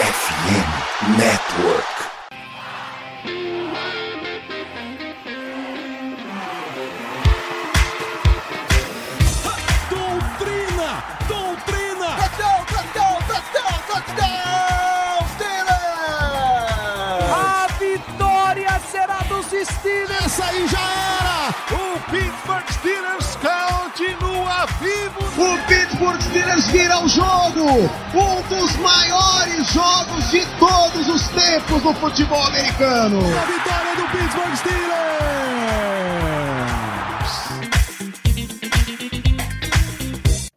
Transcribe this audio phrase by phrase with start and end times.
[0.00, 1.84] FM Network.
[9.90, 10.90] Doutrina!
[11.28, 12.10] Doutrina!
[12.16, 16.40] Touchdown, touchdown, touchdown, touchdown, Steelers!
[17.30, 20.24] A vitória será dos Steelers!
[20.24, 20.78] Essa aí já
[21.20, 21.54] era!
[21.76, 25.20] O Pittsburgh Steelers continua vivo!
[25.36, 25.58] O
[26.00, 27.90] Pittsburgh Steelers vira o jogo!
[28.14, 33.18] Um dos maiores jogos de todos os tempos do futebol americano!
[33.18, 35.59] A vitória do Pittsburgh Steelers!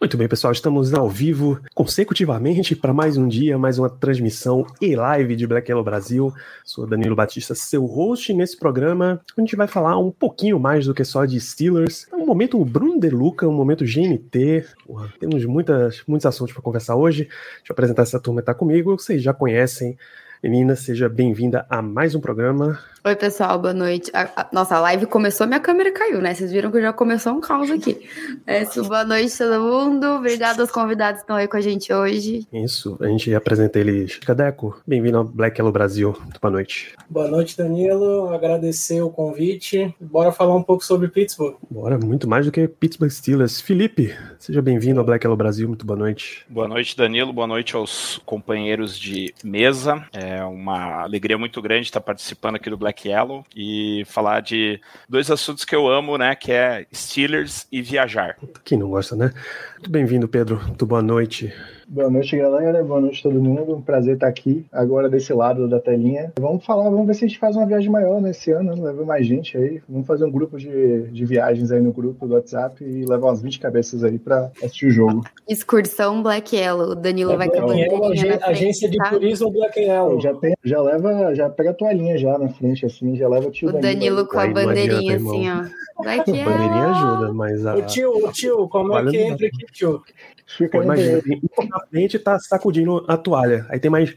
[0.03, 4.98] Muito bem, pessoal, estamos ao vivo consecutivamente para mais um dia, mais uma transmissão e
[4.98, 6.34] live de Black Yellow Brasil.
[6.66, 9.21] Sou Danilo Batista, seu host nesse programa.
[9.38, 12.05] A gente vai falar um pouquinho mais do que só de Steelers.
[12.11, 14.66] É um momento Bruno De Luca, um momento GMT.
[14.85, 17.23] Porra, temos muitas, muitos assuntos para conversar hoje.
[17.59, 18.97] Deixa eu apresentar essa turma que está comigo.
[18.97, 19.97] Vocês já conhecem.
[20.43, 22.77] Menina, seja bem-vinda a mais um programa.
[23.05, 24.11] Oi, pessoal, boa noite.
[24.13, 26.33] A, a, nossa, a live começou, minha câmera caiu, né?
[26.33, 28.00] Vocês viram que já começou um caos aqui.
[28.45, 30.05] É, isso, boa noite, todo mundo.
[30.05, 32.47] Obrigada aos convidados que estão aí com a gente hoje.
[32.52, 34.17] Isso, a gente apresenta eles.
[34.19, 36.17] Cadeco, bem-vindo ao Black Yellow Brasil.
[36.41, 36.94] Boa noite.
[37.09, 38.33] Boa noite, Danilo.
[38.33, 39.94] Agradecer o convite.
[40.00, 41.55] Bora falar um pouco sobre Pittsburgh.
[41.69, 43.59] Bora, muito mais do que Pittsburgh Steelers.
[43.59, 45.67] Felipe, seja bem-vindo ao Black Yellow Brasil.
[45.67, 46.45] Muito boa noite.
[46.50, 47.33] Boa noite, Danilo.
[47.33, 50.05] Boa noite aos companheiros de mesa.
[50.13, 55.30] É uma alegria muito grande estar participando aqui do Black Yellow e falar de dois
[55.30, 56.36] assuntos que eu amo, né?
[56.36, 58.38] Que é Steelers e viajar.
[58.64, 59.34] Quem não gosta, né?
[59.73, 60.62] Muito bem-vindo, Pedro.
[60.66, 61.53] Muito boa noite.
[61.88, 62.84] Boa noite, galera.
[62.84, 63.75] Boa noite, todo mundo.
[63.75, 66.31] Um prazer estar aqui, agora desse lado da telinha.
[66.40, 68.81] Vamos falar, vamos ver se a gente faz uma viagem maior nesse ano, né?
[68.81, 69.81] leva mais gente aí.
[69.88, 73.42] Vamos fazer um grupo de, de viagens aí no grupo do WhatsApp e levar umas
[73.42, 75.23] 20 cabeças aí para assistir o jogo.
[75.47, 76.92] Excursão Black Yellow.
[76.92, 79.09] O Danilo vai com a bandeirinha agência de tá?
[79.09, 80.20] turismo Black Yellow.
[80.23, 83.52] Já, tem, já leva, já pega a toalhinha já na frente, assim, já leva o
[83.52, 86.02] tio O Danilo com a Aí bandeirinha adianta, assim, ó.
[86.02, 86.95] Black A bandeirinha Yellow.
[86.95, 87.75] ajuda, mas a.
[87.75, 90.01] O tio, o tio, como é que entra aqui, tio?
[90.47, 91.22] Fica Pô, aí, imagina,
[91.59, 93.66] um na frente tá sacudindo a toalha.
[93.69, 94.16] Aí tem mais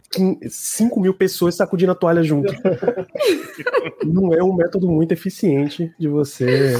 [0.48, 2.52] 5 mil pessoas sacudindo a toalha junto.
[4.06, 6.74] Não é um método muito eficiente de você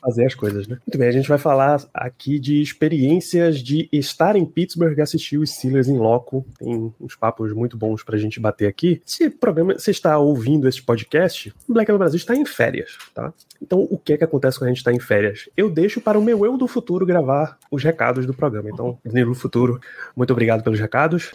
[0.00, 0.78] fazer as coisas, né?
[0.86, 5.38] Muito bem, a gente vai falar aqui de experiências de estar em Pittsburgh e assistir
[5.38, 6.44] os Steelers em loco.
[6.58, 9.02] Tem uns papos muito bons pra gente bater aqui.
[9.04, 13.32] Se programa, você está ouvindo esse podcast, o Black Brasil está em férias, tá?
[13.60, 15.48] Então, o que é que acontece quando a gente está em férias?
[15.56, 18.70] Eu deixo para o meu eu do futuro gravar os recados do programa.
[18.70, 19.80] Então, Danilo do Futuro,
[20.16, 21.30] muito obrigado pelos recados.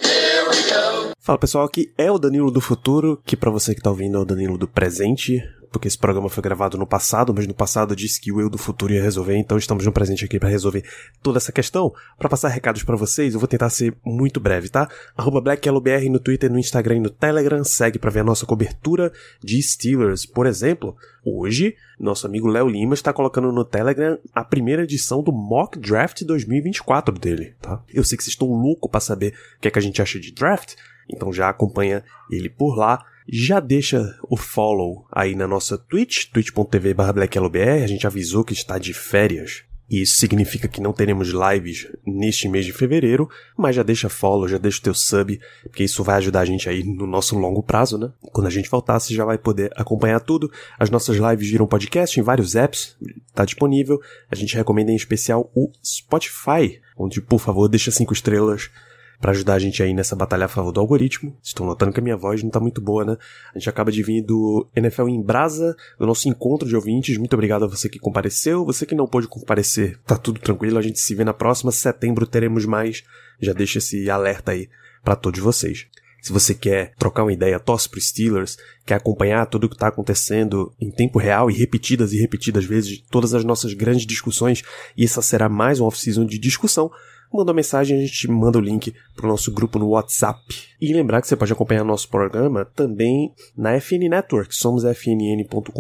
[1.20, 4.20] Fala pessoal, aqui é o Danilo do Futuro, que para você que tá ouvindo é
[4.20, 5.44] o Danilo do presente,
[5.76, 8.50] porque esse programa foi gravado no passado, mas no passado eu disse que o eu
[8.50, 10.86] do futuro ia resolver, então estamos no presente aqui para resolver
[11.22, 11.94] toda essa questão.
[12.18, 14.88] Para passar recados para vocês, eu vou tentar ser muito breve, tá?
[15.18, 19.12] Arroba BlackYellowBR no Twitter, no Instagram e no Telegram, segue para ver a nossa cobertura
[19.44, 20.26] de Steelers.
[20.26, 25.34] Por exemplo, hoje, nosso amigo Léo Lima está colocando no Telegram a primeira edição do
[25.34, 27.84] Mock Draft 2024 dele, tá?
[27.94, 30.22] Eu sei que vocês estão loucos para saber o que é que a gente acha
[30.22, 30.76] de draft,
[31.10, 33.04] então já acompanha ele por lá.
[33.28, 37.84] Já deixa o follow aí na nossa Twitch, twitch.tv blackyellowbr.
[37.84, 39.64] A gente avisou que está de férias.
[39.90, 44.58] Isso significa que não teremos lives neste mês de fevereiro, mas já deixa follow, já
[44.58, 47.98] deixa o teu sub, porque isso vai ajudar a gente aí no nosso longo prazo,
[47.98, 48.12] né?
[48.32, 50.52] Quando a gente voltar, você já vai poder acompanhar tudo.
[50.80, 52.98] As nossas lives viram podcast em vários apps,
[53.34, 54.02] tá disponível.
[54.30, 58.72] A gente recomenda em especial o Spotify, onde, por favor, deixa cinco estrelas
[59.20, 61.36] para ajudar a gente aí nessa batalha a favor do algoritmo.
[61.42, 63.18] Estão notando que a minha voz não tá muito boa, né?
[63.54, 67.18] A gente acaba de vir do NFL em Brasa, do nosso encontro de ouvintes.
[67.18, 68.66] Muito obrigado a você que compareceu.
[68.66, 70.78] Você que não pôde comparecer, tá tudo tranquilo.
[70.78, 71.72] A gente se vê na próxima.
[71.72, 73.04] Setembro teremos mais.
[73.40, 74.70] Já deixa esse alerta aí
[75.04, 75.88] para todos vocês.
[76.26, 79.90] Se você quer trocar uma ideia, torce pro Steelers, quer acompanhar tudo o que está
[79.90, 84.64] acontecendo em tempo real e repetidas e repetidas vezes, todas as nossas grandes discussões,
[84.98, 86.90] e essa será mais um off-season de discussão,
[87.36, 90.40] manda uma mensagem, a gente manda o link pro nosso grupo no WhatsApp.
[90.80, 95.72] E lembrar que você pode acompanhar nosso programa também na FN Network, somos fnn.com.br,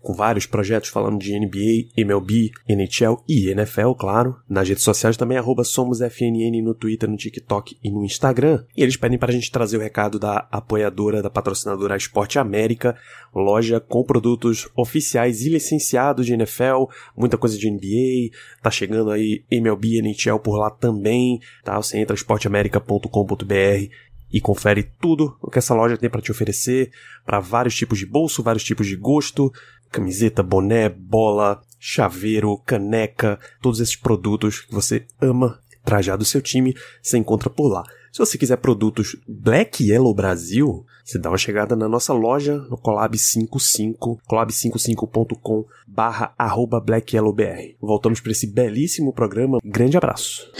[0.00, 4.36] com vários projetos falando de NBA, MLB, NHL e NFL, claro.
[4.48, 5.62] Nas redes sociais também, arroba
[6.62, 8.64] no Twitter, no TikTok e no Instagram.
[8.76, 12.96] E eles pedem para a gente trazer o recado da apoiadora, da patrocinadora Esporte América,
[13.34, 16.84] loja com produtos oficiais e licenciados de NFL,
[17.16, 21.76] muita coisa de NBA, tá chegando aí MLB, NHL por lá também, tá?
[21.76, 23.90] Você entra esporteamerica.com.br
[24.32, 26.90] e confere tudo o que essa loja tem para te oferecer,
[27.24, 29.52] para vários tipos de bolso, vários tipos de gosto,
[29.90, 36.74] camiseta, boné, bola, chaveiro, caneca, todos esses produtos que você ama trajar do seu time,
[37.02, 37.82] você encontra por lá.
[38.12, 42.76] Se você quiser produtos Black Yellow Brasil, você dá uma chegada na nossa loja no
[42.76, 47.74] Colab55, colab55.com barra arroba blackyellowbr.
[47.80, 49.60] Voltamos para esse belíssimo programa.
[49.64, 50.52] Grande abraço.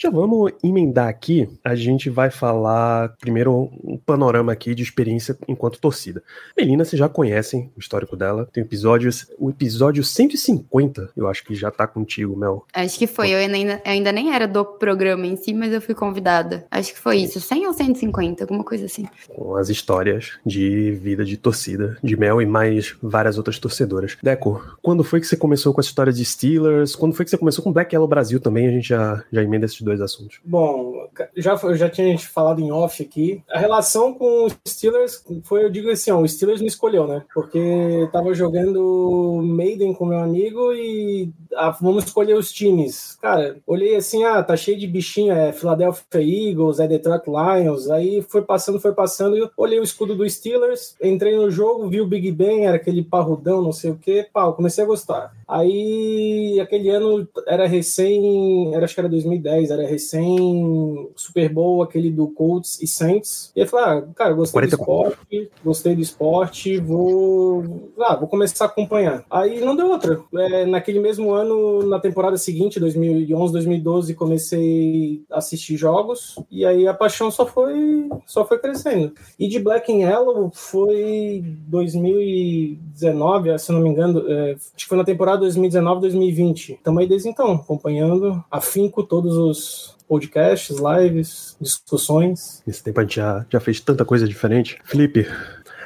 [0.00, 1.48] Já vamos emendar aqui.
[1.64, 6.22] A gente vai falar primeiro um panorama aqui de experiência enquanto torcida.
[6.56, 8.48] Melina, vocês já conhecem o histórico dela.
[8.52, 9.26] Tem episódios.
[9.36, 12.64] O episódio 150, eu acho que já tá contigo, Mel.
[12.72, 13.30] Acho que foi.
[13.30, 16.64] Eu ainda, eu ainda nem era do programa em si, mas eu fui convidada.
[16.70, 17.40] Acho que foi isso.
[17.40, 19.04] 100 ou 150, alguma coisa assim.
[19.26, 24.16] Com as histórias de vida de torcida de Mel e mais várias outras torcedoras.
[24.22, 26.94] Deco, quando foi que você começou com a história de Steelers?
[26.94, 28.68] Quando foi que você começou com Black Yellow Brasil também?
[28.68, 30.38] A gente já, já emenda esses dois assuntos.
[30.44, 33.42] Bom, já, já tinha falado em off aqui.
[33.50, 37.24] A relação com os Steelers foi, eu digo assim, ó, o Steelers me escolheu, né?
[37.34, 43.16] Porque tava jogando Maiden com meu amigo e ah, vamos escolher os times.
[43.20, 47.90] Cara, olhei assim, ah, tá cheio de bichinho, é Philadelphia Eagles, é Detroit Lions.
[47.90, 52.00] Aí foi passando, foi passando, eu olhei o escudo do Steelers, entrei no jogo, vi
[52.00, 55.37] o Big Ben, era aquele parrudão, não sei o que, pau, comecei a gostar.
[55.48, 62.10] Aí, aquele ano era recém, era, acho que era 2010, era recém Super Bowl, aquele
[62.10, 63.50] do Colts e Saints.
[63.56, 64.76] E eu falei, ah, cara, gostei 40...
[64.76, 67.64] do esporte, gostei do esporte, vou,
[67.98, 69.24] ah, vou começar a acompanhar.
[69.30, 70.20] Aí não deu outra.
[70.34, 76.86] É, naquele mesmo ano, na temporada seguinte, 2011, 2012, comecei a assistir jogos e aí
[76.86, 79.14] a paixão só foi, só foi crescendo.
[79.38, 84.98] E de Black and Yellow foi 2019, se não me engano, é, acho que foi
[84.98, 86.72] na temporada 2019, 2020.
[86.74, 92.62] Estamos aí desde então, acompanhando afinco todos os podcasts, lives, discussões.
[92.66, 94.78] Nesse tempo a gente já, já fez tanta coisa diferente.
[94.84, 95.26] Felipe,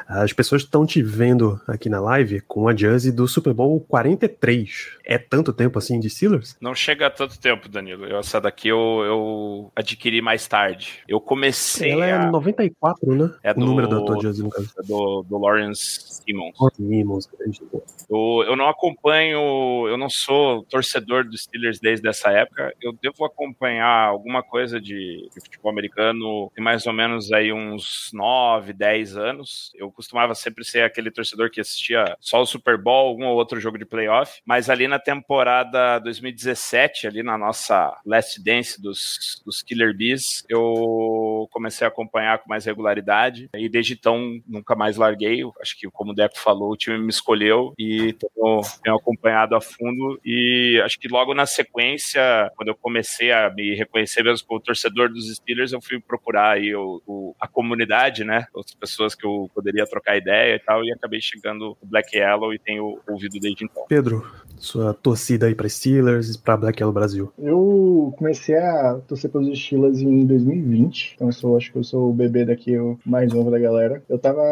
[0.07, 4.99] as pessoas estão te vendo aqui na live com a jersey do Super Bowl 43.
[5.05, 6.57] É tanto tempo assim de Steelers?
[6.61, 8.07] Não chega a tanto tempo, Danilo.
[8.07, 11.03] Eu, essa daqui eu, eu adquiri mais tarde.
[11.09, 11.93] Eu comecei.
[11.93, 12.31] Ela é a...
[12.31, 13.35] 94, né?
[13.43, 14.71] É o do, número da tua jersey, no caso.
[14.79, 16.57] É do, do Lawrence Simmons.
[16.77, 17.29] Simmons,
[18.09, 22.73] eu, eu não acompanho, eu não sou torcedor dos Steelers desde essa época.
[22.81, 28.11] Eu devo acompanhar alguma coisa de, de futebol americano tem mais ou menos aí uns
[28.13, 29.73] 9, 10 anos.
[29.75, 33.61] Eu costumava sempre ser aquele torcedor que assistia só o Super Bowl, algum ou outro
[33.61, 39.63] jogo de playoff, mas ali na temporada 2017, ali na nossa Last Dance dos, dos
[39.63, 45.43] Killer Bees, eu comecei a acompanhar com mais regularidade e desde então nunca mais larguei.
[45.61, 49.61] Acho que, como o Deco falou, o time me escolheu e tenho, tenho acompanhado a
[49.61, 54.61] fundo e acho que logo na sequência, quando eu comecei a me reconhecer mesmo como
[54.61, 58.47] torcedor dos Steelers, eu fui procurar aí o, o, a comunidade, né?
[58.53, 62.53] Outras pessoas que eu poderia trocar ideia e tal, e acabei chegando no Black Yellow
[62.53, 63.85] e tenho ouvido desde então.
[63.89, 64.25] Pedro,
[64.59, 67.33] sua torcida aí para Steelers e para Black Yellow Brasil?
[67.39, 72.11] Eu comecei a torcer pelos Steelers em 2020, então eu sou, acho que eu sou
[72.11, 74.03] o bebê daqui, o mais novo da galera.
[74.09, 74.43] Eu tava.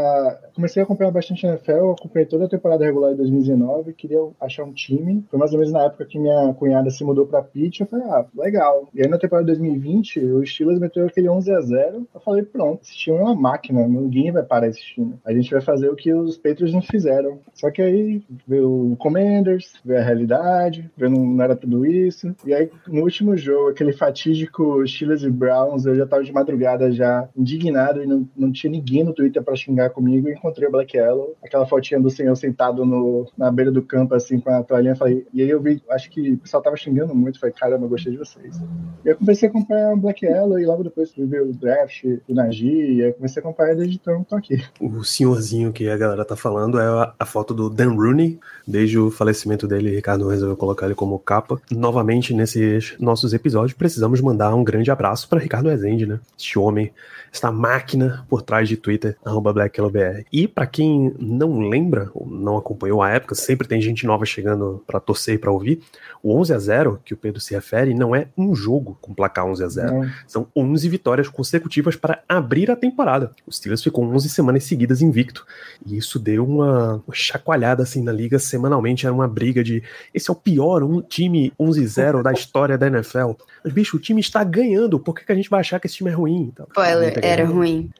[0.54, 4.72] Comecei a acompanhar bastante NFL, acompanhei toda a temporada regular de 2019, queria achar um
[4.72, 5.24] time.
[5.30, 8.06] Foi mais ou menos na época que minha cunhada se mudou pra Pitt, eu falei,
[8.06, 8.88] ah, legal.
[8.94, 12.42] E aí na temporada de 2020, o Steelers meteu aquele 11 a 0 eu falei,
[12.42, 15.14] pronto, esse time é uma máquina, ninguém vai parar esse time.
[15.24, 17.38] A gente vai fazer o que os Patriots não fizeram.
[17.54, 22.34] Só que aí veio o Commanders, veio a realidade, veio não, não era tudo isso.
[22.44, 26.90] E aí no último jogo, aquele fatídico Steelers e Browns, eu já tava de madrugada
[26.90, 30.28] já indignado e não, não tinha ninguém no Twitter para xingar comigo.
[30.28, 34.14] E encontrei o Black Yellow, aquela fotinha do senhor sentado no, na beira do campo,
[34.14, 34.96] assim, com a toalhinha.
[34.96, 37.38] Falei, e aí eu vi, acho que o pessoal tava xingando muito.
[37.38, 38.60] Falei, caramba, gostei de vocês.
[39.04, 42.34] E eu comecei a acompanhar o Black Yellow e logo depois ver o draft do
[42.34, 42.66] Nagy.
[42.66, 44.62] E aí comecei a acompanhar desde então, tô aqui.
[44.80, 48.38] O senhorzinho que a galera tá falando é a, a foto do Dan Rooney.
[48.66, 51.60] Desde o falecimento dele, Ricardo resolveu colocar ele como capa.
[51.70, 56.20] Novamente, nesses nossos episódios, precisamos mandar um grande abraço para Ricardo Rezende, né?
[56.36, 56.92] Este homem,
[57.32, 60.26] esta máquina por trás de Twitter, BlackLBR.
[60.32, 64.82] E para quem não lembra, ou não acompanhou a época, sempre tem gente nova chegando
[64.86, 65.80] para torcer e para ouvir.
[66.22, 69.46] O 11 a 0 que o Pedro se refere não é um jogo com placar
[69.46, 70.10] 11 a 0 não.
[70.26, 73.32] São 11 vitórias consecutivas para abrir a temporada.
[73.46, 75.46] O Steelers ficou 11 semanas seguidas invicto.
[75.84, 79.06] E isso deu uma, uma chacoalhada assim na liga semanalmente.
[79.06, 79.69] Era uma briga de
[80.14, 83.32] esse é o pior um time 11-0 da história da NFL.
[83.64, 84.98] Mas, bicho, o time está ganhando.
[84.98, 86.50] Por que, que a gente vai achar que esse time é ruim?
[86.52, 87.90] Então, Spoiler, era ruim.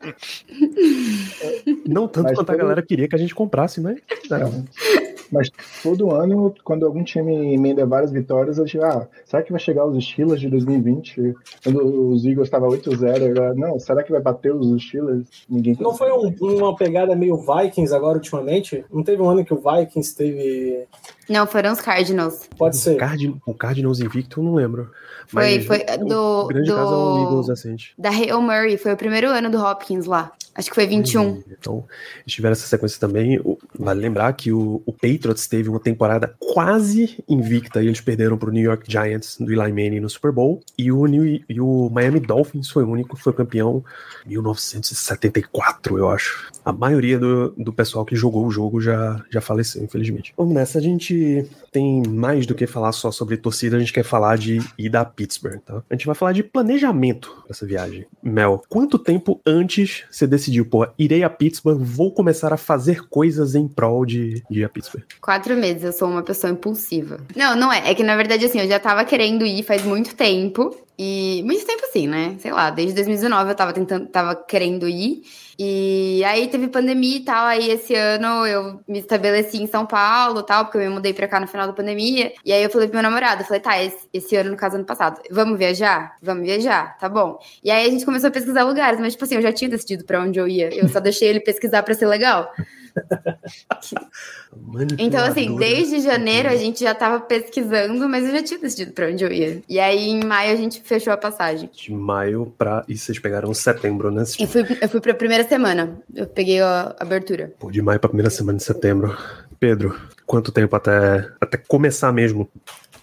[1.86, 3.98] Não tanto mas quanto a galera queria que a gente comprasse, mas.
[4.30, 4.64] Não.
[5.32, 5.48] Mas
[5.82, 9.84] todo ano, quando algum time emenda várias vitórias, eu digo, ah, será que vai chegar
[9.86, 11.34] os Steelers de 2020?
[11.62, 15.26] Quando os Eagles estavam 8-0, agora, não, será que vai bater os Steelers?
[15.48, 18.84] Ninguém Não foi um, uma pegada meio Vikings agora ultimamente?
[18.92, 20.84] Não teve um ano que o Vikings teve.
[21.28, 22.48] Não, foram os Cardinals.
[22.58, 22.96] Pode ser.
[22.96, 24.90] Cardin o Cardinals invicto, eu não lembro.
[25.28, 27.94] Foi, Mas foi o- do, O grande caso é o do Eagles recente.
[27.96, 30.32] da Hail Murray, foi o primeiro ano do Hopkins lá.
[30.54, 31.42] Acho que foi 21.
[31.50, 31.84] Então,
[32.22, 33.40] eles tiveram essa sequência também.
[33.78, 38.50] Vale lembrar que o, o Patriots teve uma temporada quase invicta e eles perderam para
[38.50, 40.60] o New York Giants do Eli Manning no Super Bowl.
[40.76, 43.84] E o, New, e o Miami Dolphins foi o único que foi campeão
[44.26, 46.50] em 1974, eu acho.
[46.64, 50.34] A maioria do, do pessoal que jogou o jogo já, já faleceu, infelizmente.
[50.36, 54.04] Vamos nessa, a gente tem mais do que falar só sobre torcida, a gente quer
[54.04, 55.82] falar de ir a Pittsburgh, tá?
[55.88, 58.06] A gente vai falar de planejamento para essa viagem.
[58.22, 63.54] Mel, quanto tempo antes você decidiu, pô, irei a Pittsburgh, vou começar a fazer coisas
[63.54, 65.04] em prol de, de ir a Pittsburgh?
[65.20, 67.20] Quatro meses, eu sou uma pessoa impulsiva.
[67.34, 67.90] Não, não é.
[67.90, 70.74] É que na verdade, assim, eu já tava querendo ir faz muito tempo.
[71.02, 71.42] E.
[71.46, 72.36] Muito tempo assim, né?
[72.40, 75.22] Sei lá, desde 2019 eu tava tentando, tava querendo ir.
[75.58, 77.46] E aí teve pandemia e tal.
[77.46, 81.26] Aí esse ano eu me estabeleci em São Paulo tal, porque eu me mudei pra
[81.26, 82.34] cá no final da pandemia.
[82.44, 84.76] E aí eu falei pro meu namorado, eu falei, tá, esse, esse ano, no caso,
[84.76, 86.16] ano passado, vamos viajar?
[86.20, 87.38] Vamos viajar, tá bom.
[87.64, 90.04] E aí a gente começou a pesquisar lugares, mas tipo assim, eu já tinha decidido
[90.04, 90.68] pra onde eu ia.
[90.74, 92.52] Eu só deixei ele pesquisar pra ser legal.
[94.98, 99.06] Então, assim, desde janeiro a gente já tava pesquisando, mas eu já tinha decidido pra
[99.06, 99.62] onde eu ia.
[99.68, 101.70] E aí, em maio, a gente fechou a passagem.
[101.72, 102.84] De maio pra.
[102.88, 104.24] E vocês pegaram setembro, né?
[104.38, 105.98] E fui, eu fui pra primeira semana.
[106.14, 107.52] Eu peguei a abertura.
[107.58, 109.16] Pô, de maio pra primeira semana de setembro.
[109.58, 112.50] Pedro, quanto tempo até, até começar mesmo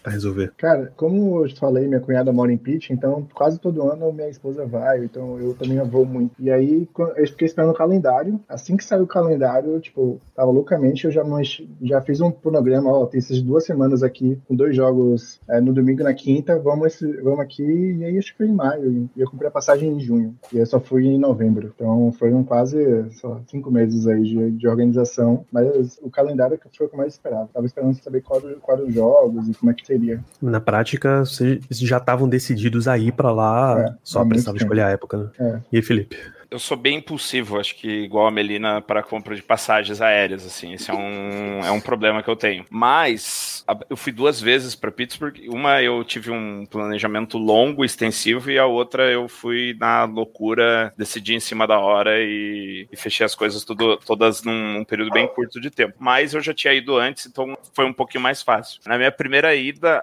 [0.07, 0.51] a resolver?
[0.57, 4.65] Cara, como eu falei, minha cunhada mora em Pitt, então quase todo ano minha esposa
[4.65, 6.33] vai, então eu também vou muito.
[6.39, 8.39] E aí eu fiquei esperando o calendário.
[8.47, 12.91] Assim que saiu o calendário, tipo, tava loucamente, eu já, mas- já fiz um cronograma,
[12.91, 16.57] ó, tem essas duas semanas aqui, com dois jogos é, no domingo e na quinta,
[16.59, 19.89] vamos, vamos aqui, e aí acho que foi em maio, e eu comprei a passagem
[19.91, 21.71] em junho, e eu só fui em novembro.
[21.75, 22.77] Então foram quase
[23.23, 27.13] lá, cinco meses aí de, de organização, mas o calendário foi o que eu mais
[27.13, 27.49] esperava.
[27.53, 29.96] Tava esperando saber qual eram os jogos e como é que seria.
[30.41, 34.89] Na prática, vocês já estavam decididos a ir pra lá, É, só precisava escolher a
[34.89, 35.29] época, né?
[35.39, 35.59] É.
[35.71, 36.17] E aí, Felipe?
[36.49, 40.73] Eu sou bem impulsivo, acho que igual a Melina para compra de passagens aéreas, assim,
[40.73, 42.65] esse é um, é um problema que eu tenho.
[42.69, 48.57] Mas eu fui duas vezes para Pittsburgh, uma eu tive um planejamento longo, extensivo, e
[48.57, 53.35] a outra eu fui na loucura, decidi em cima da hora e, e fechei as
[53.35, 55.95] coisas tudo, todas num, num período bem curto de tempo.
[55.99, 58.79] Mas eu já tinha ido antes, então foi um pouquinho mais fácil.
[58.85, 60.01] Na minha primeira ida,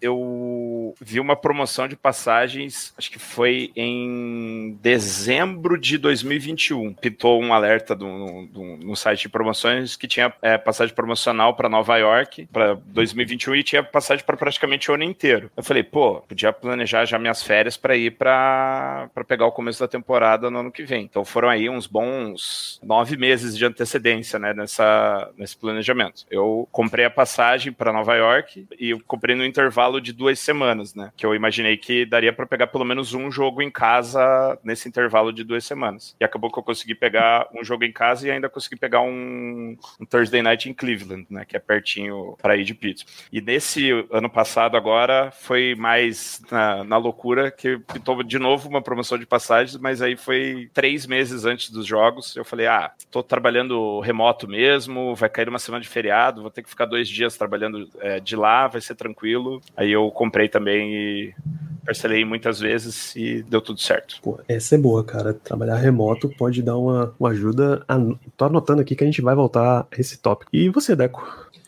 [0.00, 6.94] eu vi uma promoção de passagens, acho que foi em dezembro de 2021.
[6.94, 11.68] Pitou um alerta do, do- no site de promoções que tinha é, passagem promocional para
[11.68, 15.50] Nova York para 2021 e tinha passagem para praticamente o ano inteiro.
[15.56, 19.88] Eu falei, pô, podia planejar já minhas férias para ir para pegar o começo da
[19.88, 21.04] temporada no ano que vem.
[21.04, 26.24] Então foram aí uns bons nove meses de antecedência, né, nessa, nesse planejamento.
[26.30, 30.94] Eu comprei a passagem para Nova York e eu comprei no intervalo de duas semanas,
[30.94, 34.88] né, que eu imaginei que daria para pegar pelo menos um jogo em casa nesse
[34.88, 35.75] intervalo de duas semanas.
[36.20, 39.76] E acabou que eu consegui pegar um jogo em casa e ainda consegui pegar um,
[40.00, 43.12] um Thursday Night em Cleveland, né, que é pertinho para ir de Pittsburgh.
[43.32, 48.82] E nesse ano passado agora foi mais na, na loucura que pitou de novo uma
[48.82, 52.34] promoção de passagens, mas aí foi três meses antes dos jogos.
[52.36, 56.62] Eu falei, ah, tô trabalhando remoto mesmo, vai cair uma semana de feriado, vou ter
[56.62, 59.60] que ficar dois dias trabalhando é, de lá, vai ser tranquilo.
[59.76, 61.34] Aí eu comprei também e
[61.86, 64.18] parcelei muitas vezes e deu tudo certo.
[64.20, 65.32] Pô, essa é boa, cara.
[65.32, 67.82] Trabalhar remoto pode dar uma, uma ajuda.
[67.88, 67.98] A...
[68.36, 70.50] Tô anotando aqui que a gente vai voltar a esse tópico.
[70.54, 71.26] E você, Deco?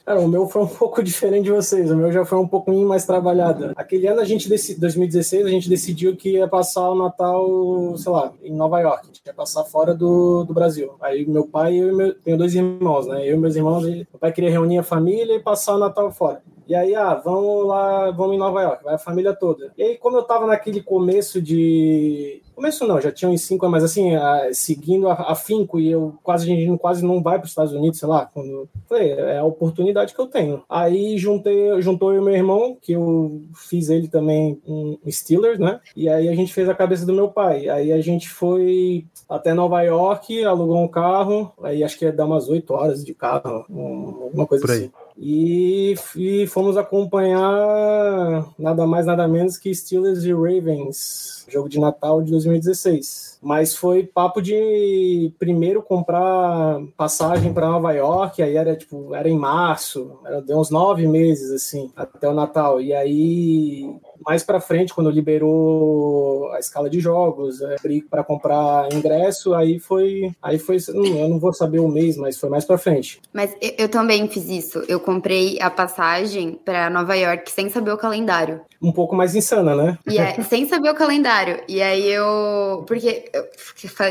[0.08, 1.90] Cara, o meu foi um pouco diferente de vocês.
[1.90, 3.72] O meu já foi um pouquinho mais trabalhado.
[3.76, 8.10] Aquele ano, a gente, deci- 2016, a gente decidiu que ia passar o Natal, sei
[8.10, 9.02] lá, em Nova York.
[9.02, 10.92] A gente ia passar fora do, do Brasil.
[11.02, 13.28] Aí meu pai e eu meu, tenho dois irmãos, né?
[13.28, 16.40] Eu e meus irmãos, meu pai queria reunir a família e passar o Natal fora.
[16.68, 19.72] E aí, ah, vamos lá, vamos em Nova York, vai a família toda.
[19.76, 22.42] E aí, como eu tava naquele começo de.
[22.54, 26.14] Começo não, já tinha uns cinco anos, mas assim, ah, seguindo a- afinco, e eu
[26.24, 28.68] quase, a gente não- quase não vai para os Estados Unidos, sei lá, quando.
[28.88, 30.62] Falei, é a oportunidade que eu tenho.
[30.68, 35.80] Aí juntei, juntou eu e meu irmão, que eu fiz ele também um Steelers, né?
[35.96, 37.68] E aí a gente fez a cabeça do meu pai.
[37.68, 42.26] Aí a gente foi até Nova York, alugou um carro, aí acho que ia dar
[42.26, 44.78] umas oito horas de carro, um- alguma coisa Por aí.
[44.78, 44.90] assim.
[45.20, 52.22] E, e fomos acompanhar nada mais, nada menos que Steelers e Ravens jogo de Natal
[52.22, 53.38] de 2016.
[53.42, 59.38] Mas foi papo de primeiro comprar passagem para Nova York, aí era tipo, era em
[59.38, 62.80] março, era, deu uns nove meses assim, até o Natal.
[62.80, 67.76] E aí mais para frente, quando liberou a escala de jogos, é,
[68.10, 72.36] para comprar ingresso, aí foi, aí foi, hum, eu não vou saber o mês, mas
[72.36, 73.20] foi mais para frente.
[73.32, 74.84] Mas eu, eu, também fiz isso.
[74.88, 78.60] Eu comprei a passagem para Nova York sem saber o calendário.
[78.80, 79.98] Um pouco mais insana, né?
[80.06, 81.37] E é, sem saber o calendário.
[81.68, 83.30] E aí eu, porque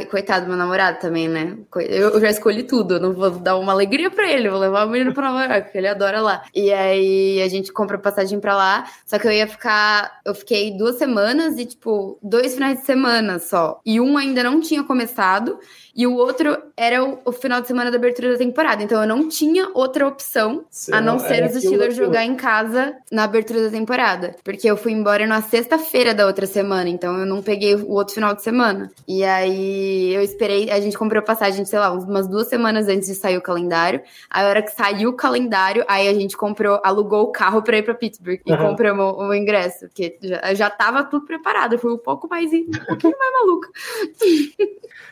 [0.09, 1.57] coitado do meu namorado também, né?
[1.87, 4.89] Eu, já escolhi tudo, eu não vou dar uma alegria para ele, vou levar o
[4.89, 6.43] menino para Nova porque ele adora lá.
[6.53, 10.77] E aí a gente compra passagem para lá, só que eu ia ficar eu fiquei
[10.77, 13.79] duas semanas e, tipo, dois finais de semana só.
[13.85, 15.59] E um ainda não tinha começado.
[15.97, 18.83] E o outro era o, o, final de semana da abertura da temporada.
[18.83, 23.23] Então eu não tinha outra opção a não ser os Steelers jogar em casa na
[23.23, 24.35] abertura da temporada.
[24.43, 26.87] Porque eu fui embora na sexta-feira da outra semana.
[26.87, 28.91] Então eu não peguei o outro final de semana.
[29.07, 33.15] E aí eu esperei, a gente comprou passagem, sei lá, umas duas semanas antes de
[33.15, 33.99] sair o calendário.
[34.29, 37.81] A hora que saiu o calendário, aí a gente comprou, alugou o carro pra ir
[37.81, 38.69] pra Pittsburgh e uhum.
[38.69, 39.87] compramos o, o, ingresso.
[39.87, 41.73] Porque já, já tava tudo preparado.
[41.73, 43.69] Eu fui um pouco mais, um pouquinho mais maluca.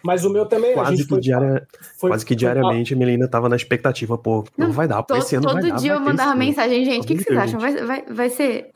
[0.03, 1.67] Mas o meu também quase que, diária,
[1.97, 5.15] foi, quase que diariamente a Melina tava na expectativa, pô, não, não vai dar, to,
[5.15, 7.59] esse ano Todo vai dar, dia eu mandava mensagem, gente, o que, que vocês acham?
[7.59, 8.71] Vai, vai, vai ser...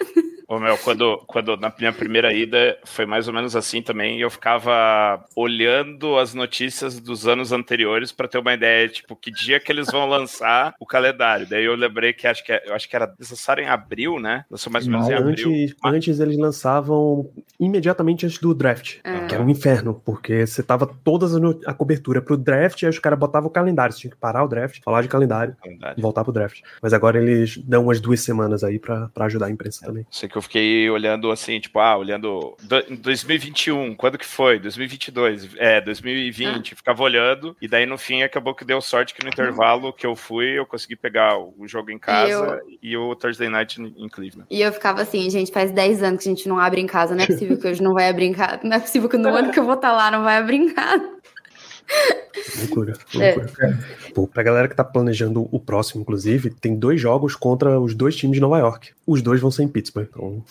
[0.49, 4.31] Ô, meu, quando, quando na minha primeira ida foi mais ou menos assim também, eu
[4.31, 9.71] ficava olhando as notícias dos anos anteriores para ter uma ideia, tipo, que dia que
[9.71, 11.47] eles vão lançar o calendário.
[11.47, 14.43] Daí eu lembrei que acho que, eu acho que era necessário em abril, né?
[14.49, 15.51] Lançou mais ou menos em abril.
[15.51, 17.29] Antes, antes eles lançavam
[17.59, 19.27] imediatamente antes do draft, é.
[19.27, 21.27] que era um inferno, porque você tava toda
[21.67, 24.47] a cobertura pro draft, aí os caras botavam o calendário, você tinha que parar o
[24.47, 26.01] draft, falar de calendário, calendário.
[26.01, 26.61] voltar pro draft.
[26.81, 29.87] Mas agora eles dão umas duas semanas aí para ajudar a imprensa é.
[29.87, 30.05] também.
[30.11, 32.55] Sei que eu fiquei olhando assim, tipo, ah, olhando
[33.01, 34.59] 2021, quando que foi?
[34.59, 36.75] 2022, é, 2020, ah.
[36.75, 40.15] ficava olhando, e daí no fim acabou que deu sorte que no intervalo que eu
[40.15, 43.07] fui, eu consegui pegar o jogo em casa e, eu...
[43.07, 44.47] e o Thursday Night em Cleveland.
[44.51, 47.15] E eu ficava assim, gente, faz 10 anos que a gente não abre em casa,
[47.15, 49.29] não é possível que hoje não vai abrir em casa, não é possível que no
[49.29, 51.19] ano que eu vou estar tá lá não vai abrir em casa.
[52.59, 53.49] Loucura, loucura.
[53.61, 54.11] É.
[54.13, 58.15] Pô, pra galera que tá planejando o próximo, inclusive, tem dois jogos contra os dois
[58.15, 58.91] times de Nova York.
[59.05, 60.07] Os dois vão ser em Pittsburgh.
[60.09, 60.43] Então,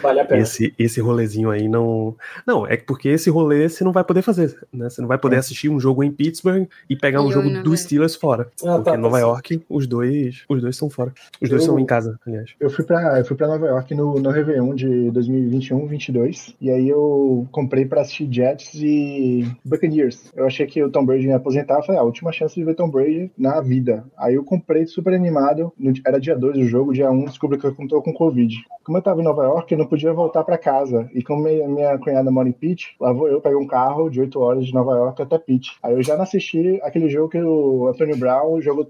[0.00, 0.42] vale a pena.
[0.42, 2.16] Esse, esse rolezinho aí não.
[2.46, 4.56] Não, é porque esse rolê você não vai poder fazer.
[4.72, 4.88] Né?
[4.88, 5.38] Você não vai poder é.
[5.38, 8.48] assistir um jogo em Pittsburgh e pegar um jogo dos Steelers fora.
[8.64, 11.12] Ah, porque tá, Nova tá York, os dois, os dois são fora.
[11.40, 12.50] Os dois eu, são em casa, aliás.
[12.60, 16.54] Eu fui pra, eu fui pra Nova York no, no Réveillon de 2021-22.
[16.60, 20.32] E aí eu comprei pra assistir Jets e Buccaneers.
[20.36, 21.76] Eu achei que o Tom Brady ia aposentar.
[21.76, 24.04] Eu falei, ah, a última chance de ver Tom Brady na vida.
[24.16, 25.72] Aí eu comprei super animado.
[26.06, 28.54] Era dia 2 do jogo, dia 1, um, descobri que eu tô com Covid.
[28.84, 31.08] Como eu tava em Nova York, eu não podia voltar pra casa.
[31.14, 34.20] E como minha, minha cunhada mora em Pitt, lá vou eu pegar um carro de
[34.20, 35.70] 8 horas de Nova York até Pitt.
[35.82, 38.86] Aí eu já não assisti aquele jogo que o Antonio Brown jogou,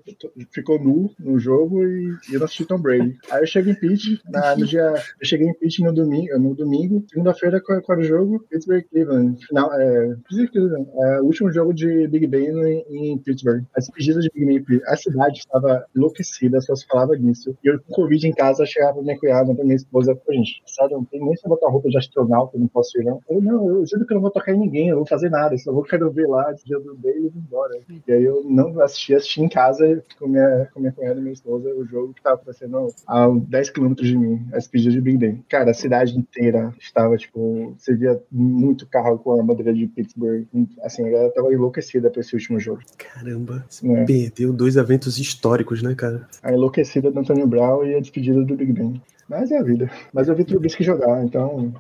[0.52, 3.16] ficou nu no jogo e, e eu não assisti Tom Brady.
[3.30, 4.94] Aí eu cheguei em Pitt, na, no dia.
[5.20, 8.44] Eu cheguei em Pitt no domingo, no domingo segunda-feira, qual, era o jogo?
[8.50, 9.46] Pittsburgh Cleveland.
[9.46, 10.88] Final, é, Cleveland.
[10.94, 13.64] É, último jogo de Big Ben em, Pittsburgh.
[13.76, 17.56] As pedidas de Big Ben, a cidade estava enlouquecida, só se falava disso.
[17.64, 20.62] E eu com Covid em casa, chegava pra minha cunhada, pra minha esposa, pô, gente,
[20.66, 23.20] sério, não tem nem se botar roupa de astronauta, não posso ir, não.
[23.28, 25.30] Eu, não, eu juro que eu não vou tocar em ninguém, eu não vou fazer
[25.30, 27.78] nada, eu só vou quero ver lá, esse dia do Day e embora.
[28.06, 31.32] E aí eu não assisti, assisti em casa com minha, com minha cunhada e minha
[31.32, 35.18] esposa, o jogo que tava acontecendo a 10 quilômetros de mim, as pedidas de Big
[35.18, 35.44] Ben.
[35.48, 40.46] Cara, a cidade inteira estava, tipo, você via muito carro com a bandeira de Pittsburgh,
[40.82, 42.80] assim, a galera tava enlouquecida pra esse último jogo.
[42.96, 44.04] Caramba, é.
[44.04, 46.26] perdeu dois eventos históricos, né, cara?
[46.42, 49.02] A enlouquecida do Antônio Brown e a despedida do Big Ben.
[49.28, 49.90] Mas é a vida.
[50.12, 51.72] Mas eu vi Trubisky jogar, então.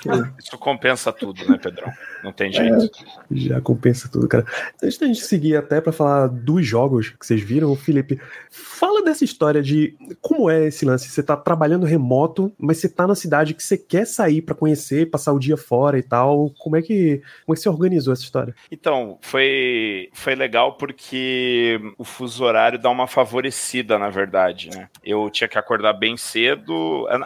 [0.00, 0.08] Que...
[0.38, 1.90] Isso compensa tudo, né, Pedrão?
[2.24, 2.74] Não tem jeito.
[2.74, 2.88] É,
[3.30, 4.44] já compensa tudo, cara.
[4.82, 9.24] Antes da gente seguir até para falar dos jogos que vocês viram, Felipe, fala dessa
[9.24, 11.08] história de como é esse lance.
[11.08, 15.10] Você tá trabalhando remoto, mas você tá na cidade que você quer sair para conhecer,
[15.10, 16.50] passar o dia fora e tal.
[16.58, 18.54] Como é que, como é que você organizou essa história?
[18.70, 24.88] Então, foi, foi legal porque o fuso horário dá uma favorecida, na verdade, né?
[25.04, 26.79] Eu tinha que acordar bem cedo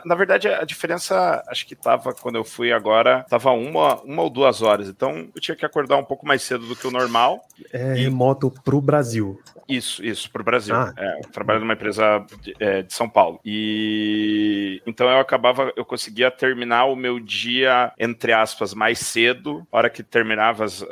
[0.04, 4.30] na verdade, a diferença, acho que tava, quando eu fui agora, tava uma, uma ou
[4.30, 4.88] duas horas.
[4.88, 7.44] Então, eu tinha que acordar um pouco mais cedo do que o normal.
[7.72, 8.04] É e...
[8.04, 9.40] remoto pro Brasil.
[9.68, 10.74] Isso, isso, pro Brasil.
[10.74, 10.92] Ah.
[10.96, 13.40] É, eu trabalho numa empresa de, é, de, São Paulo.
[13.44, 19.66] E então eu acabava, eu conseguia terminar o meu dia, entre aspas, mais cedo.
[19.72, 20.84] A hora que terminava as,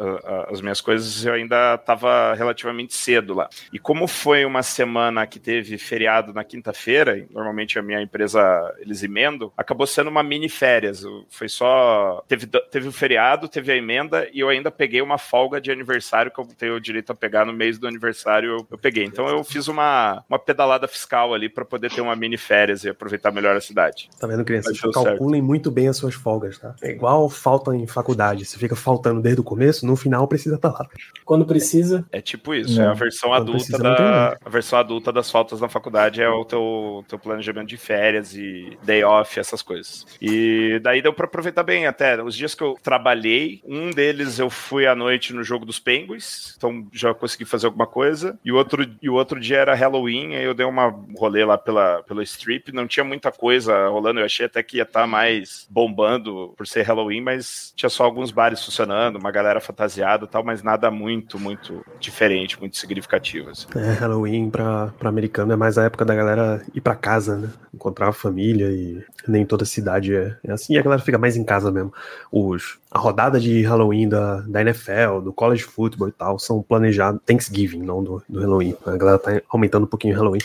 [0.49, 3.49] as minhas coisas, eu ainda estava relativamente cedo lá.
[3.73, 8.41] E como foi uma semana que teve feriado na quinta-feira, normalmente a minha empresa
[8.79, 11.05] eles emendam, acabou sendo uma mini férias.
[11.29, 12.25] Foi só.
[12.29, 16.31] Teve, teve o feriado, teve a emenda e eu ainda peguei uma folga de aniversário
[16.31, 18.51] que eu tenho o direito a pegar no mês do aniversário.
[18.51, 19.05] Eu, eu peguei.
[19.05, 22.89] Então eu fiz uma, uma pedalada fiscal ali para poder ter uma mini férias e
[22.89, 24.09] aproveitar melhor a cidade.
[24.19, 24.81] Tá vendo, crianças?
[24.81, 25.45] Calculem certo.
[25.45, 26.75] muito bem as suas folgas, tá?
[26.83, 28.45] É igual falta em faculdade.
[28.45, 30.89] Você fica faltando desde o começo, no final precisa estar tá lá.
[31.25, 32.05] Quando precisa.
[32.13, 32.77] É tipo isso.
[32.79, 32.85] Não.
[32.85, 34.39] É a versão Quando adulta da.
[34.45, 38.77] A versão adulta das faltas na faculdade é o teu, teu planejamento de férias e
[38.83, 40.07] day off, essas coisas.
[40.21, 42.23] E daí deu para aproveitar bem até.
[42.23, 46.55] Os dias que eu trabalhei, um deles eu fui à noite no jogo dos Penguins,
[46.57, 48.39] então já consegui fazer alguma coisa.
[48.45, 51.57] E o outro, e o outro dia era Halloween, aí eu dei uma rolê lá
[51.59, 52.73] pela, pela strip.
[52.73, 56.67] Não tinha muita coisa rolando, eu achei até que ia estar tá mais bombando por
[56.67, 60.91] ser Halloween, mas tinha só alguns bares funcionando, uma galera fantasiada e tal, mas nada
[60.91, 63.51] muito, muito diferente, muito significativo.
[63.51, 63.67] Assim.
[63.77, 67.51] É, Halloween pra, pra americano é mais a época da galera ir pra casa, né?
[67.73, 71.37] Encontrar a família e nem toda cidade é, é assim, e a galera fica mais
[71.37, 71.93] em casa mesmo.
[72.31, 77.21] Os, a rodada de Halloween da, da NFL, do college football e tal, são planejados
[77.25, 78.77] Thanksgiving, não do, do Halloween.
[78.87, 80.41] A galera tá aumentando um pouquinho o Halloween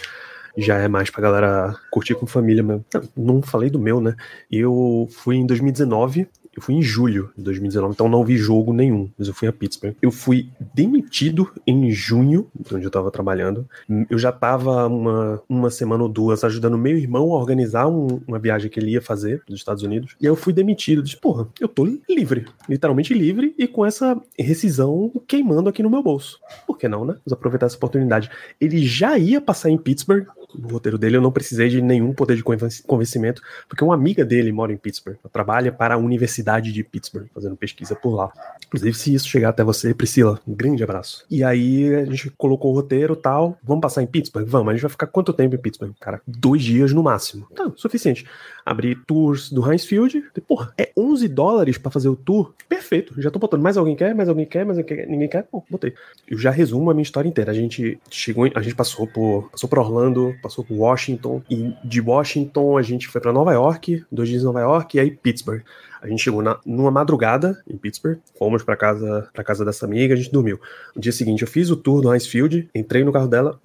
[0.58, 2.84] já é mais pra galera curtir com família mesmo.
[3.16, 4.16] Não falei do meu, né?
[4.52, 9.12] Eu fui em 2019 eu fui em julho de 2019, então não vi jogo nenhum,
[9.16, 9.96] mas eu fui a Pittsburgh.
[10.02, 13.70] Eu fui demitido em junho, onde eu tava trabalhando.
[14.10, 18.40] Eu já tava uma, uma semana ou duas ajudando meu irmão a organizar um, uma
[18.40, 20.16] viagem que ele ia fazer dos Estados Unidos.
[20.20, 21.04] E aí eu fui demitido.
[21.04, 26.02] Disse, porra, eu tô livre, literalmente livre, e com essa rescisão queimando aqui no meu
[26.02, 26.40] bolso.
[26.66, 27.14] Por que não, né?
[27.24, 28.32] Vamos aproveitar essa oportunidade.
[28.60, 30.26] Ele já ia passar em Pittsburgh,
[30.58, 34.52] no roteiro dele, eu não precisei de nenhum poder de convencimento, porque uma amiga dele
[34.52, 38.32] mora em Pittsburgh, trabalha para a Universidade de Pittsburgh, fazendo pesquisa por lá.
[38.66, 41.26] Inclusive, se isso chegar até você, Priscila, um grande abraço.
[41.30, 44.48] E aí a gente colocou o roteiro tal, vamos passar em Pittsburgh?
[44.48, 45.94] Vamos, a gente vai ficar quanto tempo em Pittsburgh?
[46.00, 47.48] Cara, dois dias no máximo.
[47.56, 48.26] Tá, suficiente.
[48.68, 52.54] Abri tours do Heinz Field, porra, é 11 dólares para fazer o tour?
[52.68, 53.62] Perfeito, já tô botando.
[53.62, 54.14] Mais alguém quer?
[54.14, 54.66] Mais alguém quer?
[54.66, 55.08] Mais alguém quer?
[55.08, 55.48] Ninguém quer?
[55.50, 55.94] Bom, botei.
[56.28, 57.50] Eu já resumo a minha história inteira.
[57.52, 62.02] A gente chegou, a gente passou por, passou por Orlando, passou por Washington, e de
[62.02, 65.64] Washington a gente foi para Nova York, dois dias em Nova York, e aí Pittsburgh.
[66.02, 70.14] A gente chegou na, numa madrugada em Pittsburgh, fomos para casa para casa dessa amiga,
[70.14, 70.60] a gente dormiu.
[70.96, 73.60] No dia seguinte eu fiz o tour do Heinz Field, entrei no carro dela,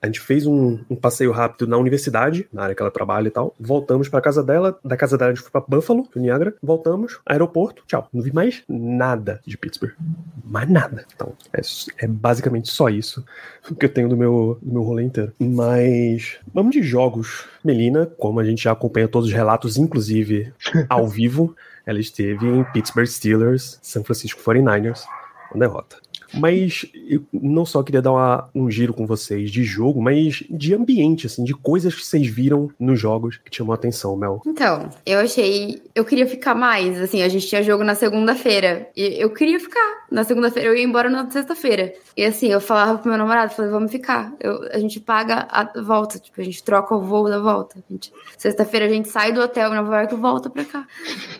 [0.00, 3.30] a gente fez um, um, passeio rápido na universidade, na área que ela trabalha e
[3.30, 3.54] tal.
[3.58, 7.20] Voltamos para casa dela, da casa dela a gente foi para Buffalo, no Niagara, voltamos,
[7.26, 8.08] aeroporto, tchau.
[8.12, 9.92] Não vi mais nada de Pittsburgh.
[10.44, 11.04] Mais nada.
[11.14, 11.60] Então, é,
[11.98, 13.24] é basicamente só isso
[13.78, 15.32] que eu tenho do meu, do meu rolê inteiro.
[15.38, 17.46] Mas vamos de jogos.
[17.64, 20.52] Melina, como a gente já acompanha todos os relatos, inclusive
[20.88, 25.04] ao vivo, ela esteve em Pittsburgh Steelers, San Francisco 49ers,
[25.52, 26.01] uma derrota.
[26.34, 30.74] Mas eu não só queria dar uma, um giro com vocês de jogo, mas de
[30.74, 34.40] ambiente, assim, de coisas que vocês viram nos jogos que chamou a atenção, Mel.
[34.46, 35.82] Então, eu achei.
[35.94, 38.88] Eu queria ficar mais, assim, a gente tinha jogo na segunda-feira.
[38.96, 40.02] E eu queria ficar.
[40.10, 41.92] Na segunda-feira, eu ia embora na sexta-feira.
[42.16, 44.32] E assim, eu falava pro meu namorado, falei, vamos ficar.
[44.38, 47.82] Eu, a gente paga a volta, tipo, a gente troca o voo da volta.
[48.36, 50.86] Sexta-feira a gente sai do hotel em Nova York e volta pra cá.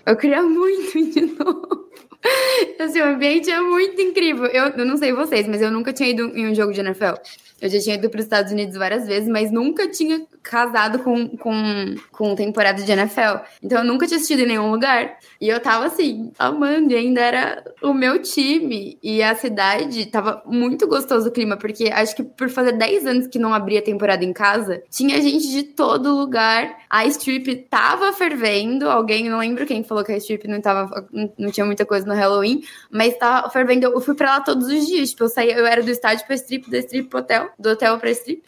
[0.07, 1.91] Eu queria muito ir de novo.
[2.79, 4.47] Assim, o ambiente é muito incrível.
[4.47, 7.15] Eu, eu não sei vocês, mas eu nunca tinha ido em um jogo de NFL.
[7.61, 11.29] Eu já tinha ido para os Estados Unidos várias vezes, mas nunca tinha casado com,
[11.37, 13.45] com, com temporada de NFL.
[13.63, 15.17] Então eu nunca tinha assistido em nenhum lugar.
[15.41, 18.99] E eu tava assim, amando, e ainda era o meu time.
[19.03, 23.27] E a cidade tava muito gostoso o clima, porque acho que por fazer 10 anos
[23.27, 26.77] que não abria temporada em casa, tinha gente de todo lugar.
[26.91, 28.89] A strip tava fervendo.
[28.89, 31.07] Alguém, não lembro quem falou que a strip não tava.
[31.39, 33.87] Não tinha muita coisa no Halloween, mas tava fervendo.
[33.87, 35.11] Eu fui pra lá todos os dias.
[35.11, 37.99] Tipo, eu saía, eu era do estádio pra strip, da strip pro hotel do hotel
[37.99, 38.43] pra strip.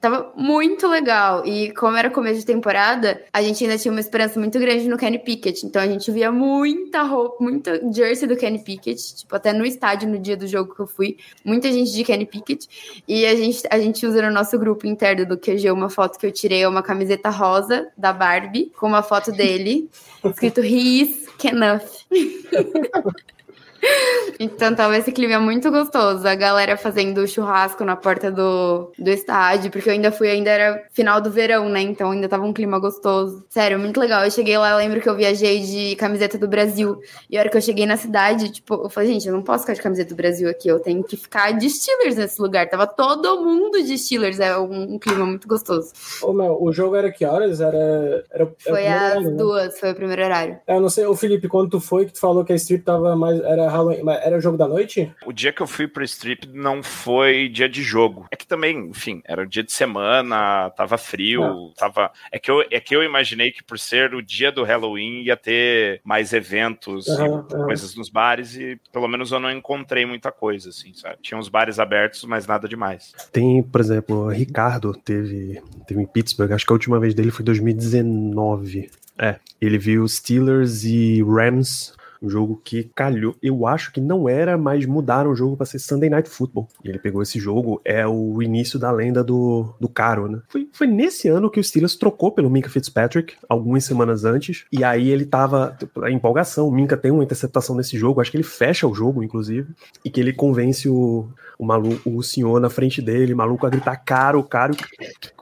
[0.00, 1.44] Tava muito legal.
[1.44, 4.96] E como era começo de temporada, a gente ainda tinha uma esperança muito grande no
[4.96, 5.66] Kenny Pickett.
[5.66, 9.16] Então a gente via muita roupa, muita jersey do Kenny Pickett.
[9.16, 12.26] Tipo, até no estádio, no dia do jogo que eu fui, muita gente de Kenny
[12.26, 12.68] Pickett.
[13.08, 16.26] E a gente, a gente usa no nosso grupo interno do QG uma foto que
[16.26, 19.90] eu tirei, uma camiseta rosa da Barbie, com uma foto dele,
[20.24, 22.06] escrito His Kenuff.
[24.38, 26.26] Então tava esse clima muito gostoso.
[26.26, 30.84] A galera fazendo churrasco na porta do, do estádio, porque eu ainda fui, ainda era
[30.92, 31.80] final do verão, né?
[31.80, 33.44] Então ainda tava um clima gostoso.
[33.48, 34.24] Sério, muito legal.
[34.24, 37.00] Eu cheguei lá, eu lembro que eu viajei de camiseta do Brasil.
[37.30, 39.62] E a hora que eu cheguei na cidade, tipo, eu falei, gente, eu não posso
[39.62, 42.68] ficar de camiseta do Brasil aqui, eu tenho que ficar de Steelers nesse lugar.
[42.68, 45.92] Tava todo mundo de Steelers, é um, um clima muito gostoso.
[46.22, 46.32] Ô,
[46.64, 47.60] o jogo era que horas?
[47.60, 48.24] Era.
[48.30, 49.36] era, foi às horário, né?
[49.36, 49.70] duas, né?
[49.78, 50.58] foi o primeiro horário.
[50.66, 52.84] É, eu não sei, o Felipe, quando tu foi, que tu falou que a strip
[52.84, 53.40] tava mais.
[53.40, 54.02] Era Halloween.
[54.22, 55.12] Era o jogo da noite?
[55.26, 58.26] O dia que eu fui pro strip não foi dia de jogo.
[58.30, 61.72] É que também, enfim, era um dia de semana, tava frio, não.
[61.76, 62.10] tava.
[62.30, 65.36] É que, eu, é que eu imaginei que por ser o dia do Halloween ia
[65.36, 67.64] ter mais eventos uhum, e uhum.
[67.64, 71.16] coisas nos bares e pelo menos eu não encontrei muita coisa, assim, sabe?
[71.22, 73.12] Tinha uns bares abertos, mas nada demais.
[73.32, 77.30] Tem, por exemplo, o Ricardo teve, teve em Pittsburgh, acho que a última vez dele
[77.30, 78.90] foi 2019.
[79.18, 83.34] É, ele viu Steelers e Rams um jogo que calhou.
[83.42, 86.68] Eu acho que não era, mas mudaram o jogo para ser Sunday Night Football.
[86.84, 90.40] E ele pegou esse jogo, é o início da lenda do, do Caro, né?
[90.48, 94.64] Foi, foi nesse ano que o Steelers trocou pelo Minka Fitzpatrick, algumas semanas antes.
[94.70, 95.76] E aí ele tava.
[96.02, 99.22] A empolgação, o Minka tem uma interceptação nesse jogo, acho que ele fecha o jogo,
[99.22, 99.72] inclusive.
[100.04, 103.96] E que ele convence o, o maluco, o senhor na frente dele, maluco a gritar
[103.96, 104.74] caro, caro.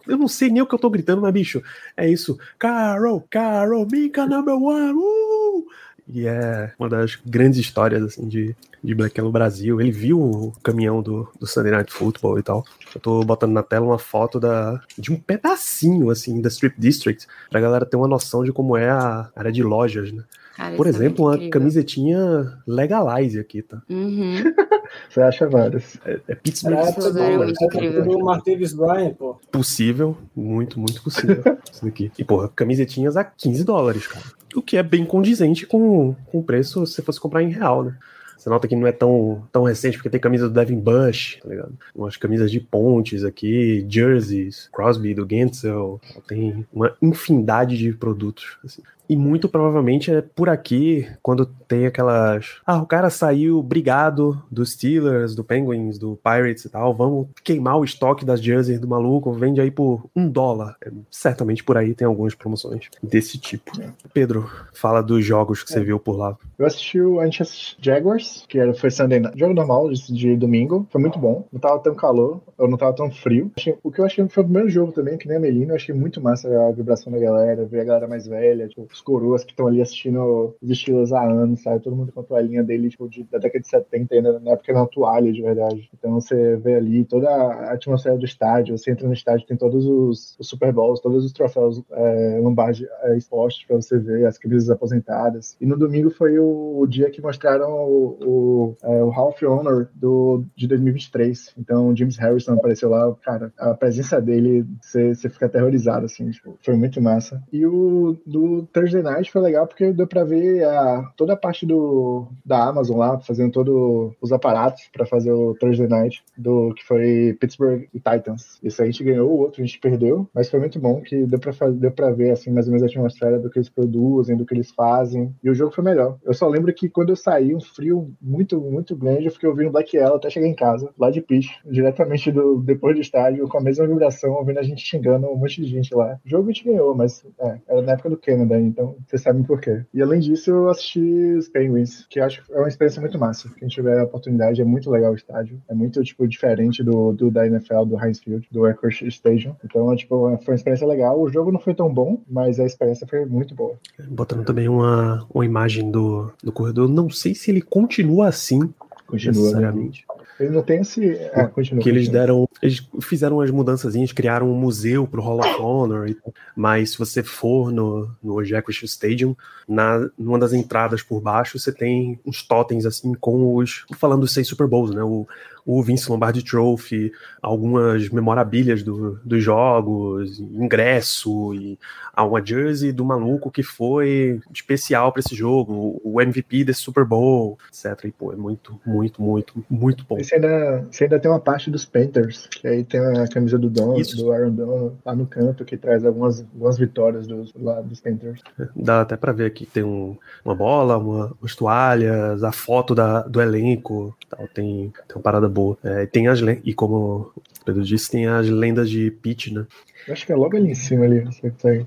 [0.08, 1.62] Eu não sei nem o que eu tô gritando, mas bicho,
[1.96, 2.38] é isso.
[2.58, 5.66] Caro, caro, Minka number one, uh!
[6.12, 9.80] E é uma das grandes histórias assim, de, de Black no Brasil.
[9.80, 12.64] Ele viu o caminhão do, do Sunday Night Football e tal.
[12.94, 17.26] Eu tô botando na tela uma foto da, de um pedacinho assim da Strip District,
[17.48, 20.24] pra galera ter uma noção de como é a área de lojas, né?
[20.56, 21.52] Cara, Por é exemplo, é uma incrível.
[21.52, 23.80] camisetinha Legalize aqui, tá?
[23.88, 24.34] Uhum.
[25.08, 25.96] Você acha várias.
[26.04, 26.76] É, é Pittsburgh.
[26.76, 29.40] É, é, do Martavis Bryant, pô.
[29.50, 31.42] Possível, muito, muito possível.
[31.72, 32.10] isso daqui.
[32.18, 34.24] E, porra, camisetinhas a 15 dólares, cara.
[34.54, 37.84] O que é bem condizente com, com o preço se você fosse comprar em real,
[37.84, 37.96] né?
[38.40, 41.48] Você nota que não é tão, tão recente, porque tem camisa do Devin Bush, tá
[41.50, 41.74] ligado?
[41.94, 48.56] Umas camisas de pontes aqui, jerseys, Crosby do Gensel, tem uma infinidade de produtos.
[48.64, 48.82] Assim.
[49.10, 52.60] E muito provavelmente é por aqui, quando tem aquelas.
[52.64, 56.94] Ah, o cara saiu brigado dos Steelers, do Penguins, do Pirates e tal.
[56.94, 60.76] Vamos queimar o estoque das jerseys do maluco, vende aí por um dólar.
[60.80, 63.72] É, certamente por aí tem algumas promoções desse tipo.
[64.14, 65.74] Pedro, fala dos jogos que é.
[65.74, 66.38] você viu por lá.
[66.56, 69.36] Eu assisti o Antes Jaguars, que era, foi Sunday Night.
[69.36, 70.86] Jogo normal de, de, domingo.
[70.88, 71.48] Foi muito bom.
[71.52, 73.50] Não tava tão calor, eu não tava tão frio.
[73.82, 75.72] O que eu achei foi o primeiro jogo também, que nem a Melina.
[75.72, 79.02] Eu achei muito massa a vibração da galera, ver a galera mais velha, tipo, os
[79.02, 81.82] coroas que estão ali assistindo os estilos há anos, sabe?
[81.82, 84.70] Todo mundo com a toalhinha dele, tipo, de, da década de 70, ainda na época
[84.70, 85.90] era uma toalha, de verdade.
[85.96, 89.86] Então você vê ali toda a atmosfera do estádio, você entra no estádio, tem todos
[89.86, 94.38] os, os Super Bowls, todos os troféus é, Lombardi é, expostos pra você ver, as
[94.38, 95.56] camisas aposentadas.
[95.60, 100.44] E no domingo foi o, o dia que mostraram o, o, é, o Honor do,
[100.54, 101.54] de 2023.
[101.58, 106.76] Então James Harrison apareceu lá, cara, a presença dele, você fica aterrorizado, assim, tipo, foi
[106.76, 107.42] muito massa.
[107.52, 111.66] E o do Thursday Night foi legal porque deu para ver a, toda a parte
[111.66, 116.84] do, da Amazon lá, fazendo todos os aparatos para fazer o Thursday Night, do que
[116.84, 118.58] foi Pittsburgh e Titans.
[118.62, 121.38] Isso a gente ganhou, o outro a gente perdeu, mas foi muito bom que deu
[121.38, 124.44] para deu pra ver assim, mais ou menos a atmosfera do que eles produzem, do
[124.44, 125.34] que eles fazem.
[125.42, 126.18] E o jogo foi melhor.
[126.24, 129.70] Eu só lembro que quando eu saí, um frio muito, muito grande, eu fiquei ouvindo
[129.70, 133.58] Black Yellow até chegar em casa, lá de Pitch, diretamente do, depois do estádio, com
[133.58, 136.18] a mesma vibração, ouvindo a gente xingando um monte de gente lá.
[136.24, 139.42] O jogo a gente ganhou, mas é, era na época do Canada, então você sabem
[139.42, 139.84] por quê.
[139.92, 143.50] E além disso, eu assisti os Penguins, que acho que é uma experiência muito massa.
[143.58, 145.60] Quem tiver a oportunidade, é muito legal o estádio.
[145.68, 149.54] É muito, tipo, diferente do, do da NFL, do Heinz Field, do Aircraft Stadium.
[149.64, 151.20] Então, tipo, foi uma experiência legal.
[151.20, 153.78] O jogo não foi tão bom, mas a experiência foi muito boa.
[154.08, 156.88] Botando também uma, uma imagem do, do corredor.
[156.88, 158.72] Não sei se ele continua assim,
[159.06, 160.04] Continua, necessariamente.
[160.40, 161.14] Ele não tem esse.
[161.14, 162.48] É, continua, que eles deram.
[162.62, 166.16] Eles fizeram umas mudanças, criaram um museu pro Hall of Honor.
[166.56, 169.36] Mas se você for no, no Jacques Stadium,
[169.68, 173.84] na, numa das entradas por baixo, você tem uns totens assim com os.
[173.98, 175.02] Falando dos seis Super Bowls, né?
[175.02, 175.28] O,
[175.64, 181.78] o Vince Lombardi Trophy, algumas memorabilhas do, dos jogos, ingresso e
[182.16, 187.58] uma jersey do maluco que foi especial para esse jogo, o MVP desse Super Bowl,
[187.68, 188.04] etc.
[188.04, 190.18] E, pô, é muito, muito, muito, muito bom.
[190.18, 193.70] Você ainda, você ainda tem uma parte dos Panthers, que aí tem a camisa do
[193.70, 198.00] Don, do Aaron Don lá no canto, que traz algumas, algumas vitórias dos, lá dos
[198.00, 198.40] Panthers.
[198.74, 203.22] Dá até para ver aqui, tem um, uma bola, uma, umas toalhas, a foto da,
[203.22, 205.59] do elenco, tal, tem, tem uma parada boa.
[205.82, 209.66] É, tem as e como o Pedro disse, tem as lendas de Pete, né?
[210.06, 211.24] Eu acho que é logo ali em cima ali,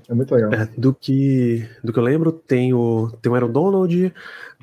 [0.08, 0.52] é muito legal.
[0.52, 4.12] É, do que do que eu lembro, tem o tem o Aaron Donald,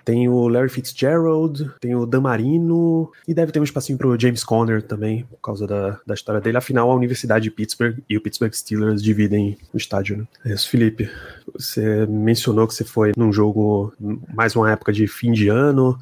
[0.03, 4.43] tem o Larry Fitzgerald, tem o Dan Marino e deve ter um espacinho pro James
[4.43, 6.57] Conner também, por causa da, da história dele.
[6.57, 10.27] Afinal, a Universidade de Pittsburgh e o Pittsburgh Steelers dividem o estádio, né?
[10.45, 11.09] É isso, Felipe.
[11.53, 13.93] Você mencionou que você foi num jogo
[14.33, 15.97] mais uma época de fim de ano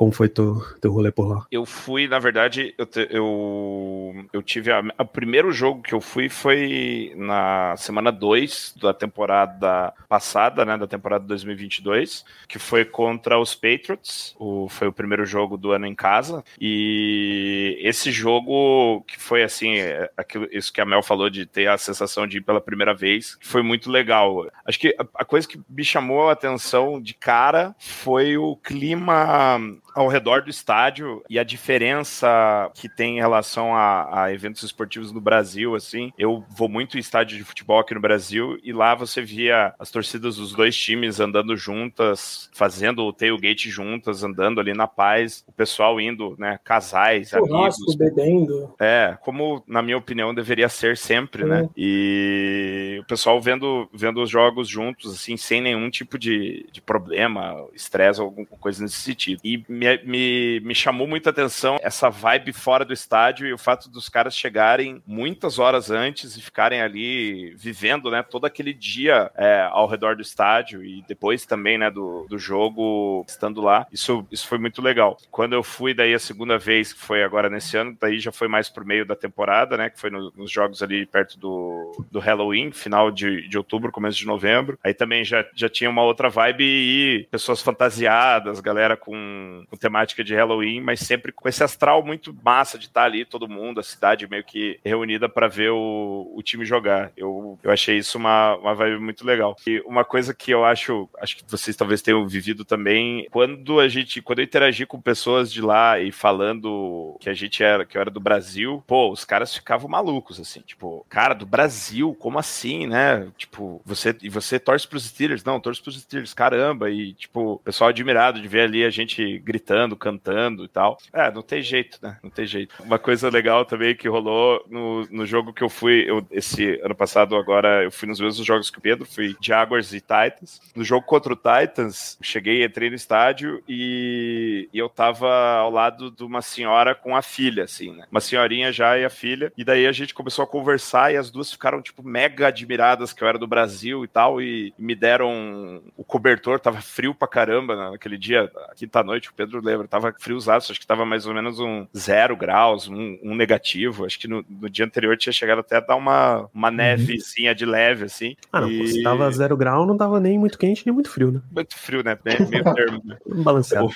[0.00, 1.46] Como foi teu, teu rolê por lá?
[1.52, 4.72] Eu fui, na verdade, eu, te, eu, eu tive.
[4.72, 10.78] A, o primeiro jogo que eu fui foi na semana 2 da temporada passada, né?
[10.78, 14.34] Da temporada 2022, que foi contra os Patriots.
[14.38, 16.42] O, foi o primeiro jogo do ano em casa.
[16.58, 21.68] E esse jogo, que foi assim, é, aquilo, isso que a Mel falou de ter
[21.68, 24.50] a sensação de ir pela primeira vez, foi muito legal.
[24.64, 29.60] Acho que a, a coisa que me chamou a atenção de cara foi o clima
[29.94, 35.12] ao redor do estádio e a diferença que tem em relação a, a, eventos esportivos
[35.12, 36.12] no Brasil, assim.
[36.18, 39.90] Eu vou muito em estádio de futebol aqui no Brasil e lá você via as
[39.90, 45.52] torcidas dos dois times andando juntas, fazendo o tailgate juntas, andando ali na paz, o
[45.52, 47.96] pessoal indo, né, casais, Churrasco, amigos.
[47.96, 48.74] bebendo.
[48.80, 51.68] É, como na minha opinião deveria ser sempre, né?
[51.76, 57.56] E o pessoal vendo, vendo os jogos juntos, assim, sem nenhum tipo de, de problema,
[57.74, 59.40] estresse alguma coisa nesse sentido.
[59.44, 63.88] E me, me, me chamou muita atenção essa vibe fora do estádio e o fato
[63.88, 69.66] dos caras chegarem muitas horas antes e ficarem ali vivendo, né, todo aquele dia é,
[69.70, 73.86] ao redor do estádio e depois também, né, do, do jogo estando lá.
[73.90, 75.16] Isso, isso foi muito legal.
[75.30, 78.48] Quando eu fui daí a segunda vez, que foi agora nesse ano, daí já foi
[78.48, 82.18] mais pro meio da temporada, né, que foi no, nos jogos ali perto do, do
[82.18, 84.78] Halloween, final de, de outubro, começo de novembro.
[84.84, 90.24] Aí também já, já tinha uma outra vibe e pessoas fantasiadas, galera com com temática
[90.24, 93.84] de Halloween, mas sempre com esse astral muito massa de estar ali, todo mundo, a
[93.84, 97.12] cidade meio que reunida para ver o, o time jogar.
[97.16, 99.56] Eu, eu achei isso uma, uma vibe muito legal.
[99.66, 103.88] E uma coisa que eu acho, acho que vocês talvez tenham vivido também, quando a
[103.88, 107.96] gente, quando eu interagi com pessoas de lá e falando que a gente era, que
[107.96, 112.38] eu era do Brasil, pô, os caras ficavam malucos, assim, tipo, cara, do Brasil, como
[112.38, 113.28] assim, né?
[113.36, 115.44] Tipo, você, e você torce pros Steelers?
[115.44, 119.38] Não, torce pros Steelers, caramba, e tipo, o pessoal admirado de ver ali a gente
[119.38, 120.96] gritando gritando, cantando e tal.
[121.12, 122.18] É, não tem jeito, né?
[122.22, 122.74] Não tem jeito.
[122.82, 126.94] Uma coisa legal também que rolou no, no jogo que eu fui, eu, esse ano
[126.94, 130.60] passado, agora, eu fui nos mesmos jogos que o Pedro, fui Jaguars e Titans.
[130.74, 136.10] No jogo contra o Titans, cheguei, entrei no estádio e, e eu tava ao lado
[136.10, 138.06] de uma senhora com a filha, assim, né?
[138.10, 139.52] Uma senhorinha já e a filha.
[139.56, 143.22] E daí a gente começou a conversar e as duas ficaram, tipo, mega admiradas que
[143.22, 144.40] eu era do Brasil e tal.
[144.40, 149.60] E, me deram o cobertor, tava frio pra caramba naquele dia, quinta-noite, o Pedro Pedro
[149.60, 154.04] lembra, tava friozaço, acho que tava mais ou menos um zero graus, um, um negativo.
[154.06, 156.74] Acho que no, no, dia anterior tinha chegado até a dar uma, uma uhum.
[156.74, 158.36] nevezinha de leve, assim.
[158.52, 158.86] Ah, não, e...
[158.86, 161.40] se tava zero grau, não tava nem muito quente, nem muito frio, né?
[161.50, 162.16] Muito frio, né?
[162.24, 162.38] Meio
[162.74, 163.02] termo.
[163.04, 163.16] Né?
[163.26, 163.90] Balanceado.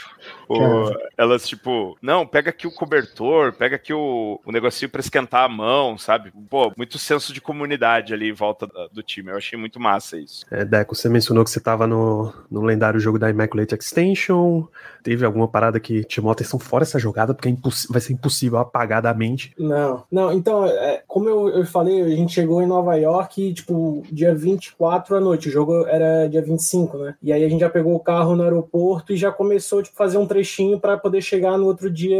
[0.48, 5.00] O, o, elas, tipo, não, pega aqui o cobertor, pega aqui o, o negocinho pra
[5.00, 6.32] esquentar a mão, sabe?
[6.50, 9.30] Pô, muito senso de comunidade ali em volta do time.
[9.30, 10.44] Eu achei muito massa isso.
[10.50, 14.64] É, Deco, você mencionou que você tava no, no lendário jogo da Immaculate Extension.
[15.04, 17.54] Teve alguma parada que te chamou a atenção fora essa jogada, porque é
[17.90, 19.52] vai ser impossível apagar da mente.
[19.58, 24.02] Não, não, então, é, como eu, eu falei, a gente chegou em Nova York, tipo,
[24.10, 27.14] dia 24 à noite, o jogo era dia 25, né?
[27.22, 30.16] E aí a gente já pegou o carro no aeroporto e já começou, tipo, fazer
[30.16, 32.16] um trechinho para poder chegar no outro dia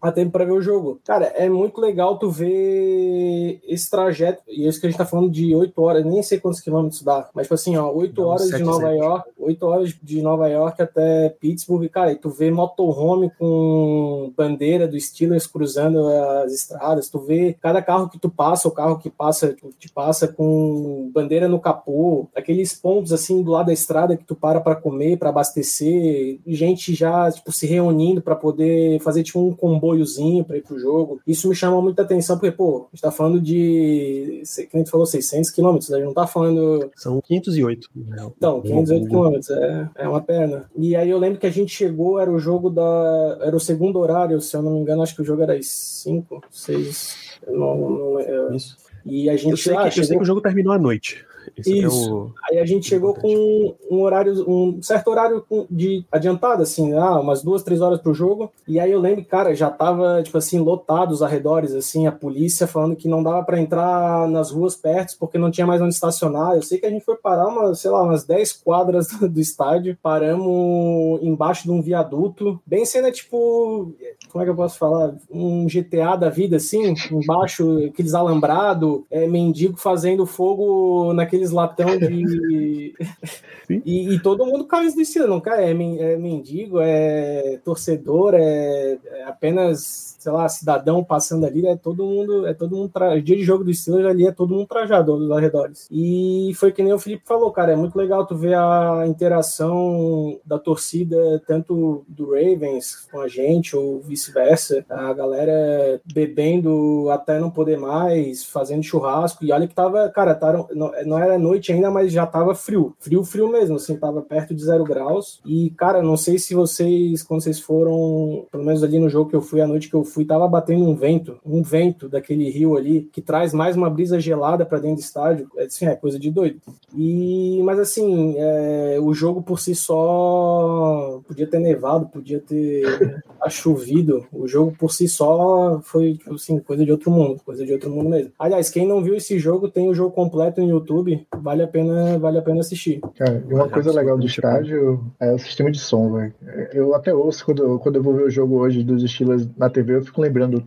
[0.00, 1.00] a tempo para ver o jogo.
[1.04, 5.30] Cara, é muito legal tu ver esse trajeto, e isso que a gente tá falando
[5.30, 8.62] de 8 horas, nem sei quantos quilômetros dá, mas, tipo assim, ó, 8 horas de
[8.62, 14.86] Nova York, 8 horas de Nova York até Pittsburgh, cara, tu vê motorhome com bandeira
[14.86, 19.10] do Steelers cruzando as estradas, tu vê cada carro que tu passa, o carro que
[19.10, 24.24] passa, te passa com bandeira no capô, aqueles pontos assim do lado da estrada que
[24.24, 29.40] tu para para comer, para abastecer, gente já tipo se reunindo para poder fazer tipo
[29.40, 31.20] um comboiozinho para ir pro jogo.
[31.26, 34.90] Isso me chama muita atenção porque pô, a gente tá falando de, que a gente
[34.90, 37.88] falou 600 quilômetros, a gente não tá falando são 508.
[38.36, 40.70] Então, 508 quilômetros é, é uma perna.
[40.76, 43.38] E aí eu lembro que a gente chegou, era o jogo da.
[43.42, 45.66] Era o segundo horário, se eu não me engano, acho que o jogo era às
[45.66, 47.40] 5, 6.
[47.48, 48.76] Não, não, não, Isso.
[49.04, 49.50] E a gente.
[49.50, 50.02] Eu sei, que, chegou...
[50.02, 51.24] eu sei que o jogo terminou à noite.
[51.56, 52.08] É Isso.
[52.08, 52.30] É o...
[52.50, 57.42] Aí a gente chegou com um horário, um certo horário de adiantado, assim, ah, umas
[57.42, 58.50] duas, três horas pro jogo.
[58.66, 62.66] E aí eu lembro, cara, já tava, tipo assim, lotado os arredores, assim, a polícia
[62.66, 66.54] falando que não dava para entrar nas ruas perto porque não tinha mais onde estacionar.
[66.54, 69.96] Eu sei que a gente foi parar umas, sei lá, umas 10 quadras do estádio,
[70.02, 73.92] paramos embaixo de um viaduto, bem cena, tipo,
[74.30, 75.14] como é que eu posso falar?
[75.30, 82.94] Um GTA da vida, assim, embaixo, aqueles alambrado, é, mendigo fazendo fogo naqueles latão de.
[83.68, 85.64] e, e, todo mundo camisa do estilo, não cai?
[85.64, 92.04] É, é mendigo, é torcedor, é, é apenas sei lá, cidadão passando ali, é todo
[92.04, 93.18] mundo, é todo mundo, tra...
[93.20, 95.88] dia de jogo do Steelers ali é todo mundo trajado dos arredores.
[95.90, 100.38] E foi que nem o Felipe falou, cara, é muito legal tu ver a interação
[100.44, 107.50] da torcida, tanto do Ravens com a gente, ou vice-versa, a galera bebendo até não
[107.50, 112.12] poder mais, fazendo churrasco, e olha que tava, cara, tava, não, era noite ainda, mas
[112.12, 116.16] já tava frio, frio, frio mesmo, assim, tava perto de zero graus, e, cara, não
[116.16, 119.66] sei se vocês, quando vocês foram, pelo menos ali no jogo que eu fui, a
[119.66, 123.54] noite que eu fui, tava batendo um vento, um vento daquele rio ali, que traz
[123.54, 126.60] mais uma brisa gelada para dentro do estádio, é, assim, é coisa de doido.
[126.94, 132.82] E, mas assim, é, o jogo por si só podia ter nevado, podia ter
[133.48, 137.72] chovido, o jogo por si só foi, tipo assim, coisa de outro mundo, coisa de
[137.72, 138.32] outro mundo mesmo.
[138.38, 142.18] Aliás, quem não viu esse jogo, tem o jogo completo no YouTube, vale a pena,
[142.18, 143.00] vale a pena assistir.
[143.16, 146.34] Cara, uma coisa legal do estádio é o sistema de som, velho.
[146.72, 149.99] Eu até ouço quando, quando eu vou ver o jogo hoje dos Steelers na TV,
[150.00, 150.64] eu fico lembrando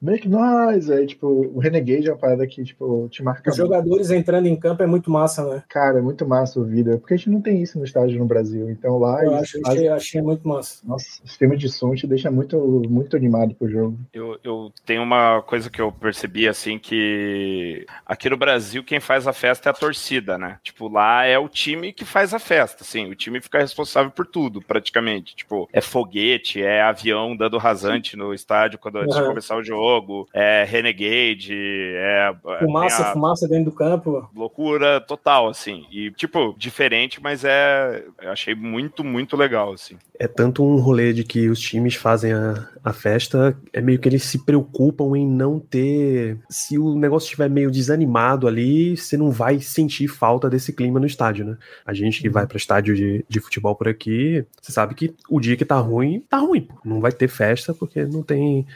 [0.00, 3.68] make noise, aí tipo, o Renegade é uma parada que, tipo, te marca Os muito.
[3.68, 5.62] jogadores entrando em campo é muito massa, né?
[5.68, 8.70] Cara, é muito massa ouvir, porque a gente não tem isso no estádio no Brasil,
[8.70, 9.24] então lá...
[9.24, 9.80] Eu acho, fazem...
[9.80, 10.82] achei, achei muito massa.
[10.86, 13.98] Nossa, o sistema de som te deixa muito, muito animado pro jogo.
[14.12, 19.26] Eu, eu tenho uma coisa que eu percebi, assim, que aqui no Brasil quem faz
[19.26, 20.58] a festa é a torcida, né?
[20.62, 24.26] Tipo, lá é o time que faz a festa, assim, o time fica responsável por
[24.26, 25.36] tudo, praticamente.
[25.36, 29.22] Tipo, é foguete, é avião dando rasante no estádio quando antes uhum.
[29.22, 32.32] de começar o jogo, é Renegade, é...
[32.60, 33.12] Fumaça, a...
[33.12, 34.28] fumaça dentro do campo.
[34.34, 35.86] Loucura total, assim.
[35.90, 38.04] E, tipo, diferente, mas é...
[38.20, 39.96] Eu achei muito, muito legal, assim.
[40.18, 44.08] É tanto um rolê de que os times fazem a, a festa, é meio que
[44.08, 46.38] eles se preocupam em não ter.
[46.48, 51.06] Se o negócio estiver meio desanimado ali, você não vai sentir falta desse clima no
[51.06, 51.56] estádio, né?
[51.86, 55.40] A gente que vai para estádio de, de futebol por aqui, você sabe que o
[55.40, 56.68] dia que tá ruim, tá ruim.
[56.84, 58.66] Não vai ter festa porque não tem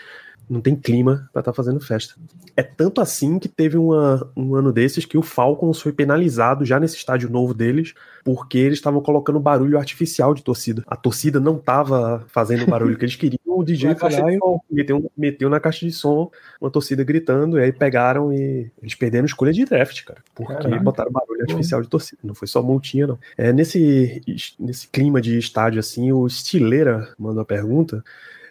[0.48, 2.14] não tem clima para estar tá fazendo festa.
[2.56, 6.78] É tanto assim que teve uma, um ano desses que o Falcons foi penalizado já
[6.78, 10.84] nesse estádio novo deles, porque eles estavam colocando barulho artificial de torcida.
[10.86, 14.38] A torcida não estava fazendo o barulho que eles queriam, o DJ foi lá e
[14.70, 16.30] meteu, meteu na caixa de som
[16.60, 20.82] uma torcida gritando, e aí pegaram e eles perderam escolha de draft, cara, porque Caraca.
[20.82, 22.20] botaram barulho artificial de torcida.
[22.22, 23.18] Não foi só multinha, não.
[23.36, 24.22] É, nesse,
[24.58, 28.04] nesse clima de estádio assim, o Stileira manda uma pergunta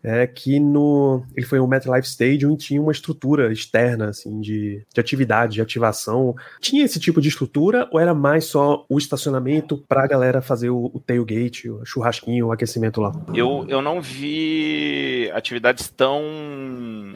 [0.03, 4.85] é que no ele foi um MetLife Stadium e tinha uma estrutura externa assim de,
[4.93, 6.35] de atividade, de ativação.
[6.59, 10.69] Tinha esse tipo de estrutura ou era mais só o estacionamento para a galera fazer
[10.69, 13.11] o, o tailgate, o churrasquinho, o aquecimento lá?
[13.33, 16.21] Eu, eu não vi atividades tão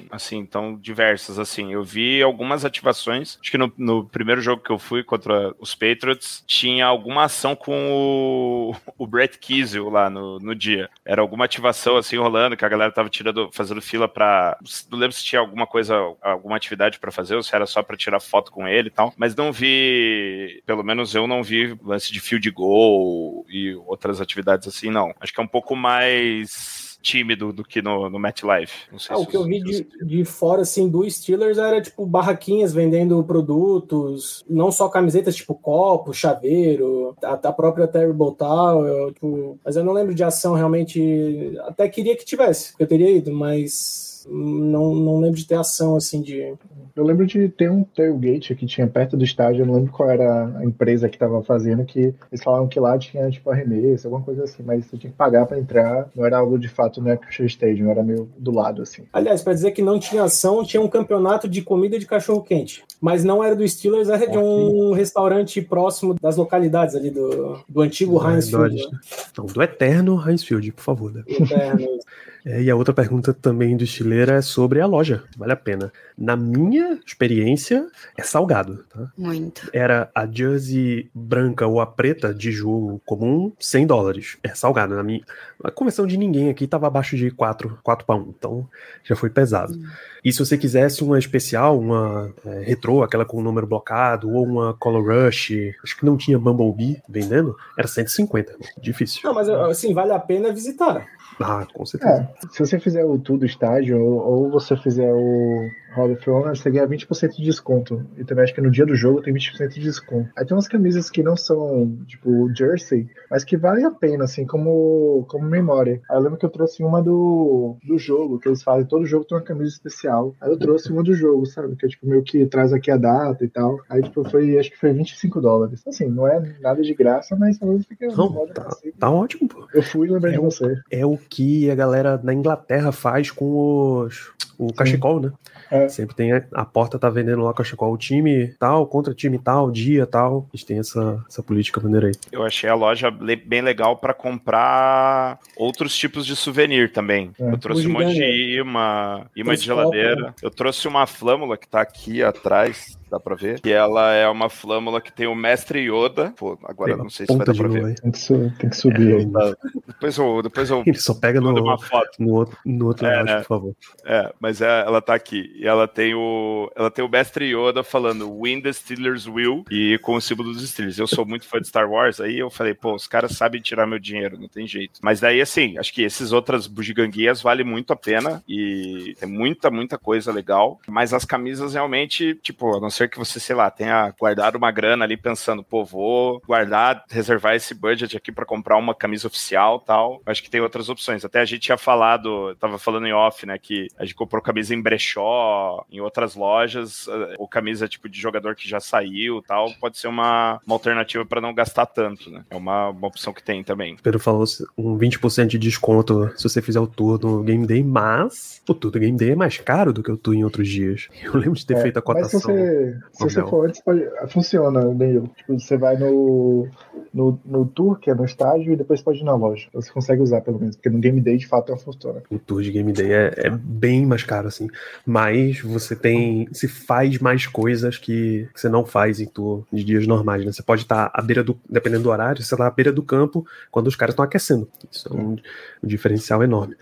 [0.09, 1.73] assim, tão diversas assim.
[1.73, 3.38] Eu vi algumas ativações.
[3.41, 7.55] Acho que no, no primeiro jogo que eu fui contra os Patriots tinha alguma ação
[7.55, 10.89] com o, o Brett Kiesel lá no, no dia.
[11.05, 14.57] Era alguma ativação assim rolando que a galera tava tirando, fazendo fila para,
[14.89, 17.97] não lembro se tinha alguma coisa, alguma atividade para fazer ou se era só para
[17.97, 22.11] tirar foto com ele e tal, mas não vi, pelo menos eu não vi lance
[22.11, 25.13] de field goal e outras atividades assim, não.
[25.19, 26.76] Acho que é um pouco mais
[27.07, 28.91] tímido do que no, no MetLife.
[28.91, 31.81] Não sei ah, se o que eu vi de, de fora, assim, do Steelers era,
[31.81, 39.13] tipo, barraquinhas vendendo produtos, não só camisetas, tipo, copo, chaveiro, a, a própria Terrible Tower,
[39.13, 43.31] tipo, mas eu não lembro de ação realmente, até queria que tivesse, eu teria ido,
[43.31, 46.53] mas não, não lembro de ter ação assim de.
[46.95, 50.09] Eu lembro de ter um tailgate que tinha perto do estádio, eu não lembro qual
[50.09, 54.23] era a empresa que estava fazendo, que eles falavam que lá tinha tipo arremesso, alguma
[54.23, 57.11] coisa assim, mas você tinha que pagar para entrar, não era algo de fato no
[57.11, 59.03] Action Stadium, era meio do lado assim.
[59.13, 62.84] Aliás, para dizer que não tinha ação, tinha um campeonato de comida de cachorro quente,
[62.99, 67.81] mas não era do Steelers, era de um restaurante próximo das localidades ali do, do
[67.81, 68.75] antigo Heinz Field.
[68.75, 68.99] Né?
[69.31, 71.13] Então, do eterno Heinz Field, por favor.
[71.13, 71.23] Né?
[71.27, 71.87] Eterno.
[72.47, 75.21] É, e a outra pergunta também do estileiro é sobre a loja.
[75.35, 75.91] Vale a pena.
[76.17, 77.85] Na minha experiência,
[78.17, 78.85] é salgado.
[78.89, 79.11] Tá?
[79.17, 79.69] Muito.
[79.73, 84.37] Era a jersey branca ou a preta de jogo comum, 100 dólares.
[84.41, 84.95] É salgado.
[84.95, 85.21] Na minha...
[85.61, 88.33] A conversão de ninguém aqui estava abaixo de 4, 4 para 1.
[88.37, 88.65] Então
[89.03, 89.73] já foi pesado.
[89.73, 89.83] Hum.
[90.23, 94.45] E se você quisesse uma especial, uma é, retrô, aquela com o número blocado, ou
[94.45, 95.51] uma Color Rush,
[95.83, 98.55] acho que não tinha Bumblebee vendendo, era 150.
[98.81, 99.21] Difícil.
[99.23, 101.05] Não, mas assim, vale a pena visitar.
[101.39, 102.29] Ah, com certeza.
[102.43, 106.55] É, se você fizer o tudo estágio, ou, ou você fizer o Hall of Honor,
[106.55, 108.05] você ganha 20% de desconto.
[108.17, 110.29] E também acho que no dia do jogo tem 20% de desconto.
[110.38, 114.45] Aí tem umas camisas que não são, tipo, jersey, mas que valem a pena, assim,
[114.45, 116.01] como, como memória.
[116.09, 119.25] Aí eu lembro que eu trouxe uma do, do jogo, que eles fazem, todo jogo
[119.25, 120.35] tem uma camisa especial.
[120.41, 121.75] Aí eu trouxe uma do jogo, sabe?
[121.75, 123.80] Que é tipo meio que traz aqui a data e tal.
[123.89, 125.84] Aí, tipo, foi, acho que foi 25 dólares.
[125.88, 128.69] Assim, não é nada de graça, mas talvez fique não, tá,
[128.99, 129.67] tá, ótimo, pô.
[129.73, 130.82] Eu fui lembrando é de você.
[130.89, 135.32] É o que a galera na Inglaterra faz com os o cachecol, né?
[135.69, 135.88] É.
[135.88, 139.69] Sempre tem a, a, porta tá vendendo lá cachecol, o time tal, contra time tal,
[139.69, 140.47] dia tal.
[140.51, 142.13] Eles têm essa, essa política maneira aí.
[142.32, 147.32] Eu achei a loja bem legal para comprar outros tipos de souvenir também.
[147.39, 147.51] É.
[147.51, 150.34] Eu trouxe um monte de imã, imã de geladeira.
[150.41, 152.97] Eu trouxe uma flâmula que tá aqui atrás guys.
[153.09, 153.59] Dá pra ver.
[153.61, 156.33] Que ela é uma flâmula que tem o mestre Yoda.
[156.37, 157.95] Pô, agora eu não sei se vai dar pra ver.
[157.95, 159.25] Tem que, tem que subir é, aí.
[159.25, 159.55] Tá.
[159.87, 162.09] Depois eu, depois eu Ele só pega no, uma foto.
[162.19, 163.37] no outro, no outro é, né?
[163.37, 163.75] por favor.
[164.05, 165.51] É, mas é, ela tá aqui.
[165.55, 169.97] E ela tem o ela tem o mestre Yoda falando Win the Steelers will e
[170.01, 170.97] com o símbolo dos Steelers.
[170.97, 173.87] Eu sou muito fã de Star Wars, aí eu falei, pô, os caras sabem tirar
[173.87, 174.99] meu dinheiro, não tem jeito.
[175.01, 179.69] Mas daí, assim, acho que esses outras bugiganguias vale muito a pena e tem muita,
[179.69, 180.79] muita coisa legal.
[180.87, 184.71] Mas as camisas realmente, tipo, a não ser que você, sei lá, tenha guardado uma
[184.71, 189.79] grana ali pensando, pô, vou guardar, reservar esse budget aqui para comprar uma camisa oficial
[189.79, 190.21] tal.
[190.25, 191.23] Acho que tem outras opções.
[191.23, 194.73] Até a gente tinha falado, tava falando em off, né, que a gente comprou camisa
[194.73, 199.71] em brechó, em outras lojas, eh, ou camisa tipo de jogador que já saiu tal.
[199.79, 202.43] Pode ser uma, uma alternativa para não gastar tanto, né?
[202.49, 203.97] É uma, uma opção que tem também.
[204.01, 204.43] Pedro falou
[204.77, 208.91] um 20% de desconto se você fizer o tour no Game Day, mas o tour
[208.91, 211.07] do Game Day é mais caro do que o tour em outros dias.
[211.23, 212.39] Eu lembro de ter é, feito a cotação.
[212.39, 215.29] Mas se você, se você for antes, pode, funciona meio.
[215.35, 216.67] Tipo, você vai no,
[217.13, 219.67] no, no tour, que é no estágio, e depois pode ir na loja.
[219.73, 222.21] Você consegue usar, pelo menos, porque no Game Day, de fato, é funciona.
[222.29, 224.67] O tour de Game Day é, é bem mais caro, assim.
[225.05, 226.47] Mas você tem.
[226.51, 230.51] Se faz mais coisas que, que você não faz em tour de dias normais, né?
[230.51, 231.57] Você pode estar à beira do.
[231.69, 234.67] Dependendo do horário, você está à beira do campo quando os caras estão aquecendo.
[234.91, 235.38] Isso é um,
[235.83, 236.75] um diferencial enorme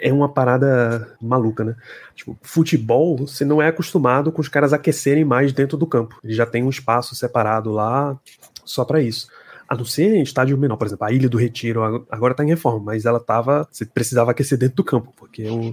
[0.00, 1.76] é uma parada maluca, né?
[2.14, 6.18] Tipo, futebol, você não é acostumado com os caras aquecerem mais dentro do campo.
[6.24, 8.18] Ele já tem um espaço separado lá
[8.64, 9.28] só para isso.
[9.68, 12.48] A não ser em estádio menor, por exemplo, a Ilha do Retiro agora tá em
[12.48, 13.68] reforma, mas ela tava.
[13.70, 15.72] Você precisava aquecer dentro do campo, porque o,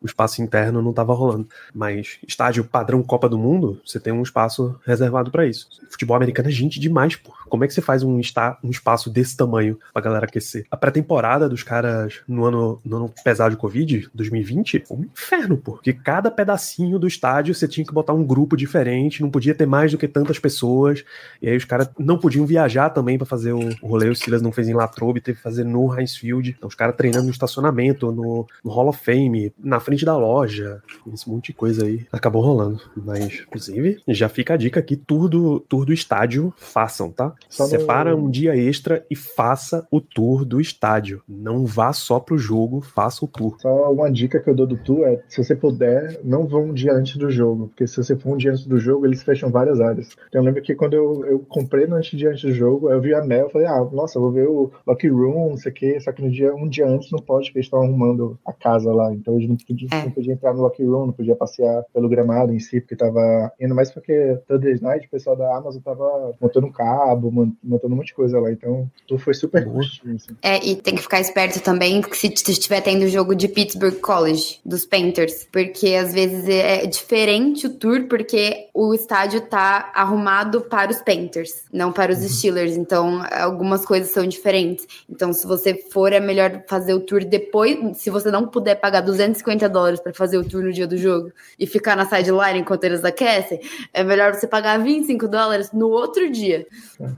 [0.00, 1.48] o espaço interno não estava rolando.
[1.74, 5.68] Mas estádio padrão Copa do Mundo, você tem um espaço reservado para isso.
[5.90, 7.32] Futebol americano é gente demais, pô.
[7.48, 10.66] Como é que você faz um, está, um espaço desse tamanho pra galera aquecer?
[10.70, 15.56] A pré-temporada dos caras no ano, no ano pesado de Covid, 2020, foi um inferno,
[15.56, 15.72] pô.
[15.72, 19.66] Porque cada pedacinho do estádio você tinha que botar um grupo diferente, não podia ter
[19.66, 21.04] mais do que tantas pessoas.
[21.40, 24.08] E aí os caras não podiam viajar também para fazer o, rolê.
[24.08, 26.54] O Silas não fez em Latrobe, teve que fazer no Heinz Field.
[26.56, 30.82] Então os caras treinando no estacionamento, no, no Hall of Fame, na frente da loja,
[31.14, 32.80] esse monte de coisa aí acabou rolando.
[32.96, 37.32] Mas, inclusive, já fica a dica aqui: tour do, tour do estádio, façam, tá?
[37.48, 38.24] Só Separa no...
[38.24, 41.22] um dia extra e faça o tour do estádio.
[41.28, 43.56] Não vá só pro jogo, faça o tour.
[43.60, 46.74] Só uma dica que eu dou do tour é: se você puder, não vá um
[46.74, 49.50] dia antes do jogo, porque se você for um dia antes do jogo, eles fecham
[49.50, 50.16] várias áreas.
[50.28, 53.00] Então, eu lembro que quando eu, eu comprei no antes dia antes do jogo, eu
[53.00, 55.74] vi a Mel, eu falei: ah, nossa, vou ver o Locker Room, não sei o
[55.74, 58.52] quê, só que no dia, um dia antes não pode, porque eles estão arrumando a
[58.52, 60.04] casa lá, então eles não podiam é.
[60.04, 63.52] não podia entrar no locker room, não podia passear pelo gramado em si, porque tava
[63.60, 67.96] indo mais porque Thursday Night o pessoal da Amazon tava montando um cabo, montando um
[67.96, 68.50] monte de coisa lá.
[68.50, 70.16] Então, tudo foi super curtinho.
[70.16, 70.36] Assim.
[70.42, 74.84] É, e tem que ficar esperto também se estiver tendo jogo de Pittsburgh College, dos
[74.84, 80.98] Panthers, porque às vezes é diferente o tour, porque o estádio tá arrumado para os
[80.98, 82.28] Panthers, não para os uhum.
[82.28, 82.76] Steelers.
[82.76, 84.86] Então, algumas coisas são diferentes.
[85.08, 87.76] Então, se você for, é melhor fazer o tour depois.
[87.96, 91.32] Se você não puder pagar 250 dólares para fazer o tour no dia do jogo
[91.58, 93.60] e ficar na sideline enquanto eles aquecem,
[93.92, 96.66] é melhor você pagar 25 dólares no outro dia.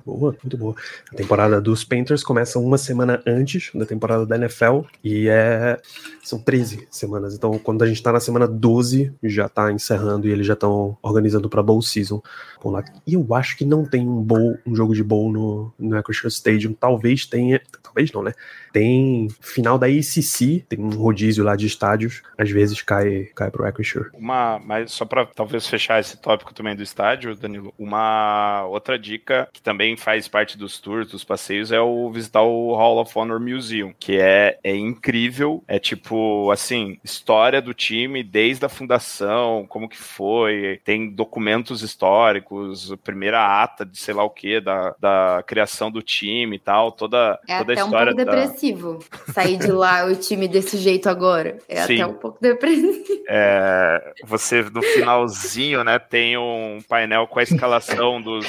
[0.05, 0.75] Boa, muito boa.
[1.13, 5.79] A temporada dos Panthers começa uma semana antes da temporada da NFL e é
[6.23, 7.35] são 13 semanas.
[7.35, 10.97] Então, quando a gente tá na semana 12, já tá encerrando e eles já estão
[11.03, 12.23] organizando para bowl season.
[12.65, 12.85] lá.
[13.07, 16.29] E eu acho que não tem um bowl, um jogo de bowl no, no Acrisure
[16.29, 16.75] Stadium.
[16.75, 18.35] Talvez tenha, talvez não, né?
[18.79, 23.67] Tem final da ACC, tem um rodízio lá de estádios, às vezes cai, cai pro
[23.67, 24.11] Acrisure.
[24.15, 29.49] Uma, mas só para talvez fechar esse tópico também do estádio, Danilo, uma outra dica
[29.53, 33.41] que também faz parte dos tours, dos passeios, é o visitar o Hall of Honor
[33.41, 39.89] Museum, que é, é incrível, é tipo, assim, história do time desde a fundação, como
[39.89, 45.91] que foi, tem documentos históricos, primeira ata de sei lá o que, da, da criação
[45.91, 48.13] do time e tal, toda, é toda a história.
[48.13, 48.33] Um pouco da
[48.69, 48.99] depressivo.
[49.33, 51.59] Sair de lá o time desse jeito agora.
[51.69, 51.95] É Sim.
[51.95, 53.05] até um pouco depressivo.
[53.29, 58.47] É, você, no finalzinho, né, tem um painel com a escalação dos,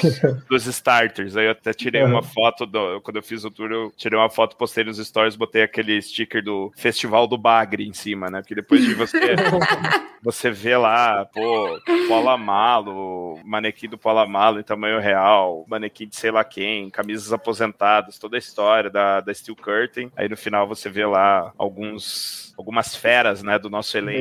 [0.48, 1.36] dos starters.
[1.36, 4.30] Aí eu até tirei uma foto, do, quando eu fiz o tour, eu tirei uma
[4.30, 8.40] foto, postei nos stories, botei aquele sticker do Festival do Bagre em cima, né?
[8.40, 9.18] Porque depois de você
[10.22, 16.44] você vê lá, pô, Polamalo, manequim do Polamalo em tamanho real, manequim de sei lá
[16.44, 19.99] quem, camisas aposentadas, toda a história da, da Steel Curtain.
[20.16, 24.20] Aí no final você vê lá alguns algumas feras, né, do nosso elenco.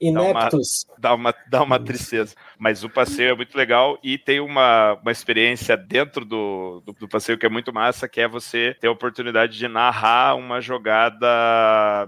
[0.00, 0.86] Ineptos.
[0.96, 2.34] Dá uma, dá uma, dá uma tristeza.
[2.56, 7.08] Mas o passeio é muito legal e tem uma, uma experiência dentro do, do, do
[7.08, 11.26] passeio que é muito massa, que é você ter a oportunidade de narrar uma jogada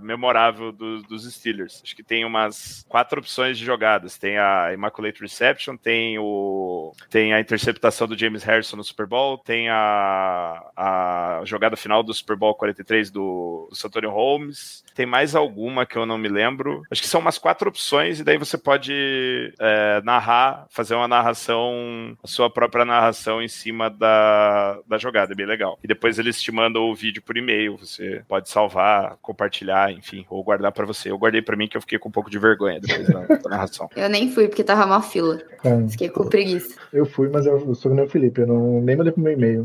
[0.03, 1.81] memorável do, dos Steelers.
[1.85, 4.17] Acho que tem umas quatro opções de jogadas.
[4.17, 9.37] Tem a Immaculate Reception, tem o tem a interceptação do James Harrison no Super Bowl,
[9.39, 15.87] tem a, a jogada final do Super Bowl 43 do, do Holmes, tem mais alguma
[15.87, 16.83] que eu não me lembro.
[16.91, 22.17] Acho que são umas quatro opções, e daí você pode é, narrar, fazer uma narração,
[22.23, 25.33] a sua própria narração em cima da, da jogada.
[25.33, 25.79] É bem legal.
[25.83, 27.77] E depois eles te mandam o vídeo por e-mail.
[27.77, 31.11] Você pode salvar, compartilhar, enfim, ou guardar para você.
[31.11, 33.51] Eu guardei para mim que eu fiquei com um pouco de vergonha depois da, da
[33.51, 33.89] narração.
[33.95, 35.41] Eu nem fui, porque tava uma fila.
[35.65, 35.89] É.
[35.89, 36.77] Fiquei com preguiça.
[36.93, 38.41] Eu fui, mas eu sou o Felipe.
[38.41, 39.63] Eu não, nem mandei pro meu e-mail.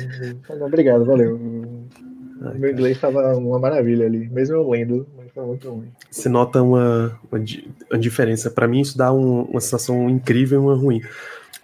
[0.62, 1.40] Obrigado, valeu.
[2.42, 5.88] Ai, meu inglês estava uma maravilha ali, mesmo eu lendo, mas foi muito ruim.
[6.10, 7.44] Você nota uma, uma,
[7.92, 8.52] uma diferença.
[8.52, 11.02] Para mim, isso dá um, uma sensação incrível e uma ruim.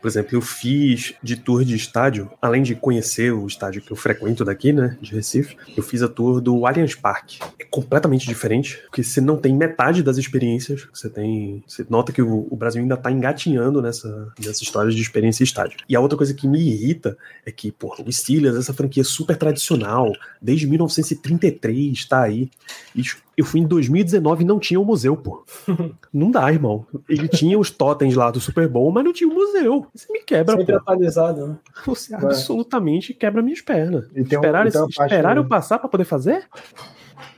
[0.01, 3.97] Por exemplo, eu fiz de tour de estádio, além de conhecer o estádio que eu
[3.97, 7.39] frequento daqui, né, de Recife, eu fiz a tour do Allianz Parque.
[7.59, 11.63] É completamente diferente, porque você não tem metade das experiências você tem.
[11.67, 15.79] Você nota que o, o Brasil ainda tá engatinhando nessa, nessa história de experiência estádio.
[15.87, 19.37] E a outra coisa que me irrita é que, pô, o Steelers, essa franquia super
[19.37, 22.49] tradicional, desde 1933, tá aí.
[22.95, 23.03] E
[23.37, 25.43] eu fui em 2019 e não tinha o um museu, pô.
[26.13, 26.85] não dá, irmão.
[27.07, 29.87] Ele tinha os totens lá do Super Bowl, mas não tinha o um museu.
[29.93, 30.79] Você me quebra, Sempre pô.
[30.79, 31.57] atualizado, né?
[31.85, 34.05] Você absolutamente quebra minhas pernas.
[34.15, 36.45] Esperar, um, esperar eu passar para poder fazer?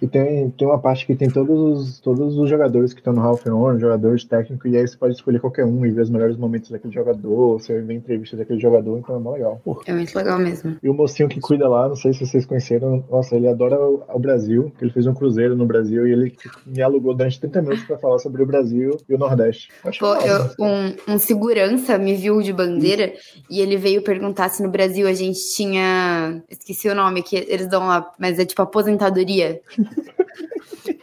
[0.01, 3.21] E tem, tem uma parte que tem todos os, todos os jogadores que estão no
[3.21, 6.09] Hall of Honor, jogadores técnicos, e aí você pode escolher qualquer um e ver os
[6.09, 9.61] melhores momentos daquele jogador, você vê entrevistas daquele jogador, então é muito legal.
[9.85, 10.77] É muito legal mesmo.
[10.81, 14.03] E o mocinho que cuida lá, não sei se vocês conheceram, nossa, ele adora o,
[14.07, 17.83] o Brasil, ele fez um cruzeiro no Brasil e ele me alugou durante 30 minutos
[17.85, 19.69] para falar sobre o Brasil e o Nordeste.
[19.99, 23.13] Pô, eu, um, um segurança me viu de bandeira
[23.49, 26.41] e ele veio perguntar se no Brasil a gente tinha.
[26.49, 29.61] Esqueci o nome que eles dão lá, mas é tipo aposentadoria.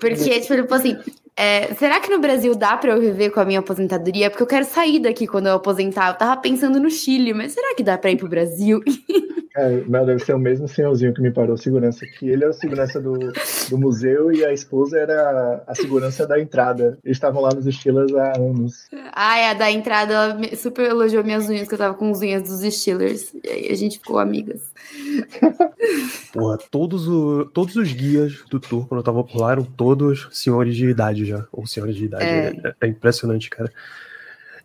[0.01, 0.99] Porque, tipo, assim:
[1.41, 4.29] é, será que no Brasil dá para eu viver com a minha aposentadoria?
[4.29, 6.11] Porque eu quero sair daqui quando eu aposentar.
[6.11, 8.83] Eu tava pensando no Chile, mas será que dá para ir pro Brasil?
[9.57, 12.55] É, mas deve ser o mesmo senhorzinho que me parou segurança, que ele era o
[12.55, 13.19] segurança do,
[13.69, 16.99] do museu e a esposa era a segurança da entrada.
[17.05, 18.89] Eles estavam lá nos Steelers há anos.
[19.13, 22.21] Ah, é, a da entrada, ela super elogiou minhas unhas, que eu tava com as
[22.21, 23.35] unhas dos Steelers.
[23.35, 24.71] E aí a gente ficou amigas.
[26.33, 30.29] Porra, todos, o, todos os guias do tour, quando eu tava por lá, eram todos
[30.31, 31.47] senhores de idade já.
[31.53, 32.25] Ou senhores de idade.
[32.25, 33.73] É, é, é impressionante, cara.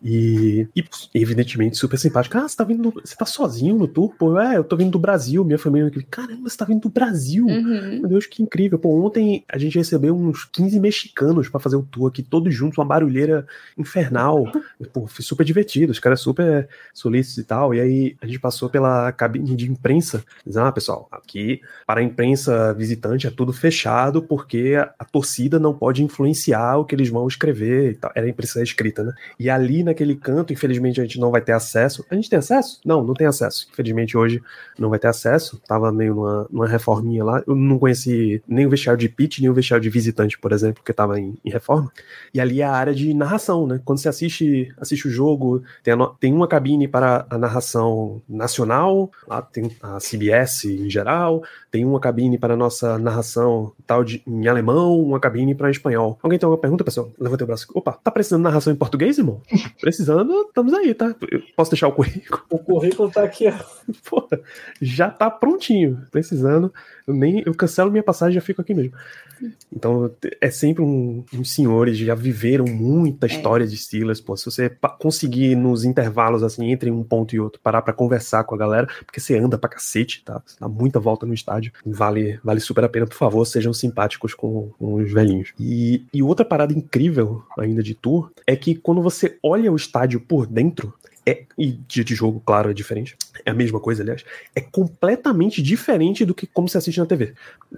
[0.02, 0.84] E, e,
[1.14, 2.36] evidentemente super simpático.
[2.38, 2.92] Ah, você tá vindo.
[3.04, 4.14] Você tá sozinho no tour?
[4.18, 5.90] Pô, é, eu tô vindo do Brasil, minha família.
[6.10, 7.46] Caramba, você tá vindo do Brasil.
[7.46, 8.00] Uhum.
[8.00, 8.78] Meu Deus, que incrível.
[8.78, 12.78] Pô, ontem a gente recebeu uns 15 mexicanos para fazer o tour aqui, todos juntos,
[12.78, 14.50] uma barulheira infernal.
[14.92, 17.74] Pô, foi super divertido, os caras super solícitos e tal.
[17.74, 20.24] E aí a gente passou pela cabine de imprensa.
[20.46, 25.58] Diz, ah, pessoal, aqui para a imprensa visitante é tudo fechado porque a, a torcida
[25.58, 28.10] não pode influenciar o que eles vão escrever e tal.
[28.14, 29.12] Era a imprensa escrita, né?
[29.38, 32.04] E ali naquele canto, infelizmente a gente não vai ter acesso.
[32.10, 32.80] A gente tem acesso?
[32.84, 33.66] Não, não tem acesso.
[33.72, 34.42] Infelizmente hoje
[34.78, 35.60] não vai ter acesso.
[35.66, 37.42] Tava meio numa, numa reforminha lá.
[37.46, 40.82] Eu não conheci nem o vestiário de pitch, nem o vestiário de visitante, por exemplo,
[40.84, 41.90] que tava em, em reforma.
[42.34, 43.80] E ali é a área de narração, né?
[43.84, 49.10] Quando você assiste, assiste o jogo, tem, a, tem uma cabine para a narração nacional,
[49.26, 54.22] lá tem a CBS em geral, tem uma cabine para a nossa narração tal de,
[54.26, 56.18] em alemão, uma cabine para espanhol.
[56.22, 57.10] Alguém tem alguma pergunta, pessoal?
[57.18, 57.66] Levantei o braço.
[57.74, 59.40] Opa, tá precisando de narração em português, irmão?
[59.80, 61.14] Precisando, estamos aí, tá?
[61.30, 62.42] Eu posso deixar o currículo?
[62.50, 63.52] O currículo tá aqui, ó.
[64.08, 64.28] Pô,
[64.80, 66.06] já tá prontinho.
[66.10, 66.72] Precisando,
[67.06, 68.92] eu nem eu cancelo minha passagem e já fico aqui mesmo.
[69.72, 70.10] Então,
[70.40, 73.30] é sempre um, uns senhores já viveram muita é.
[73.30, 73.66] história é.
[73.66, 74.36] de Steelers, pô.
[74.36, 78.54] Se você conseguir nos intervalos, assim, entre um ponto e outro, parar para conversar com
[78.54, 80.42] a galera, porque você anda pra cacete, tá?
[80.44, 81.72] Você dá muita volta no estádio.
[81.84, 85.52] Vale, vale super a pena, por favor, sejam simpáticos com, com os velhinhos.
[85.58, 90.20] E, e outra parada incrível ainda de tour é que quando você olha o estádio
[90.20, 90.92] por dentro,
[91.28, 93.16] é, e dia de jogo, claro, é diferente.
[93.44, 94.24] É a mesma coisa, aliás.
[94.54, 97.34] É completamente diferente do que como se assiste na TV.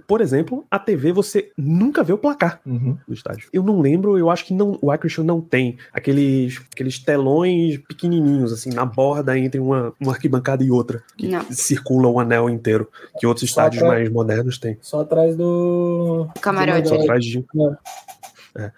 [0.07, 2.95] Por exemplo, a TV você nunca vê o placar Uhum.
[3.07, 3.49] do estádio.
[3.51, 8.53] Eu não lembro, eu acho que não, o Acrisure não tem aqueles, aqueles telões pequenininhos,
[8.53, 11.43] assim, na borda entre uma, uma arquibancada e outra, que Não.
[11.51, 12.87] circulam o anel inteiro,
[13.19, 14.77] que outros Só estádios mais modernos têm.
[14.81, 16.27] Só atrás do.
[16.41, 16.87] Camarote.
[16.89, 17.01] Só É.
[17.01, 17.43] atrás de.
[18.55, 18.71] É.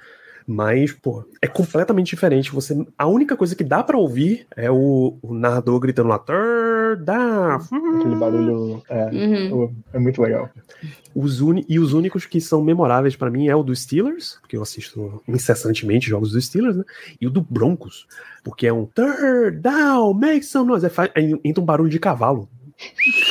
[0.47, 2.51] Mas, pô, é completamente diferente.
[2.51, 7.03] Você, a única coisa que dá pra ouvir é o, o narrador gritando lá, "Third
[7.05, 7.59] down".
[7.99, 9.75] Aquele barulho é, Uhum.
[9.93, 10.49] é muito legal.
[11.15, 14.57] Os uni, e os únicos que são memoráveis pra mim é o do Steelers, porque
[14.57, 16.83] eu assisto incessantemente jogos dos Steelers, né?
[17.19, 18.07] E o do Broncos,
[18.43, 20.89] porque é um third down, make some noise.
[20.89, 22.49] Faz- aí entra um barulho de cavalo.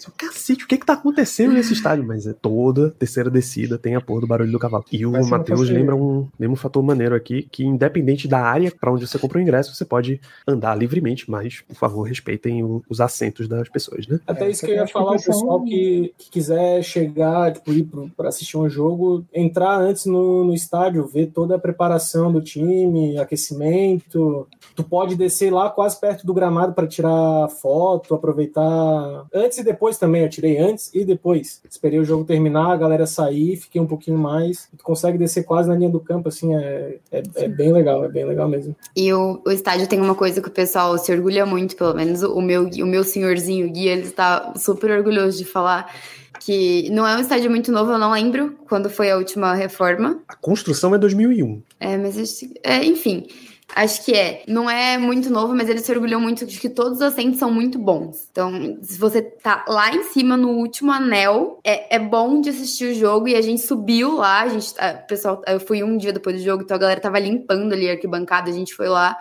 [0.00, 2.04] Seu Cacete, o que que tá acontecendo nesse estádio?
[2.06, 4.84] Mas é toda terceira descida tem a porra do barulho do cavalo.
[4.90, 8.92] E o Matheus lembra um, lembra um fator maneiro aqui, que independente da área pra
[8.92, 13.00] onde você compra o ingresso, você pode andar livremente, mas, por favor, respeitem o- os
[13.00, 14.18] assentos das pessoas, né?
[14.26, 17.88] Até É, isso que eu ia falar, o pessoal que, que quiser chegar, tipo, ir
[18.16, 23.18] pra assistir um jogo, entrar antes no, no estádio, ver toda a preparação do time,
[23.18, 24.46] aquecimento.
[24.74, 29.26] Tu pode descer lá quase perto do gramado para tirar foto, aproveitar.
[29.34, 31.60] Antes e depois também, eu tirei antes e depois.
[31.68, 34.68] Esperei o jogo terminar, a galera sair, fiquei um pouquinho mais.
[34.76, 38.08] Tu consegue descer quase na linha do campo, assim, é, é, é bem legal, é
[38.08, 38.74] bem legal mesmo.
[38.96, 42.22] E o, o estádio tem uma coisa que o pessoal se orgulha muito, pelo menos
[42.22, 45.92] o meu, o meu senhorzinho Gui, ele está super orgulhoso de falar
[46.40, 50.20] que não é um estádio muito novo, eu não lembro quando foi a última reforma.
[50.26, 51.62] A construção é 2001.
[51.78, 53.26] É, mas é, enfim,
[53.74, 54.42] acho que é.
[54.46, 57.50] Não é muito novo, mas ele se orgulhou muito de que todos os assentos são
[57.50, 58.28] muito bons.
[58.30, 62.92] Então, se você tá lá em cima no último anel, é, é bom de assistir
[62.92, 66.12] o jogo e a gente subiu lá, a gente, a, pessoal, eu fui um dia
[66.12, 69.16] depois do jogo, então a galera tava limpando ali a arquibancada, a gente foi lá.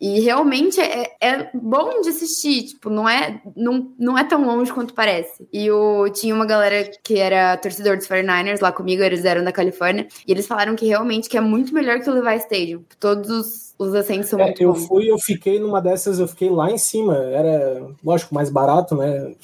[0.00, 4.72] E realmente é, é bom de assistir, tipo, não é, não, não é tão longe
[4.72, 5.46] quanto parece.
[5.52, 9.52] E o, tinha uma galera que era torcedor dos 49ers lá comigo, eles eram da
[9.52, 12.84] Califórnia, e eles falaram que realmente que é muito melhor que o Levi Stadium.
[12.98, 14.86] Todos os, os assentos são É, muito eu bons.
[14.86, 17.16] fui, eu fiquei numa dessas, eu fiquei lá em cima.
[17.16, 19.34] Era, lógico, mais barato, né?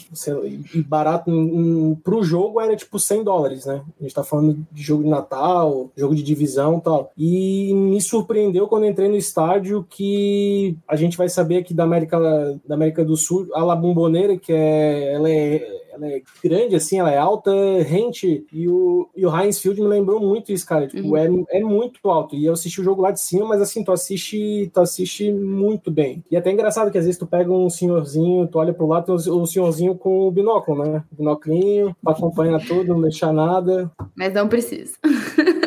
[0.73, 3.83] E barato em- pro jogo era tipo 100 dólares, né?
[3.99, 7.11] A gente tá falando de jogo de Natal, jogo de divisão e tal.
[7.19, 12.19] E me surpreendeu quando entrei no estádio que a gente vai saber aqui da América,
[12.67, 16.99] da América do Sul, a La Bombonera, que é, ela é ela é grande, assim,
[16.99, 17.51] ela é alta,
[17.83, 20.87] rente, e o, e o Heinz Field me lembrou muito isso, cara.
[20.87, 22.35] Tipo, é, é muito alto.
[22.35, 25.91] E eu assisti o jogo lá de cima, mas assim, tu assiste, tu assiste muito
[25.91, 26.25] bem.
[26.31, 29.07] E é até engraçado que às vezes tu pega um senhorzinho, tu olha pro lado,
[29.07, 31.05] tem o, o senhorzinho com o binóculo, né?
[31.13, 33.91] Binoclinho, pra acompanhar tudo, não deixar nada.
[34.17, 34.97] Mas não precisa.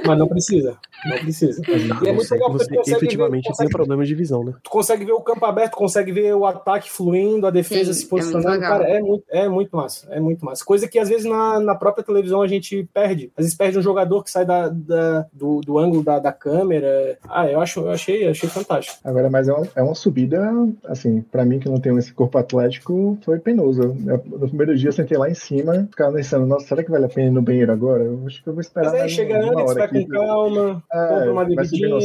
[0.06, 0.78] Mas não precisa.
[1.06, 1.62] Não precisa.
[1.68, 4.44] E é muito legal porque você tu consegue ver, efetivamente consegue tenha problemas de visão,
[4.44, 4.54] né?
[4.64, 8.06] tu consegue ver o campo aberto, consegue ver o ataque fluindo, a defesa Sim, se
[8.06, 8.50] é posicionando.
[8.50, 8.72] legal.
[8.72, 10.08] cara, é muito, é muito massa.
[10.16, 10.64] É muito massa.
[10.64, 13.32] Coisa que às vezes na, na própria televisão a gente perde.
[13.38, 17.18] Às vezes perde um jogador que sai da, da- do, do ângulo da, da câmera.
[17.28, 18.98] Ah, eu, acho, eu achei, achei fantástico.
[19.04, 20.42] Agora, mas é uma, é uma subida,
[20.86, 23.82] assim, pra mim que não tenho esse corpo atlético, foi penoso.
[23.82, 27.06] Eu- no primeiro dia eu sentei lá em cima, ficava pensando, nossa, será que vale
[27.06, 28.04] a pena ir no banheiro agora?
[28.04, 30.84] Eu acho que eu vou esperar Mas aí mais chega uma, antes, vai com calma,
[30.92, 31.98] É, compra uma bebidinha.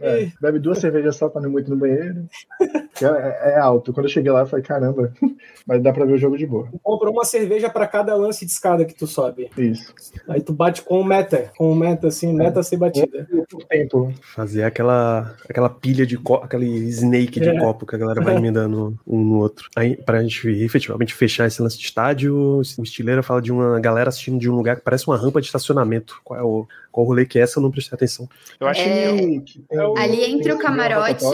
[0.00, 2.24] é, E- bebe duas cervejas só pra não ir muito no banheiro.
[2.98, 3.92] Que É, é alto.
[3.92, 5.12] Quando eu cheguei lá, eu falei, caramba,
[5.66, 6.68] mas dá pra ver o jogo de boa.
[6.82, 9.48] Compra uma cerveja pra cada lance de escada que tu sobe.
[9.56, 9.94] Isso.
[10.28, 13.26] Aí tu bate com o meta, com o meta assim, meta a ser batida.
[13.48, 14.12] Por tempo.
[14.20, 17.58] Fazer aquela, aquela pilha de copo, aquele snake de É.
[17.58, 19.68] copo que a galera vai emendando um no outro.
[19.76, 24.08] Aí, pra gente efetivamente fechar esse lance de estádio, o Estileira fala de uma galera
[24.08, 26.20] assistindo de um lugar que parece uma rampa de estacionamento.
[26.24, 26.66] Qual é o,
[26.98, 27.58] qual o rolê que é essa?
[27.58, 28.28] Eu não prestei atenção.
[28.58, 29.44] Eu acho que É, tem-
[29.96, 31.24] Ali entre o camarote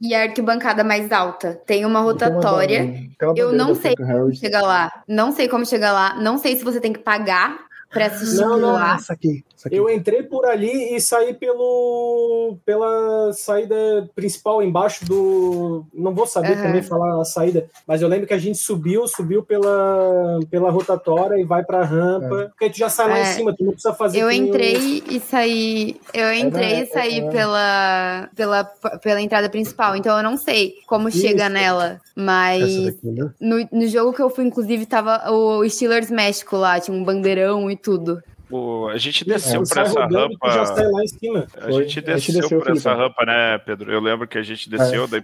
[0.00, 1.60] e a arquibancada mais alta.
[1.64, 2.84] Tem uma Tem uma rotatória.
[2.84, 4.38] ban- tem uma Eu não sei Frank Harris.
[4.38, 4.90] Chega lá.
[5.06, 6.16] Não sei como chegar lá.
[6.20, 7.56] Não sei se você tem que pagar
[7.90, 8.96] pra assistir Não, não, lá.
[8.96, 9.44] Isso aqui.
[9.66, 9.76] Aqui.
[9.76, 15.84] Eu entrei por ali e saí pelo pela saída principal embaixo do.
[15.92, 16.62] Não vou saber Aham.
[16.62, 21.40] também falar a saída, mas eu lembro que a gente subiu, subiu pela, pela rotatória
[21.40, 22.50] e vai pra rampa.
[22.50, 23.22] Porque tu já sai lá É.
[23.22, 24.18] em cima, tu não precisa fazer.
[24.20, 25.96] Eu entrei e saí.
[26.14, 27.30] Eu entrei é, e saí é.
[27.30, 28.64] pela, pela,
[29.02, 29.96] pela entrada principal.
[29.96, 31.18] Então eu não sei como Isso.
[31.18, 32.00] chega nela.
[32.14, 33.30] Mas daqui, né?
[33.40, 36.80] no, no jogo que eu fui, inclusive, tava o Steelers México lá.
[36.80, 38.22] Tinha um bandeirão e tudo.
[38.50, 40.66] O, a gente desceu É, por essa rodando, tu já rampa.
[40.76, 41.46] sai lá em cima.
[41.56, 41.72] A Foi.
[41.72, 42.96] gente A gente desceu, desceu, por essa Felipão.
[43.08, 43.92] rampa, né, Pedro?
[43.92, 45.06] Eu lembro que a gente desceu, É.
[45.08, 45.20] daí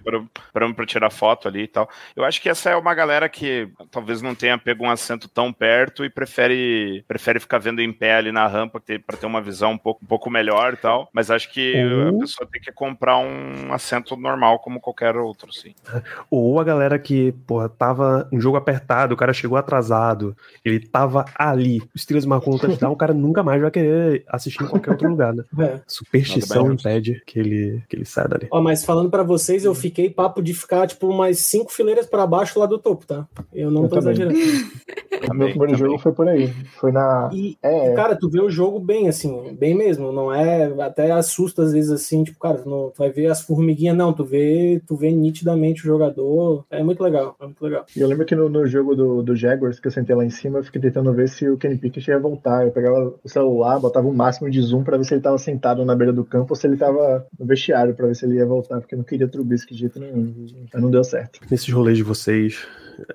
[0.53, 1.89] paramos, pra tirar foto ali e tal.
[2.15, 5.53] Eu acho que essa é uma galera que talvez não tenha pego um assento tão
[5.53, 9.71] perto e prefere, prefere ficar vendo em pé ali na rampa pra ter uma visão
[9.71, 11.07] um pouco, um pouco melhor e tal.
[11.13, 15.51] Mas acho que Ou- a pessoa tem que comprar um assento normal como qualquer outro,
[15.53, 15.73] sim.
[16.29, 21.25] Ou a galera que, porra, tava um jogo apertado, o cara chegou atrasado, ele tava
[21.37, 24.91] ali, o Steelers marcou um touchdown, o cara nunca mais vai querer assistir em qualquer
[24.91, 25.43] outro lugar, né?
[25.63, 25.79] É.
[25.87, 28.47] Superstição Nada impede que ele, que ele saia dali.
[28.51, 32.27] Ó, mas falando pra vocês, eu fiquei papo de ficar, tipo, umas cinco fileiras pra
[32.27, 33.25] baixo lá do topo, tá?
[33.53, 34.13] Eu não Eu tô também.
[34.13, 34.39] exagerando.
[35.29, 36.47] O meu primeiro jogo foi por aí.
[36.79, 37.29] Foi na.
[37.33, 37.93] E, É.
[37.93, 40.11] cara, tu vê o jogo bem, assim, bem mesmo.
[40.11, 40.65] Não é.
[40.81, 44.11] Até assusta às vezes assim, tipo, cara, tu, não, tu vai ver as formiguinhas, não.
[44.11, 46.65] Tu vê, tu vê nitidamente o jogador.
[46.69, 47.85] É muito legal, é muito legal.
[47.95, 50.29] E eu lembro que no, no jogo do, do Jaguars, que eu sentei lá em
[50.29, 52.65] cima, eu fiquei tentando ver se o Kenny Pickett ia voltar.
[52.65, 55.83] Eu pegava o celular, botava o máximo de zoom pra ver se ele tava sentado
[55.85, 58.45] na beira do campo ou se ele tava no vestiário pra ver se ele ia
[58.45, 60.45] voltar, porque eu não queria Trubisky de jeito nenhum.
[60.71, 61.39] Mas não deu certo.
[61.49, 62.65] Nesses rolês de vocês,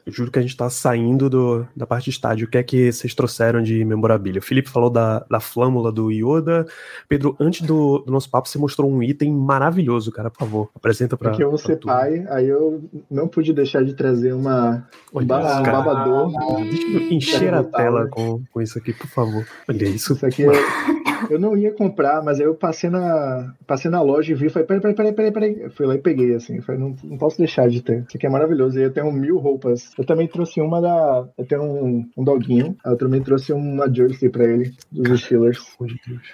[0.06, 2.46] juro que a gente tá saindo do, da parte de estádio.
[2.46, 4.40] O que é que vocês trouxeram de memorabilia?
[4.40, 6.66] O Felipe falou da, da flâmula do Yoda.
[7.08, 10.30] Pedro, antes do, do nosso papo, você mostrou um item maravilhoso, cara.
[10.30, 11.30] Por favor, apresenta pra.
[11.30, 15.24] Porque eu vou ser pai, aí eu não pude deixar de trazer uma, um Olha
[15.24, 16.32] um babador.
[16.62, 19.46] Deixa eu encher a tela com, com isso aqui, por favor.
[19.68, 20.14] Olha isso.
[20.14, 20.52] Isso aqui eu,
[21.30, 24.66] eu não ia comprar, mas aí eu passei na, passei na loja e vi, falei,
[24.66, 25.70] peraí, peraí, peraí, peraí, peraí.
[25.70, 28.04] Fui lá e peguei, assim, falei, não, não posso deixar de ter.
[28.08, 28.78] Isso aqui é maravilhoso.
[28.78, 29.90] E eu tenho mil roupas.
[29.98, 31.26] Eu também trouxe uma da.
[31.36, 32.76] Eu tenho um, um doguinho.
[32.84, 35.76] Eu também trouxe uma jersey pra ele, dos Steelers.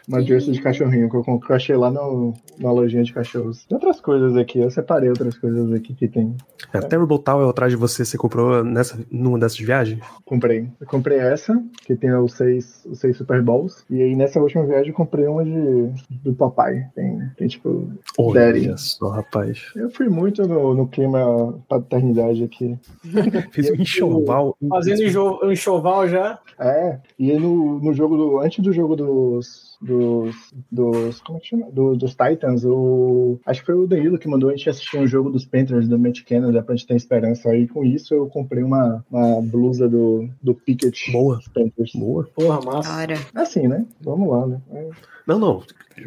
[0.08, 3.64] Uma jersey de cachorrinho que eu, que eu achei lá no, na lojinha de cachorros.
[3.64, 6.36] Tem outras coisas aqui, eu separei outras coisas aqui que tem.
[6.72, 10.00] É, Terrible Tower atrás de você, você comprou nessa, numa dessas viagens?
[10.24, 10.68] Comprei.
[10.80, 13.84] Eu comprei essa, que tem os seis, os seis Super Bowls.
[13.90, 15.90] E aí nessa última viagem eu comprei uma de,
[16.22, 16.86] do papai.
[16.94, 17.88] Tem, tem tipo.
[18.18, 18.80] Olha Daddy.
[18.80, 19.60] só, rapaz.
[19.76, 22.78] Eu fui muito no, no clima paternidade aqui.
[23.52, 24.56] Fez um enxoval.
[24.68, 26.38] Fazendo enxo- um enxoval já.
[26.58, 28.38] É, e no, no jogo do.
[28.38, 29.73] Antes do jogo dos.
[29.84, 30.34] Dos.
[30.72, 31.66] dos como é que chama?
[31.70, 33.38] Do- dos Titans, o.
[33.44, 35.98] Acho que foi o Danilo que mandou a gente assistir um jogo dos Panthers do
[35.98, 37.50] Matt Canada pra gente ter esperança.
[37.50, 41.36] Aí com isso eu comprei uma, uma blusa do, do Pickett Boa.
[41.36, 41.92] dos Panthers.
[41.94, 42.28] Boa.
[42.34, 42.92] Porra, massa.
[42.94, 43.14] Hora.
[43.34, 43.84] Assim, né?
[44.00, 44.60] Vamos lá, né?
[44.72, 44.88] É.
[45.26, 45.62] Não, não.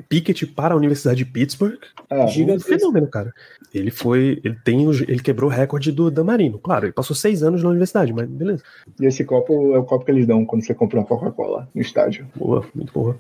[0.07, 1.79] Pickett para a Universidade de Pittsburgh.
[2.09, 3.33] É, Um fenômeno, cara.
[3.73, 4.39] Ele foi.
[4.43, 4.81] Ele tem.
[4.89, 6.59] Ele quebrou o recorde do Damarino.
[6.59, 8.63] Claro, ele passou seis anos na universidade, mas beleza.
[8.99, 11.81] E esse copo é o copo que eles dão quando você compra uma Coca-Cola no
[11.81, 12.27] estádio.
[12.35, 13.17] Boa, muito boa.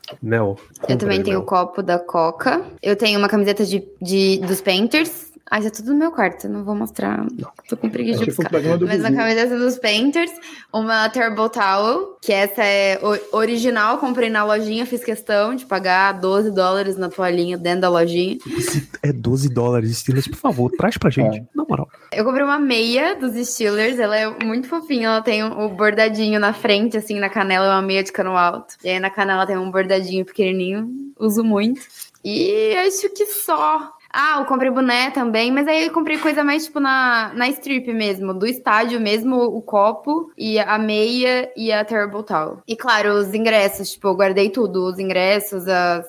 [0.87, 2.63] Eu também tenho o copo da Coca.
[2.81, 5.27] Eu tenho uma camiseta de, de, dos Painters.
[5.49, 7.25] Ah, isso é tudo no meu quarto, eu não vou mostrar.
[7.69, 8.61] Tô com preguiça É de tipo buscar.
[8.85, 10.31] Mas uma camiseta dos Painters,
[10.73, 12.99] uma Turbo Towel, que essa é
[13.31, 18.37] original, comprei na lojinha, fiz questão de pagar 12 dólares na toalhinha dentro da lojinha.
[18.57, 21.37] Esse é 12 dólares, Steelers, por favor, traz pra gente.
[21.37, 21.43] É.
[21.55, 21.87] Na moral.
[22.17, 26.51] Eu comprei uma meia dos Steelers, ela é muito fofinha, ela tem o bordadinho na
[26.51, 28.73] frente, assim, na canela, é uma meia de cano alto.
[28.83, 30.89] E aí na canela tem um bordadinho pequenininho,
[31.19, 31.79] uso muito.
[32.25, 33.93] E acho que só.
[34.11, 37.93] Ah, eu comprei boné também, mas aí eu comprei coisa mais, tipo, na, na strip
[37.93, 42.63] mesmo, do estádio mesmo, o copo, e a meia e a Terrible Towel.
[42.67, 46.07] E claro, os ingressos, tipo, eu guardei tudo, os ingressos, as,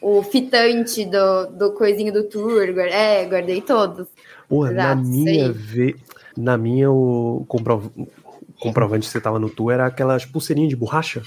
[0.00, 4.06] o fitante do, do coisinho do tour, é, guardei todos.
[4.48, 5.52] Pô, na Exato, isso minha aí.
[5.52, 5.96] ve...
[6.36, 7.86] Na minha, o comprov...
[8.60, 11.22] comprovante que você tava no tour era aquelas pulseirinhas de borracha.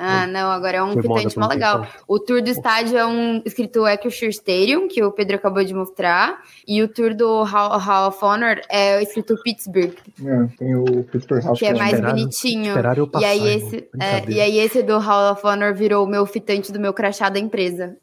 [0.00, 1.84] Ah, não, agora é um Foi por mó legal.
[2.06, 6.40] O tour do estádio é um escrito Acrisure Stadium, que o Pedro acabou de mostrar.
[6.66, 9.92] E o tour do Hall, Hall of Honor é escrito Pittsburgh,
[10.24, 11.58] É, tem o Pittsburgh House.
[11.58, 12.68] que é mais Esperaram- bonitinho.
[12.68, 13.26] Esperaram eu E passar.
[13.26, 13.68] aí, irmão.
[13.68, 16.94] esse, é, e aí esse do Hall of Honor virou o meu fitante do meu
[16.94, 17.96] crachá da empresa.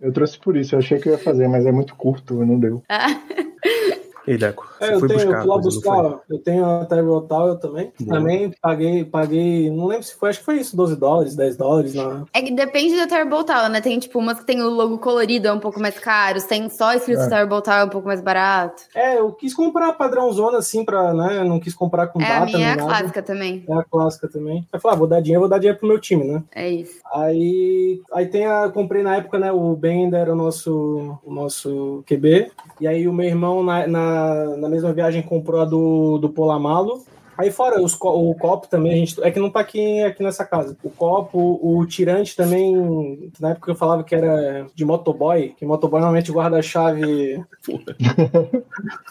[0.00, 2.58] Eu trouxe por isso, eu achei que eu ia fazer, mas é muito curto, não
[2.58, 2.82] deu.
[4.26, 6.38] Ei, Deco, É, eu foi tenho, buscar eu fui lá a coisa, não buscar, eu
[6.38, 7.92] tenho a Terrible Tower também.
[8.00, 8.18] Boa.
[8.18, 11.94] Também paguei, paguei, não lembro se foi, acho que foi isso, 12 dólares, 10 dólares.
[11.94, 12.24] Na...
[12.32, 13.80] É que depende da Turbo Tower, né?
[13.80, 16.40] Tem tipo umas que tem o logo colorido, é um pouco mais caro.
[16.46, 17.28] Tem só escrito É.
[17.28, 18.82] Turbo Tower, é um pouco mais barato.
[18.94, 22.56] É, eu quis comprar padrãozona assim pra, né, não quis comprar com É, a data
[22.56, 22.88] minha é a nada.
[22.88, 23.64] clássica também.
[23.68, 24.58] É a clássica também.
[24.58, 26.42] Aí eu falei, ah, vou dar dinheiro, vou dar dinheiro pro meu time, né?
[26.54, 27.00] É isso.
[27.12, 32.02] Aí, aí tem a, comprei na época, né, o Ben era o nosso, o nosso
[32.06, 32.50] QB,
[32.80, 34.11] e aí o meu irmão na, na,
[34.58, 37.02] na mesma viagem comprou a do, do Polamalo.
[37.36, 40.44] Aí fora os, o copo também, a gente, é que não tá aqui, aqui nessa
[40.44, 40.76] casa.
[40.82, 46.00] O copo, o tirante também, na época eu falava que era de motoboy, que motoboy
[46.00, 47.42] normalmente guarda a chave...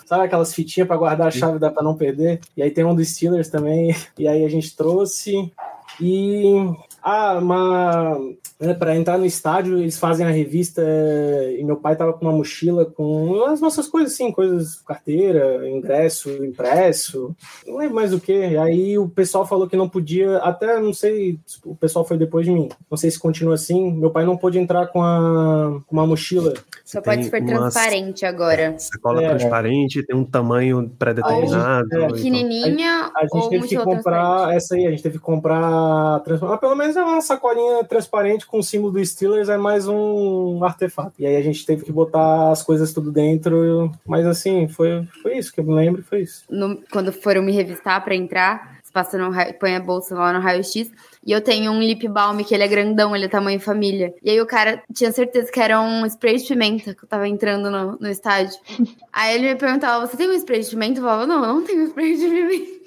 [0.05, 2.39] Sabe aquelas fitinhas pra guardar a chave dá pra não perder?
[2.55, 5.51] E aí tem um dos Steelers também, e aí a gente trouxe...
[5.99, 6.55] E
[7.01, 8.19] Ah, uma.
[8.59, 12.25] Né, para entrar no estádio, eles fazem a revista eh, e meu pai tava com
[12.25, 17.35] uma mochila com as nossas coisas assim, coisas, carteira, ingresso, impresso,
[17.65, 18.55] não lembro mais do que.
[18.57, 22.51] Aí o pessoal falou que não podia, até não sei, o pessoal foi depois de
[22.51, 22.69] mim.
[22.89, 23.91] Não sei se continua assim.
[23.91, 26.53] Meu pai não pôde entrar com, a, com uma mochila.
[26.85, 28.75] Só pode ser transparente agora.
[28.77, 31.87] Sacola é, transparente, tem um tamanho pré-determinado.
[31.93, 33.11] É, pequenininha.
[33.15, 36.21] A, a gente teve que comprar essa aí, a gente teve que comprar.
[36.41, 40.63] Mas pelo menos é uma sacolinha transparente com o símbolo do Steelers, é mais um
[40.63, 41.13] artefato.
[41.19, 43.91] E aí a gente teve que botar as coisas tudo dentro.
[44.05, 46.43] Mas assim, foi, foi isso que eu me lembro, foi isso.
[46.49, 50.91] No, quando foram me revistar para entrar, passa no põe a bolsa lá no raio-x.
[51.25, 54.13] E eu tenho um lip balm que ele é grandão, ele é tamanho família.
[54.23, 57.27] E aí o cara tinha certeza que era um spray de pimenta que eu tava
[57.27, 58.57] entrando no, no estádio.
[59.11, 60.99] aí ele me perguntava: Você tem um spray de pimenta?
[60.99, 62.80] Eu falava: Não, eu não tenho spray de pimenta.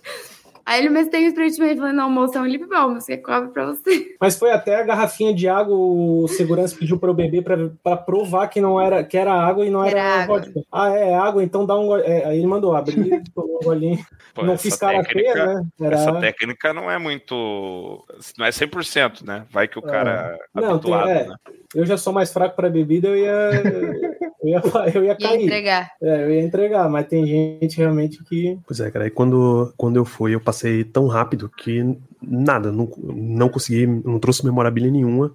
[0.66, 1.60] Aí ele, mas tem de pimenta.
[1.60, 4.14] Eu falei, não, moça, é um lip balm, você cobre pra você.
[4.20, 7.96] Mas foi até a garrafinha de água, o segurança pediu pra eu beber pra, pra
[7.96, 10.38] provar que não era, que era água e não era, era água.
[10.38, 10.60] vodka.
[10.72, 14.04] Ah, é água, então dá um é, Aí ele mandou abrir, tomou um golinho.
[14.32, 15.66] Pô, não fiz cara feia, né?
[15.80, 15.96] Era...
[15.96, 18.04] Essa técnica não é muito.
[18.38, 19.44] Não é 100%, né?
[19.50, 20.60] Vai que o cara é.
[20.60, 21.28] Não, habituado, tem, é.
[21.28, 21.34] né?
[21.74, 23.50] Eu já sou mais fraco para bebida, eu ia,
[24.44, 24.62] eu ia,
[24.94, 25.38] eu ia cair.
[25.38, 25.90] Ia entregar.
[26.02, 28.58] É, eu ia entregar, mas tem gente realmente que.
[28.66, 29.06] Pois é, cara.
[29.06, 34.18] E quando, quando eu fui, eu passei tão rápido que nada, não, não consegui, não
[34.18, 35.32] trouxe memorabilia nenhuma.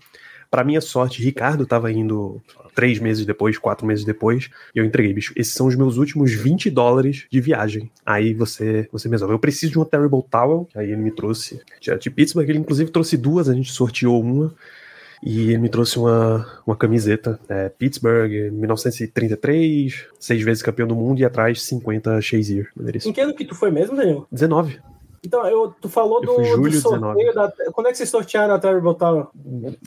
[0.50, 2.42] Para minha sorte, Ricardo estava indo
[2.74, 6.32] três meses depois, quatro meses depois, e eu entreguei, bicho, esses são os meus últimos
[6.32, 7.92] 20 dólares de viagem.
[8.04, 9.34] Aí você, você me resolve.
[9.34, 11.62] Eu preciso de uma Terrible Towel, que aí ele me trouxe.
[12.00, 14.54] De Pittsburgh, ele inclusive trouxe duas, a gente sorteou uma.
[15.22, 21.20] E ele me trouxe uma, uma camiseta, é, Pittsburgh, 1933, seis vezes campeão do mundo
[21.20, 22.70] e atrás 50 Shazier.
[23.06, 24.26] Em que ano que tu foi mesmo, Daniel?
[24.32, 24.80] 19.
[25.24, 27.52] Então, eu, tu falou do, do, sorteio da.
[27.74, 29.28] Quando é que vocês sortearam a Terrible Tower?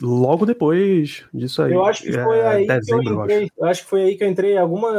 [0.01, 1.73] Logo depois disso aí.
[1.73, 3.37] Eu acho que foi é, aí dezembro, que eu entrei.
[3.37, 3.51] Eu acho.
[3.57, 3.83] eu acho.
[3.83, 4.57] que foi aí que eu entrei.
[4.57, 4.91] Alguma.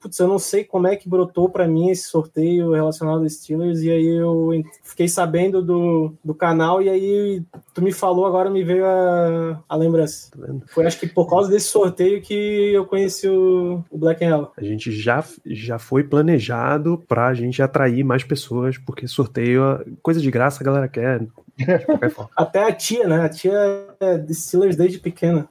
[0.00, 3.82] Putz, eu não sei como é que brotou para mim esse sorteio relacionado aos Steelers.
[3.82, 4.50] E aí eu
[4.82, 6.82] fiquei sabendo do, do canal.
[6.82, 7.42] E aí
[7.72, 10.30] tu me falou, agora me veio a, a lembrança.
[10.30, 12.34] Tá foi acho que por causa desse sorteio que
[12.72, 14.52] eu conheci o, o Black and Yellow.
[14.56, 19.53] A gente já, já foi planejado pra gente atrair mais pessoas, porque sorteio
[20.02, 21.20] coisa de graça a galera quer.
[21.56, 22.30] De qualquer forma.
[22.36, 23.24] Até a tia, né?
[23.24, 25.48] A tia é de Steelers desde pequena.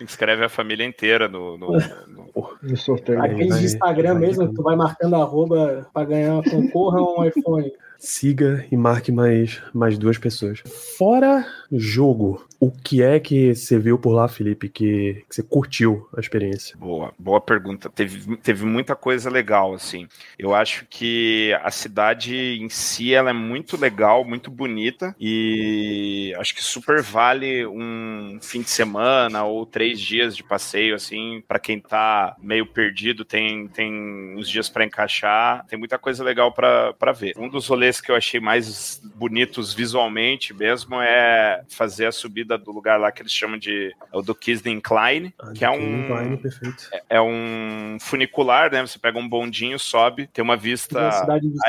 [0.00, 2.56] Escreve a família inteira no, no, no...
[2.62, 3.22] no sorteio.
[3.22, 8.76] Aqueles de Instagram mesmo, tu vai marcando arroba pra ganhar, concorra um iPhone siga e
[8.76, 10.62] marque mais, mais duas pessoas.
[10.96, 16.08] Fora jogo, o que é que você viu por lá, Felipe, que, que você curtiu
[16.16, 16.76] a experiência?
[16.76, 17.88] Boa, boa pergunta.
[17.90, 20.08] Teve, teve muita coisa legal, assim.
[20.38, 26.54] Eu acho que a cidade em si ela é muito legal, muito bonita e acho
[26.54, 31.78] que super vale um fim de semana ou três dias de passeio, assim, para quem
[31.78, 37.34] tá meio perdido, tem, tem uns dias para encaixar, tem muita coisa legal para ver.
[37.36, 42.70] Um dos rolês que eu achei mais bonitos visualmente mesmo é fazer a subida do
[42.70, 44.36] lugar lá que eles chamam de é o do
[44.66, 46.40] Incline, ah, que é um Incline.
[46.92, 48.82] É, é, um funicular, né?
[48.82, 51.10] Você pega um bondinho, sobe, tem uma vista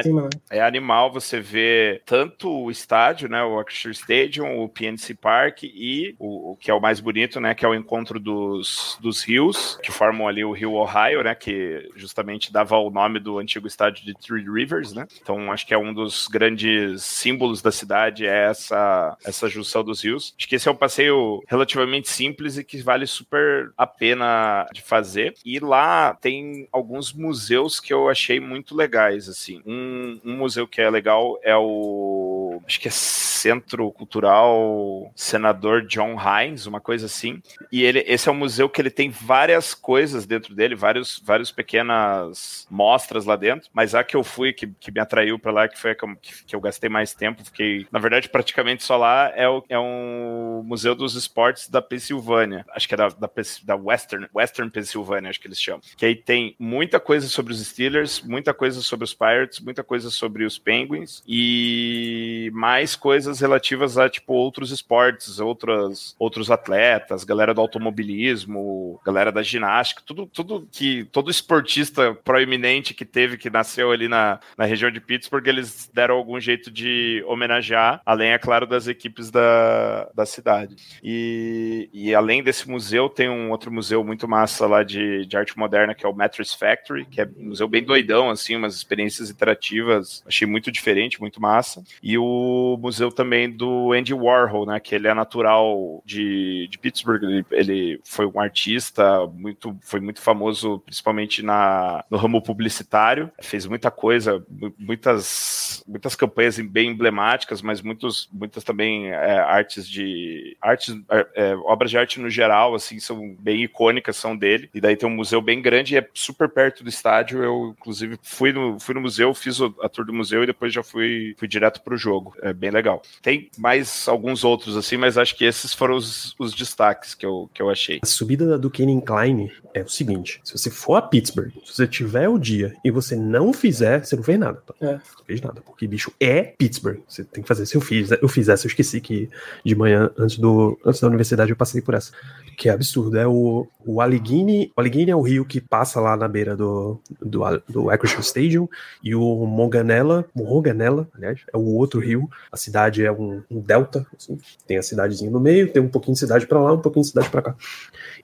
[0.02, 0.30] cima, né?
[0.50, 6.16] é animal, você vê tanto o estádio, né, o Orchestra Stadium, o PNC Park e
[6.20, 9.78] o, o, que é o mais bonito, né, que é o encontro dos, dos rios,
[9.82, 14.06] que formam ali o Rio Ohio, né, que justamente dava o nome do antigo estádio
[14.06, 15.08] de Three Rivers, né?
[15.22, 19.84] Então acho que é um dos dos grandes símbolos da cidade é essa, essa junção
[19.84, 20.36] dos rios.
[20.38, 24.82] Acho que esse é um passeio relativamente simples e que vale super a pena de
[24.82, 25.34] fazer.
[25.45, 29.62] E lá tem alguns museus que eu achei muito legais, assim.
[29.66, 32.41] Um, um museu que é legal é o...
[32.66, 37.41] acho que é Centro Cultural Senador John Hines, uma coisa assim.
[37.72, 41.52] E ele, esse é um museu que ele tem várias coisas dentro dele, vários, vários
[41.52, 43.70] pequenas mostras lá dentro.
[43.74, 46.06] Mas a que eu fui, que, que me atraiu para lá, que foi a que
[46.06, 49.80] eu, que eu, gastei mais tempo, fiquei, na verdade, praticamente só lá, é, o, é
[49.80, 52.66] um Museu dos Esportes da Pensilvânia.
[52.74, 53.30] Acho que é da, da,
[53.64, 55.82] da Western, Western Pennsylvania, acho que eles chamam.
[55.97, 60.10] Que aí tem muita coisa sobre os Steelers, muita coisa sobre os Pirates, muita coisa
[60.10, 67.54] sobre os Penguins e mais coisas relativas a, tipo, outros esportes, outras, outros atletas, galera
[67.54, 73.92] do automobilismo, galera da ginástica, tudo, tudo que todo esportista proeminente que teve, que nasceu
[73.92, 78.66] ali na, na região de Pittsburgh, eles deram algum jeito de homenagear, além, é claro,
[78.66, 80.76] das equipes da, da cidade.
[81.04, 85.58] E, e além desse museu, tem um outro museu muito massa lá de, de arte
[85.58, 89.30] moderna, que é o Mattress Factory, que é um museu bem doidão, assim, umas experiências
[89.30, 91.84] interativas, achei muito diferente, muito massa.
[92.02, 94.80] E o o museu também do Andy Warhol, né?
[94.80, 97.24] Que ele é natural de, de Pittsburgh.
[97.24, 103.32] Ele, ele foi um artista muito, foi muito famoso, principalmente na, no ramo publicitário.
[103.42, 104.44] Fez muita coisa,
[104.78, 111.56] muitas, muitas campanhas bem emblemáticas, mas muitos, muitas também é, artes de artes, é, é,
[111.56, 114.70] obras de arte no geral, assim, são bem icônicas, são dele.
[114.74, 117.44] E daí tem um museu bem grande e é super perto do estádio.
[117.44, 120.84] Eu, inclusive, fui no, fui no museu, fiz a tour do museu e depois já
[120.84, 122.21] fui, fui direto pro jogo.
[122.42, 123.02] É bem legal.
[123.22, 127.50] Tem mais alguns outros, assim, mas acho que esses foram os, os destaques que eu,
[127.54, 128.00] que eu achei.
[128.02, 131.88] A subida da Duquesne Incline é o seguinte: se você for a Pittsburgh, se você
[131.88, 134.62] tiver o dia e você não fizer, você não fez nada.
[134.66, 134.74] Tá?
[134.82, 134.94] É.
[134.94, 137.00] Não fez nada, porque bicho é Pittsburgh.
[137.08, 137.66] Você tem que fazer.
[137.66, 139.30] Se eu fiz, eu fiz essa, eu esqueci que
[139.66, 142.12] de manhã, antes, do, antes da universidade, eu passei por essa.
[142.58, 143.18] Que é absurdo.
[143.18, 144.72] É o, o Allegheny.
[144.76, 148.68] O Allegheny é o rio que passa lá na beira do, do, do Acrisure Stadium.
[149.04, 152.11] E o Monganella, Monganella, aliás, é o outro rio.
[152.51, 154.05] A cidade é um, um delta.
[154.16, 157.03] Assim, tem a cidadezinha no meio, tem um pouquinho de cidade para lá, um pouquinho
[157.03, 157.55] de cidade para cá.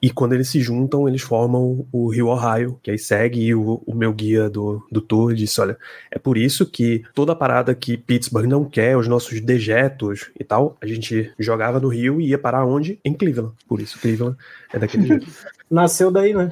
[0.00, 3.82] E quando eles se juntam, eles formam o Rio Ohio, que aí segue e o,
[3.86, 5.76] o meu guia do, do tour disse: olha,
[6.10, 10.44] é por isso que toda a parada que Pittsburgh não quer, os nossos dejetos e
[10.44, 12.98] tal, a gente jogava no Rio e ia parar onde?
[13.04, 13.54] Em Cleveland.
[13.66, 14.36] Por isso Cleveland
[14.72, 15.26] é daquele jeito.
[15.70, 16.50] Nasceu daí, né?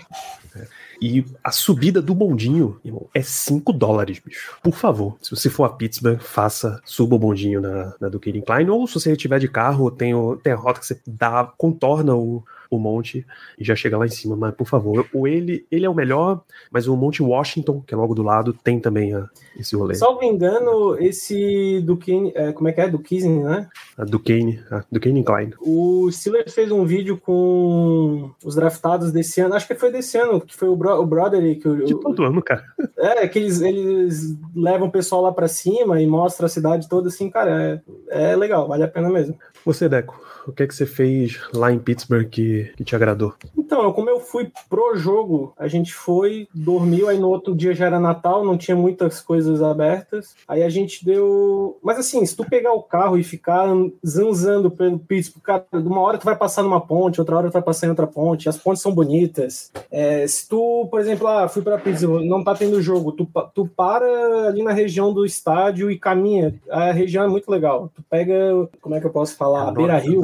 [0.54, 0.66] É.
[1.00, 4.56] E a subida do bondinho, irmão, é 5 dólares, bicho.
[4.62, 8.70] Por favor, se você for a Pittsburgh, faça, suba o bondinho na, na Duquesne Incline,
[8.70, 12.14] ou se você estiver de carro, tem, o, tem a rota que você dá, contorna
[12.14, 13.26] o, o monte
[13.58, 14.36] e já chega lá em cima.
[14.36, 17.96] Mas, por favor, o ele, ele é o melhor, mas o Monte Washington, que é
[17.96, 19.94] logo do lado, tem também a, esse rolê.
[19.94, 22.88] Salvo engano, esse Duquesne, é, como é que é?
[22.88, 23.68] Duquesne, né?
[23.96, 25.54] A Duquesne, a Duquesne Incline.
[25.60, 30.40] O Steelers fez um vídeo com os draftados desse ano, acho que foi desse ano,
[30.40, 31.66] que foi o, Bro, o Broderick.
[31.66, 32.64] O, De todo ano, cara.
[32.96, 37.08] É, que eles, eles levam o pessoal lá pra cima e mostram a cidade toda
[37.08, 39.36] assim, cara, é, é legal, vale a pena mesmo.
[39.66, 43.34] Você, Deco, o que é que você fez lá em Pittsburgh que, que te agradou?
[43.58, 47.86] Então, como eu fui pro jogo, a gente foi, dormiu, aí no outro dia já
[47.86, 50.36] era Natal, não tinha muitas coisas abertas.
[50.46, 51.76] Aí a gente deu.
[51.82, 53.66] Mas assim, se tu pegar o carro e ficar
[54.06, 57.54] zanzando pelo Pittsburgh, cara, de uma hora tu vai passar numa ponte, outra hora tu
[57.54, 59.72] vai passar em outra ponte, as pontes são bonitas.
[59.90, 63.66] É, se tu, por exemplo, ah, fui pra Pittsburgh, não tá tendo jogo, tu, tu
[63.66, 66.54] para ali na região do estádio e caminha.
[66.70, 67.90] A região é muito legal.
[67.92, 68.34] Tu pega,
[68.80, 69.55] como é que eu posso falar?
[69.64, 70.20] É, a Beira Rio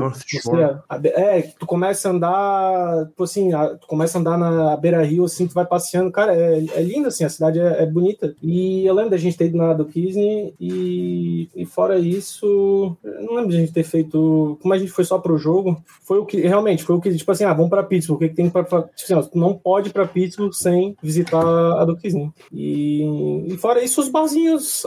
[1.05, 5.25] é, tu começa a andar, tipo assim, a, tu começa a andar na beira rio,
[5.25, 8.35] assim, tu vai passeando, cara, é, é lindo, assim, a cidade é, é, bonita.
[8.43, 13.51] E eu lembro da gente ter ido na do e, e fora isso, não lembro
[13.51, 16.41] de a gente ter feito, como a gente foi só pro jogo, foi o que,
[16.41, 18.65] realmente, foi o que, tipo assim, ah, vamos pra Pittsburgh, o que, que tem pra,
[18.65, 22.03] tipo assim, ó, tu não pode ir pra Pittsburgh sem visitar a do.
[22.53, 24.85] E, e fora isso, os barzinhos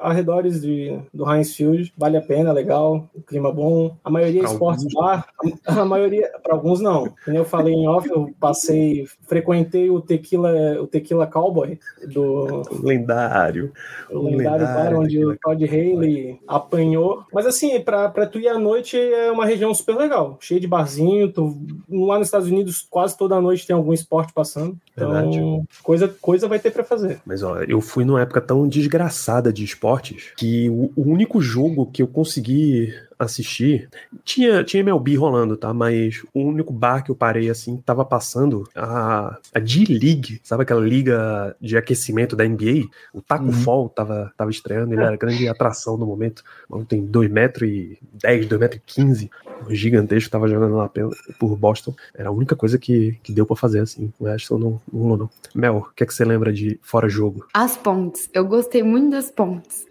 [0.00, 3.71] arredores de, do Heinz Field, vale a pena, legal, o clima bom,
[4.04, 5.26] a maioria esportes bar,
[5.66, 7.12] a, maioria, para alguns não.
[7.24, 13.72] Como eu falei em off, eu passei, frequentei o Tequila, o Tequila Cowboy do lendário,
[14.10, 17.24] o lendário, bar onde o Todd Haley apanhou.
[17.32, 21.32] Mas assim, para tu ir à noite é uma região super legal, cheia de barzinho.
[21.32, 21.56] Tu,
[21.90, 24.76] lá nos Estados Unidos quase toda noite tem algum esporte passando.
[24.94, 27.20] Então, coisa, coisa vai ter para fazer.
[27.24, 31.86] Mas ó, eu fui numa época tão desgraçada de esportes que o, o único jogo
[31.86, 33.88] que eu consegui assistir.
[34.24, 35.72] Tinha, tinha MLB rolando, tá?
[35.72, 40.80] Mas o único bar que eu parei assim, tava passando a, a D-League, sabe aquela
[40.80, 42.88] liga de aquecimento da NBA?
[43.12, 43.52] O Taco uhum.
[43.52, 46.42] Fall tava, tava estreando, ele era grande atração no momento.
[46.88, 49.30] Tem 2,10m, 2,15m,
[49.70, 50.90] gigantesco, tava jogando lá
[51.38, 51.94] por Boston.
[52.14, 54.12] Era a única coisa que, que deu para fazer, assim.
[54.18, 55.30] O resto não, não rolou, não.
[55.54, 57.46] Mel, o que é que você lembra de fora jogo?
[57.52, 58.28] As pontes.
[58.32, 59.86] Eu gostei muito das pontes.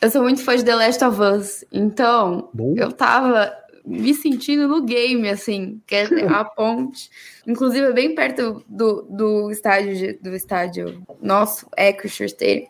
[0.00, 2.74] Eu sou muito fã de The Last of Us, então Bom.
[2.76, 3.52] eu tava
[3.84, 7.10] me sentindo no game, assim, que é a ponte.
[7.46, 12.66] Inclusive, é bem perto do, do estádio do estádio nosso, Acrisure Stadium.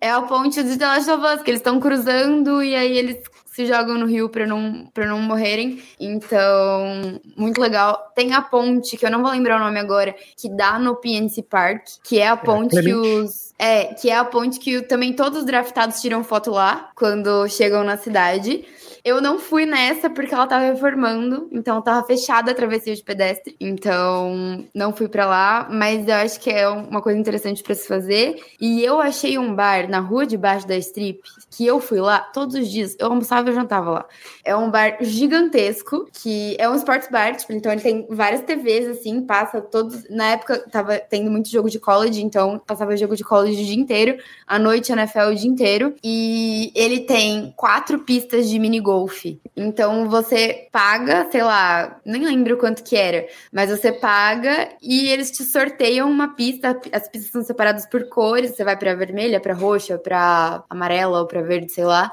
[0.00, 3.18] É a ponte de The Last of Us, que eles estão cruzando e aí eles
[3.52, 5.82] se jogam no rio para não, pra não morrerem.
[6.00, 8.10] Então, muito legal.
[8.14, 11.42] Tem a ponte, que eu não vou lembrar o nome agora, que dá no PNC
[11.42, 13.52] Park, que é a é, ponte é, que os.
[13.58, 17.84] É, que é a ponte que também todos os draftados tiram foto lá quando chegam
[17.84, 18.64] na cidade.
[19.04, 23.56] Eu não fui nessa porque ela tava reformando, então tava fechada a travessia de pedestre.
[23.60, 27.88] Então não fui para lá, mas eu acho que é uma coisa interessante para se
[27.88, 28.40] fazer.
[28.60, 32.54] E eu achei um bar na rua debaixo da strip que eu fui lá todos
[32.54, 32.96] os dias.
[32.98, 34.06] Eu almoçava e jantava lá.
[34.44, 38.86] É um bar gigantesco que é um sports bar, tipo, então ele tem várias TVs
[38.86, 40.08] assim, passa todos.
[40.08, 43.76] Na época tava tendo muito jogo de college, então passava jogo de college o dia
[43.76, 45.94] inteiro, à noite NFL o dia inteiro.
[46.04, 49.24] E ele tem quatro pistas de mini golf.
[49.56, 55.30] Então você paga, sei lá, nem lembro quanto que era, mas você paga e eles
[55.30, 56.78] te sorteiam uma pista.
[56.92, 61.26] As pistas são separadas por cores, você vai para vermelha, para roxa, para amarela ou
[61.26, 62.10] para verde, sei lá.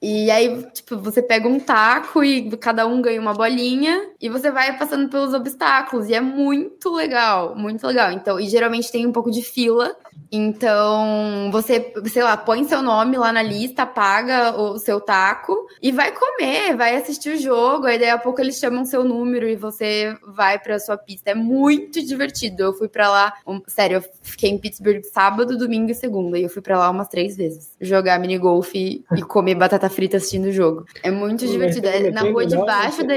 [0.00, 4.50] E aí, tipo, você pega um taco e cada um ganha uma bolinha e você
[4.50, 6.08] vai passando pelos obstáculos.
[6.08, 8.10] E é muito legal, muito legal.
[8.12, 9.94] Então, e geralmente tem um pouco de fila.
[10.32, 15.90] Então, você, sei lá, põe seu nome lá na lista, paga o seu taco e
[15.90, 17.86] vai comer, vai assistir o jogo.
[17.86, 21.30] Aí daí a pouco eles chamam seu número e você vai pra sua pista.
[21.30, 22.62] É muito divertido.
[22.62, 26.38] Eu fui pra lá, um, sério, eu fiquei em Pittsburgh sábado, domingo e segunda.
[26.38, 27.72] E eu fui pra lá umas três vezes.
[27.80, 30.84] Jogar mini golf e, e comer batata frita assistindo o jogo.
[31.02, 31.88] É muito divertido.
[31.88, 33.14] É na rua de baixo da.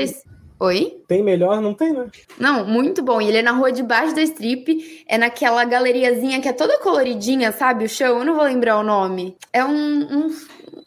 [0.63, 1.03] Oi?
[1.09, 1.59] Tem melhor?
[1.59, 2.09] Não tem, né?
[2.39, 3.19] Não, muito bom.
[3.19, 6.79] E ele é na rua de baixo da strip, é naquela galeriazinha que é toda
[6.79, 7.83] coloridinha, sabe?
[7.83, 9.35] O chão, eu não vou lembrar o nome.
[9.51, 10.29] É um, um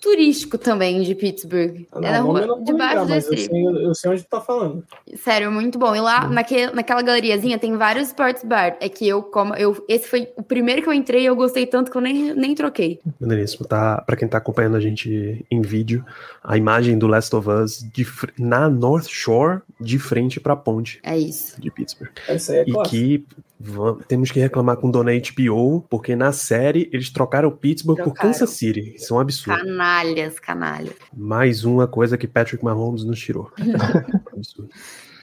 [0.00, 1.86] turístico também de Pittsburgh.
[1.94, 4.22] Não, é rua não de vou baixo lembrar, da mas eu sei, eu sei onde
[4.22, 4.84] tu tá falando.
[5.16, 5.94] Sério, muito bom.
[5.94, 8.76] E lá, naque, naquela galeriazinha, tem vários sports bar.
[8.80, 11.66] É que eu, como eu, esse foi o primeiro que eu entrei e eu gostei
[11.66, 13.00] tanto que eu nem, nem troquei.
[13.20, 13.66] Maneiríssimo.
[13.66, 16.04] Tá, pra quem tá acompanhando a gente em vídeo,
[16.42, 18.06] a imagem do Last of Us de
[18.38, 21.60] na North Shore, de frente pra ponte É isso.
[21.60, 22.10] de Pittsburgh.
[22.28, 22.96] Isso aí é E clássico.
[22.96, 23.24] que
[23.58, 28.32] va- temos que reclamar com Dona HBO, porque na série eles trocaram Pittsburgh por Trocaram.
[28.32, 28.94] Kansas City.
[28.96, 29.58] Isso é um absurdo.
[29.60, 30.94] Canalhas, canalhas.
[31.16, 33.50] Mais uma coisa que Patrick Mahomes nos tirou.
[34.36, 34.68] absurdo.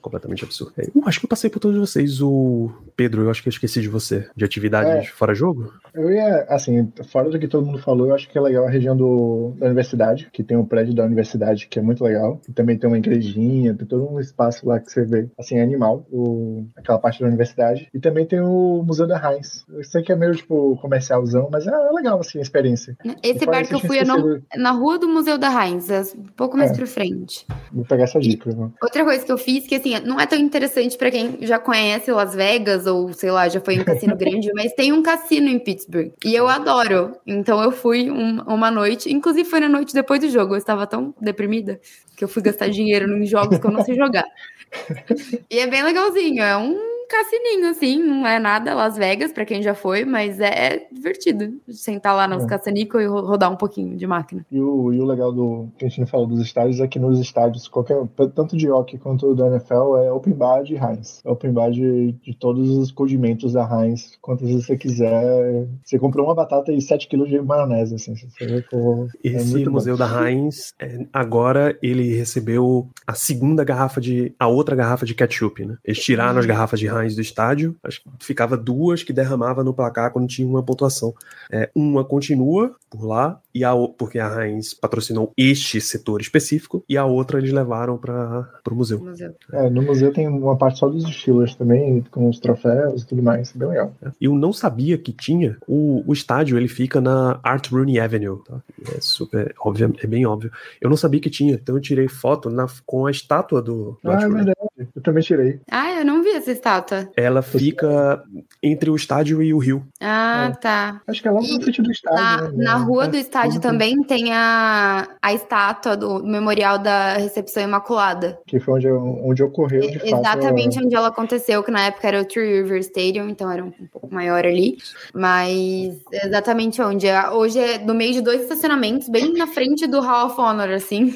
[0.03, 0.73] Completamente absurdo.
[0.77, 2.21] É, Eu acho que eu passei por todos vocês.
[2.21, 4.27] O Pedro, eu acho que eu esqueci de você.
[4.35, 5.11] De atividades É.
[5.11, 5.73] fora jogo?
[5.95, 8.69] Eu ia, assim, fora do que todo mundo falou, eu acho que é legal a
[8.69, 12.39] região do, da universidade, que tem o prédio da universidade, que é muito legal.
[12.49, 15.63] E também tem uma igrejinha, tem todo um espaço lá que você vê, assim, é
[15.63, 17.87] animal, o, aquela parte da universidade.
[17.93, 19.63] E também tem o Museu da Heinz.
[19.69, 22.97] Eu sei que é meio, tipo, comercialzão, mas é legal, assim, a experiência.
[23.23, 26.23] Esse bar que eu fui é no- na rua do Museu da Heinz, é um
[26.35, 26.75] pouco mais É.
[26.75, 27.45] pra frente.
[27.71, 28.51] Vou pegar essa dica.
[28.53, 28.69] né?
[28.81, 32.11] Outra coisa que eu fiz, que assim, não é tão interessante pra quem já conhece
[32.11, 35.47] Las Vegas ou, sei lá, já foi em um cassino grande, mas tem um cassino
[35.49, 36.11] em Pittsburgh.
[36.23, 37.15] E eu adoro.
[37.25, 40.53] Então eu fui um- uma noite, inclusive foi na noite depois do jogo.
[40.53, 41.79] Eu estava tão deprimida
[42.15, 44.25] que eu fui gastar dinheiro em jogos que eu não sei jogar.
[45.49, 49.61] E é bem legalzinho, é um cassininho, assim, não é nada Las Vegas, pra quem
[49.61, 51.53] já foi, mas é divertido.
[51.69, 52.47] Sentar lá nos É.
[52.47, 54.45] caça-níquel e ro- rodar um pouquinho de máquina.
[54.51, 56.97] E o, e o legal do que a gente não falou dos estádios é que
[56.99, 57.97] nos estádios, qualquer,
[58.35, 61.21] tanto de hockey quanto da NFL, é open bar de Heinz.
[61.25, 64.17] É open bar de, de todos os condimentos da Heinz.
[64.21, 65.67] Quantas vezes você quiser.
[65.83, 68.15] Você comprou uma batata e 7 kg de maionese, assim.
[68.15, 69.73] Você ver, pô, é Esse muito bom.
[69.77, 74.33] museu da Heinz, é, agora ele recebeu a segunda garrafa de.
[74.39, 75.75] a outra garrafa de ketchup, né?
[75.83, 79.73] Eles tiraram as garrafas de Heinz do estádio, acho que ficava duas que derramava no
[79.73, 81.13] placar quando tinha uma pontuação.
[81.51, 86.97] É, uma continua por lá, e a, porque a Heinz patrocinou este setor específico, e
[86.97, 88.99] a outra eles levaram para o museu.
[88.99, 89.33] Museu.
[89.51, 93.21] É, no museu tem uma parte só dos Steelers também, com os troféus e tudo
[93.23, 93.51] mais.
[93.53, 93.93] Bem legal.
[94.19, 95.57] Eu não sabia que tinha.
[95.67, 98.39] O, o estádio ele fica na Art Rooney Avenue.
[98.47, 98.61] Tá?
[98.95, 100.51] É super óbvio, é bem óbvio.
[100.81, 104.09] Eu não sabia que tinha, então eu tirei foto na- com a estátua do, do
[104.11, 104.45] Ah, Art é Rooney.
[104.45, 104.59] verdade.
[104.95, 105.59] Eu também tirei.
[105.69, 107.09] Ah, eu não vi essa estátua.
[107.15, 108.23] Ela fica
[108.61, 109.85] entre o estádio e o rio.
[110.01, 110.55] Ah, É.
[110.57, 111.01] tá.
[111.07, 112.19] Acho que é logo no frente do estádio.
[112.19, 112.63] Na, né?
[112.63, 118.39] na rua É, do estádio também tem a, a estátua do memorial da recepção imaculada.
[118.47, 120.07] Que foi onde, onde ocorreu, de fato.
[120.19, 123.67] Exatamente onde ela aconteceu, que na época era o Tree River Stadium, então era um,
[123.79, 124.77] um pouco maior ali.
[125.13, 127.07] Mas exatamente onde.
[127.07, 130.69] é- Hoje é no meio de dois estacionamentos, bem na frente do Hall of Honor,
[130.69, 131.13] assim.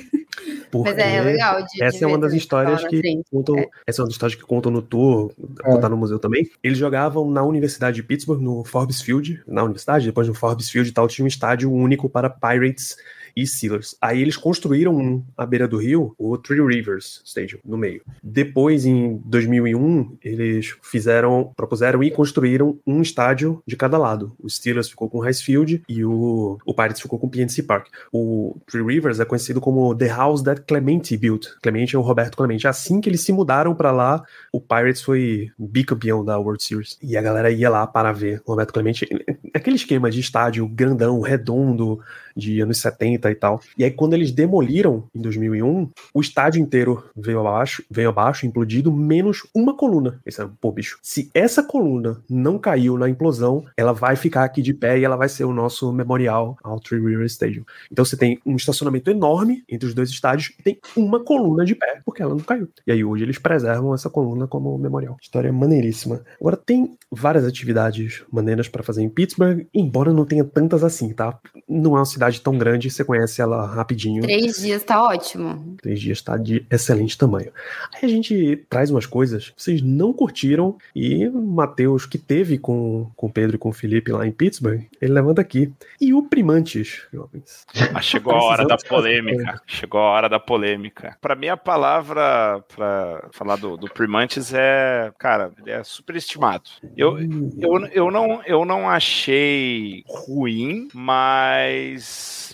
[0.71, 3.23] Porque Mas é legal de- de essa é uma das também, histórias que frente.
[3.31, 3.57] contam.
[3.57, 3.67] É.
[3.85, 5.31] Essa é uma das histórias que contam no tour,
[5.63, 5.71] É.
[5.71, 6.47] contar no museu também.
[6.63, 10.89] Eles jogavam na Universidade de Pittsburgh, no Forbes Field, na universidade, depois no Forbes Field
[10.89, 12.97] e tal, tinha um estádio único para Pirates
[13.37, 13.95] e Steelers.
[14.01, 18.01] Aí eles construíram um à beira do rio, o Three Rivers Stadium, no meio.
[18.23, 24.35] Depois, em 2001, eles fizeram, propuseram e construíram um estádio de cada lado.
[24.39, 27.61] O Steelers ficou com o Rice Field e o, o Pirates ficou com o PNC
[27.61, 27.89] Park.
[28.11, 31.45] O Three Rivers é conhecido como The House That Clemente Built.
[31.61, 32.67] Clemente é o Roberto Clemente.
[32.67, 36.97] Assim que eles se mudaram para lá, o Pirates foi bicampeão da World Series.
[37.03, 39.07] E a galera ia lá para ver o Roberto Clemente.
[39.53, 41.99] aquele esquema de estádio grandão, redondo,
[42.37, 43.59] de anos 70 e tal.
[43.77, 48.91] E aí, quando eles demoliram em 2001, o estádio inteiro veio abaixo, veio abaixo, implodido,
[48.91, 50.21] menos uma coluna.
[50.25, 54.61] Esse é, pô, bicho, se essa coluna não caiu na implosão, ela vai ficar aqui
[54.61, 57.63] de pé e ela vai ser o nosso memorial ao Three River Stadium.
[57.91, 61.75] Então você tem um estacionamento enorme entre os dois estádios e tem uma coluna de
[61.75, 62.69] pé, porque ela não caiu.
[62.85, 65.17] E aí hoje eles preservam essa coluna como memorial.
[65.21, 66.21] História maneiríssima.
[66.39, 71.39] Agora tem várias atividades maneiras para fazer em Pittsburgh, embora não tenha tantas assim, tá?
[71.67, 74.21] Não é uma cidade tão grande, você conhece ela rapidinho.
[74.23, 75.75] Três dias tá ótimo.
[75.81, 77.51] Três dias tá de excelente tamanho.
[77.93, 82.57] Aí a gente traz umas coisas que vocês não curtiram e o Matheus, que teve
[82.57, 85.71] com, com o Pedro e com o Felipe lá em Pittsburgh, ele levanta aqui.
[85.99, 87.65] E o Primantes, jovens.
[87.93, 89.61] Ah, chegou a hora da polêmica.
[89.65, 91.17] Chegou a hora da polêmica.
[91.21, 96.69] Para mim, a palavra para falar do, do Primantes é, cara, ele é superestimado.
[96.95, 102.03] Eu, eu, eu, não, eu não achei ruim, mas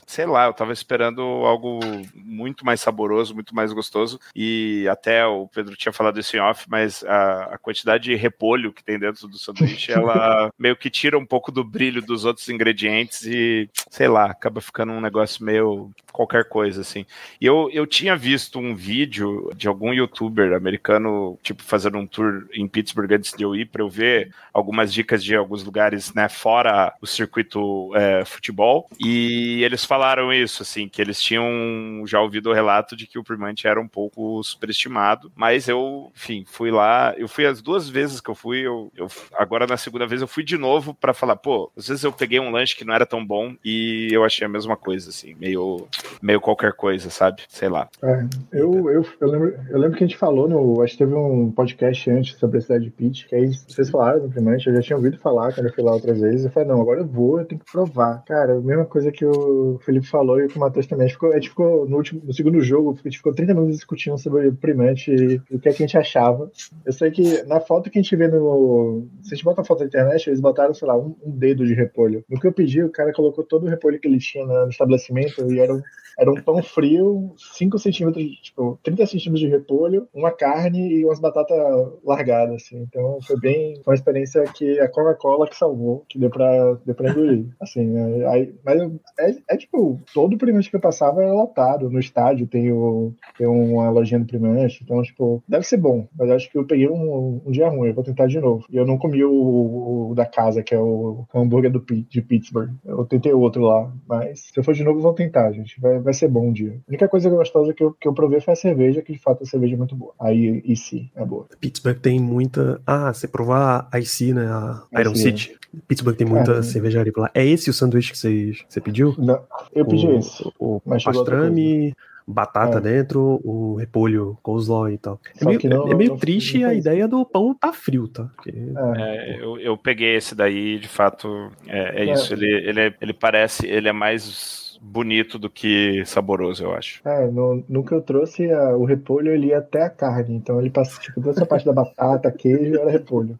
[0.06, 1.80] sei lá, eu tava esperando algo
[2.16, 4.20] muito mais saboroso, muito mais gostoso.
[4.36, 8.74] E até o Pedro tinha falado isso em off, mas a, a quantidade de repolho
[8.74, 12.48] que tem dentro do sanduíche, ela meio que tira um pouco do brilho dos outros
[12.50, 17.06] ingredientes e, sei lá, acaba ficando um negócio meio qualquer coisa, assim.
[17.42, 22.46] E eu, eu tinha visto um vídeo de algum youtuber americano, tipo, fazendo um tour
[22.54, 26.30] em Pittsburgh antes de eu ir, para eu ver algumas dicas de alguns lugares, né,
[26.30, 28.88] fora o circuito é, futebol.
[29.00, 33.24] E eles falaram isso, assim, que eles tinham já ouvido o relato de que o
[33.24, 38.20] Primante era um pouco superestimado, mas eu, enfim, fui lá, eu fui as duas vezes
[38.20, 41.36] que eu fui, eu, eu agora na segunda vez eu fui de novo para falar,
[41.36, 44.46] pô, às vezes eu peguei um lanche que não era tão bom e eu achei
[44.46, 45.88] a mesma coisa, assim, meio
[46.22, 47.44] meio qualquer coisa, sabe?
[47.50, 47.90] Sei lá.
[48.02, 50.82] É, eu, eu, eu, lembro, eu lembro que a gente falou no.
[50.82, 54.24] Acho que teve um podcast antes sobre a cidade de Pitt, que aí vocês falaram
[54.24, 56.46] no primeiro, eu já tinha ouvido falar quando eu fui lá outras vezes.
[56.46, 58.24] Eu falei, não, agora eu vou, eu tenho que provar.
[58.26, 61.06] Cara, a mesma coisa que o Felipe falou e que o Matheus também.
[61.06, 63.54] A gente ficou, a gente ficou no, último, no segundo jogo, a gente ficou 30
[63.54, 66.52] minutos discutindo sobre o primante e, o que, é que a gente achava.
[66.86, 69.08] Eu sei que na foto que a gente vê no.
[69.22, 71.66] Se a gente bota a foto na internet, eles botaram, sei lá, um, um dedo
[71.66, 72.24] de repolho.
[72.30, 75.52] No que eu pedi, o cara colocou todo o repolho que ele tinha no estabelecimento
[75.52, 75.82] e era um
[76.18, 81.20] era um pão frio, 5 centímetros, tipo, 30 centímetros de repolho, uma carne e umas
[81.20, 81.58] batatas
[82.04, 82.82] largadas, assim.
[82.82, 83.82] Então foi bem.
[83.84, 87.48] Foi uma experiência que a Coca-Cola que salvou, que deu pra, deu pra engolir.
[87.60, 88.82] Assim, é, aí, mas
[89.30, 91.90] é, é, tipo, todo o primeiro que eu passava era lotado.
[91.90, 96.08] No estádio tem, o, tem uma lojinha do primeiro, então, tipo, deve ser bom.
[96.18, 98.66] Mas acho que eu peguei um, um dia ruim, eu vou tentar de novo.
[98.70, 102.22] E eu não comi o, o da casa, que é o, o hambúrguer do, de
[102.22, 102.72] Pittsburgh.
[102.86, 105.80] Eu tentei outro lá, mas se eu for de novo, eu vou tentar, gente.
[105.80, 106.80] Vai, vai ser bom um dia.
[106.88, 109.44] A única coisa gostosa que eu, que eu provei foi a cerveja, que de fato
[109.44, 110.14] a cerveja é muito boa.
[110.20, 111.48] Aí, IC é boa.
[111.60, 112.82] Pittsburgh tem muita.
[112.86, 114.46] Ah, você provar a IC, né?
[114.48, 115.58] A Iron City.
[115.88, 117.32] Pittsburgh tem muita é, cervejaria lá.
[117.34, 119.13] É esse o sanduíche que você, você pediu?
[119.18, 119.42] Não,
[119.74, 120.44] eu pedi o, esse.
[120.60, 121.96] O, o pastrame,
[122.28, 122.82] batata é.
[122.82, 125.20] dentro, o repolho, coleslaw e tal.
[125.40, 128.30] É meio, não, é meio não, triste não a ideia do pão tá frio, tá?
[128.36, 128.54] Porque...
[128.98, 132.14] É, eu, eu peguei esse daí, de fato, é, é, é.
[132.14, 132.34] isso.
[132.34, 137.02] Ele, ele, é, ele parece, ele é mais bonito do que saboroso, eu acho.
[137.06, 140.60] É, no, no que eu trouxe, a, o repolho ele ia até a carne, então
[140.60, 143.40] ele passa, tipo, toda essa parte da batata, queijo, era repolho.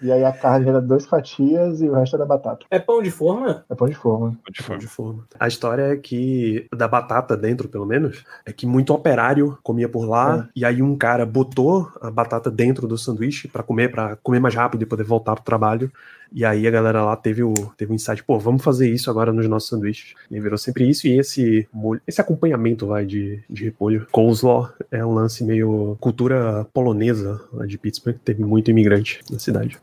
[0.00, 2.66] E aí a carne era duas fatias e o resto era batata.
[2.70, 3.64] É pão de forma?
[3.70, 4.30] É pão de forma.
[4.30, 4.80] Pão de forma.
[4.80, 5.24] de forma.
[5.38, 10.08] A história é que, da batata dentro, pelo menos, é que muito operário comia por
[10.08, 10.48] lá, é.
[10.56, 14.54] e aí um cara botou a batata dentro do sanduíche para comer, para comer mais
[14.54, 15.92] rápido e poder voltar pro trabalho.
[16.34, 19.32] E aí a galera lá teve o, teve um insight, pô, vamos fazer isso agora
[19.32, 20.14] nos nossos sanduíches.
[20.28, 24.04] E virou sempre isso, e esse molho, esse acompanhamento, vai, de, de repolho.
[24.10, 29.78] Coleslaw é um lance meio cultura polonesa lá de Pittsburgh, teve muito imigrante na cidade.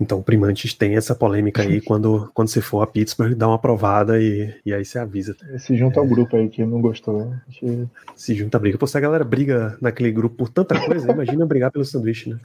[0.00, 4.18] Então, Primantes tem essa polêmica aí, quando, quando você for a Pittsburgh, dá uma provada
[4.18, 5.36] e, e aí você avisa.
[5.58, 7.34] Se junta ao grupo aí que não gostou.
[7.50, 7.86] Gente...
[8.16, 8.78] Se junta a briga.
[8.78, 12.38] Pô, se a galera briga naquele grupo por tanta coisa, imagina brigar pelo sanduíche, né?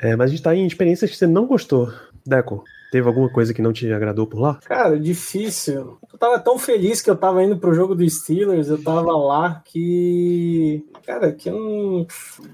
[0.00, 1.92] É, mas a gente tá em experiências que você não gostou.
[2.24, 4.58] Deco, teve alguma coisa que não te agradou por lá?
[4.64, 5.98] Cara, difícil.
[6.12, 9.62] Eu tava tão feliz que eu tava indo pro jogo do Steelers, eu tava lá
[9.64, 10.84] que.
[11.06, 12.06] Cara, que eu não.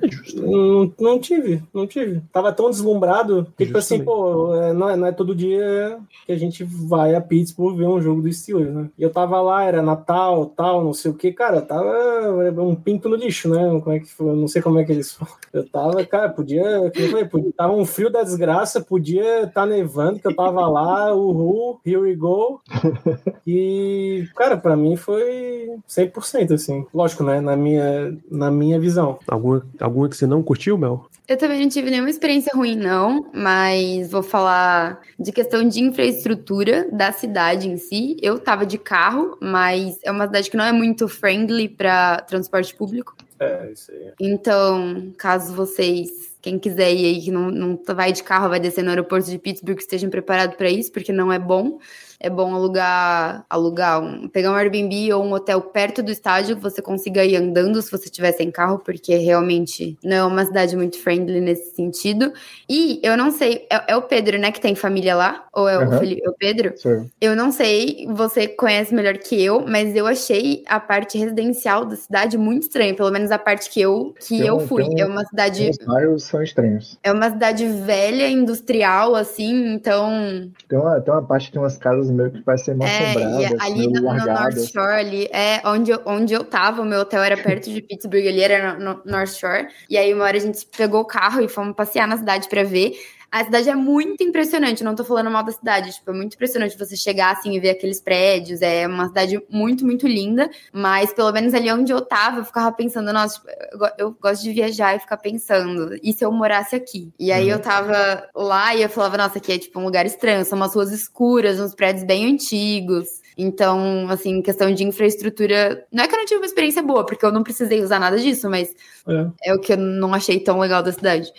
[0.03, 2.23] É não, não tive, não tive.
[2.33, 6.33] Tava tão deslumbrado que, tipo assim, pô, é, não é, não é todo dia que
[6.33, 8.91] a gente vai a Pittsburgh ver um jogo do Steelers, né?
[8.99, 13.09] E eu tava lá, era Natal, tal, não sei o que, cara, tava um pinto
[13.09, 13.81] no lixo, né?
[13.83, 14.35] Como é que foi?
[14.35, 15.35] Não sei como é que eles falam.
[15.53, 16.63] Eu tava, cara, podia.
[16.63, 20.67] Como eu falei, podia, tava um frio da desgraça, podia estar tá nevando, eu tava
[20.67, 22.61] lá, uhul, here we go.
[23.47, 26.85] E cara, para mim foi 100%, assim.
[26.93, 27.41] Lógico, né?
[27.41, 29.21] Na minha, na minha visão.
[29.29, 31.07] Alguma, alguma que você não curtiu, Mel?
[31.29, 36.89] Eu também não tive nenhuma experiência ruim, não, mas vou falar de questão de infraestrutura
[36.93, 38.17] da cidade em si.
[38.21, 42.75] Eu tava de carro, mas é uma cidade que não é muito friendly para transporte
[42.75, 43.17] público.
[43.39, 44.13] É, isso aí.
[44.21, 48.85] Então, caso vocês, quem quiser ir aí que não, não vai de carro, vai descer
[48.85, 51.81] no aeroporto de Pittsburgh, estejam preparados para isso, porque não é bom
[52.21, 56.63] é bom alugar, alugar um, pegar um Airbnb ou um hotel perto do estádio que
[56.63, 60.77] você consiga ir andando se você estiver sem carro, porque realmente não é uma cidade
[60.77, 62.33] muito friendly nesse sentido.
[62.69, 65.45] E eu não sei, é, é o Pedro, né, que tem família lá?
[65.53, 65.89] Ou é, Uhum.
[65.95, 66.73] o, Felipe, é o Pedro?
[66.77, 67.11] Sim.
[67.21, 71.97] Eu não sei, você conhece melhor que eu, mas eu achei a parte residencial da
[71.97, 74.83] cidade muito estranha, pelo menos a parte que eu que Tem eu fui.
[74.85, 76.99] um- É uma cidade Os bairros são estranhos.
[77.03, 81.77] é uma cidade velha, industrial assim, então Tem uma, tem uma parte que tem umas
[81.77, 84.27] casas meio que parecem mal É, assombradas, e ali no, no.
[84.27, 87.83] North Shore, ali, é onde eu, onde eu tava, o meu hotel era perto de
[87.83, 89.69] Pittsburgh, ali era no, no North Shore.
[89.89, 92.63] E aí, uma hora a gente pegou o carro e fomos passear na cidade pra
[92.63, 92.93] ver.
[93.31, 96.79] A cidade é muito impressionante, não tô falando mal da cidade, tipo, é muito impressionante
[96.79, 101.31] você chegar assim e ver aqueles prédios, é uma cidade muito, muito linda, mas pelo
[101.33, 104.53] menos ali onde eu tava, eu ficava pensando, nossa, tipo, eu, go- eu gosto de
[104.53, 107.13] viajar e ficar pensando, e se eu morasse aqui?
[107.19, 110.45] E aí eu tava lá e eu falava, nossa, aqui é tipo um lugar estranho,
[110.45, 116.09] são umas ruas escuras, uns prédios bem antigos, então, assim, questão de infraestrutura, não é
[116.09, 118.75] que eu não tive uma experiência boa, porque eu não precisei usar nada disso, mas
[119.07, 119.51] É.
[119.51, 121.31] é o que eu não achei tão legal da cidade.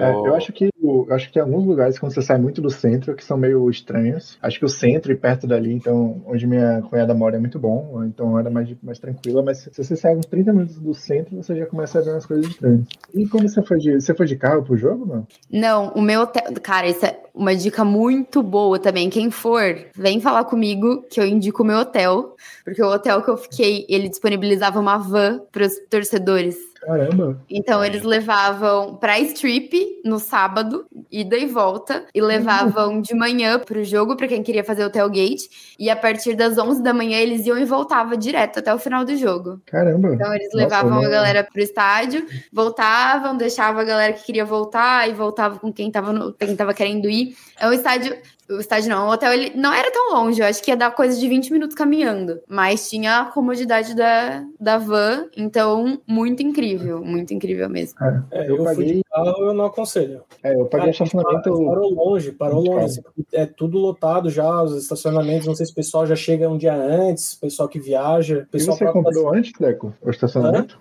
[0.00, 2.70] É, eu acho que eu acho que tem alguns lugares quando você sai muito do
[2.70, 4.38] centro que são meio estranhos.
[4.42, 8.04] Acho que o centro e perto dali, então, onde minha cunhada mora é muito bom,
[8.04, 11.56] então era mais, mais tranquila, mas se você sai uns 30 minutos do centro, você
[11.56, 12.86] já começa a ver umas coisas estranhas.
[13.14, 14.00] E quando você foi de.
[14.00, 15.26] Você foi de carro pro jogo, não?
[15.50, 16.44] Não, o meu hotel.
[16.62, 19.08] Cara, isso é uma dica muito boa também.
[19.10, 19.62] Quem for,
[19.94, 22.36] vem falar comigo que eu indico o meu hotel.
[22.64, 26.56] Porque o hotel que eu fiquei, ele disponibilizava uma van para os torcedores.
[26.80, 27.40] Caramba!
[27.50, 33.84] Então eles levavam pra strip no sábado, ida e volta, e levavam de manhã pro
[33.84, 37.46] jogo pra quem queria fazer o tailgate, e a partir das 11 da manhã eles
[37.46, 39.60] iam e voltavam direto até o final do jogo.
[39.66, 40.14] Caramba!
[40.14, 45.12] Então eles levavam a galera pro estádio, voltavam, deixavam a galera que queria voltar e
[45.12, 47.36] voltava com quem tava, no, quem tava querendo ir.
[47.58, 48.16] É um estádio.
[48.50, 50.90] O estádio não, o hotel ele não era tão longe, eu acho que ia dar
[50.90, 52.40] coisa de 20 minutos caminhando.
[52.48, 57.98] Mas tinha a comodidade da, da van, então muito incrível, muito incrível mesmo.
[58.30, 60.22] É, Eu eu, fui paguei- de carro, eu não aconselho.
[60.42, 61.64] É, eu paguei Cara, estacionamento.
[61.66, 62.84] Parou longe, parou longe.
[62.86, 63.02] assim,
[63.32, 65.46] É tudo lotado já, os estacionamentos.
[65.46, 68.38] Não sei se o pessoal já chega um dia antes, o pessoal que viaja.
[68.38, 69.92] o E Pessoal você comprou antes, Deco?
[70.02, 70.78] O estacionamento?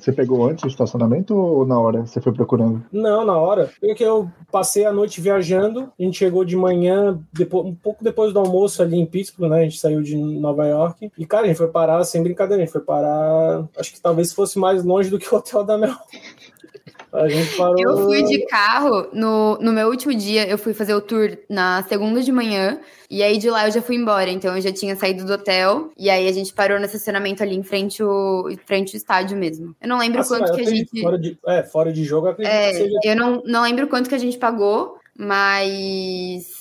[0.00, 2.82] Você pegou antes o estacionamento ou na hora você foi procurando?
[2.90, 3.70] Não, na hora.
[3.80, 8.32] Porque eu passei a noite viajando, a gente chegou de manhã, depois, um pouco depois
[8.32, 9.60] do almoço ali em Pittsburgh, né?
[9.60, 11.12] A gente saiu de Nova York.
[11.16, 13.68] E, cara, a gente foi parar, sem brincadeira, a gente foi parar.
[13.76, 15.96] Acho que talvez fosse mais longe do que o hotel da Mel.
[17.12, 17.78] A gente parou.
[17.78, 21.82] Eu fui de carro no, no meu último dia, eu fui fazer o tour na
[21.88, 22.78] segunda de manhã,
[23.10, 25.90] e aí de lá eu já fui embora, então eu já tinha saído do hotel,
[25.98, 29.36] e aí a gente parou no estacionamento ali em frente ao, em frente ao estádio
[29.36, 29.74] mesmo.
[29.80, 31.00] Eu não lembro Assim, quanto que a gente.
[31.02, 32.98] Fora de, é, fora de jogo, eu acredito que É, seja.
[33.04, 36.59] eu não, não lembro quanto que a gente pagou, mas.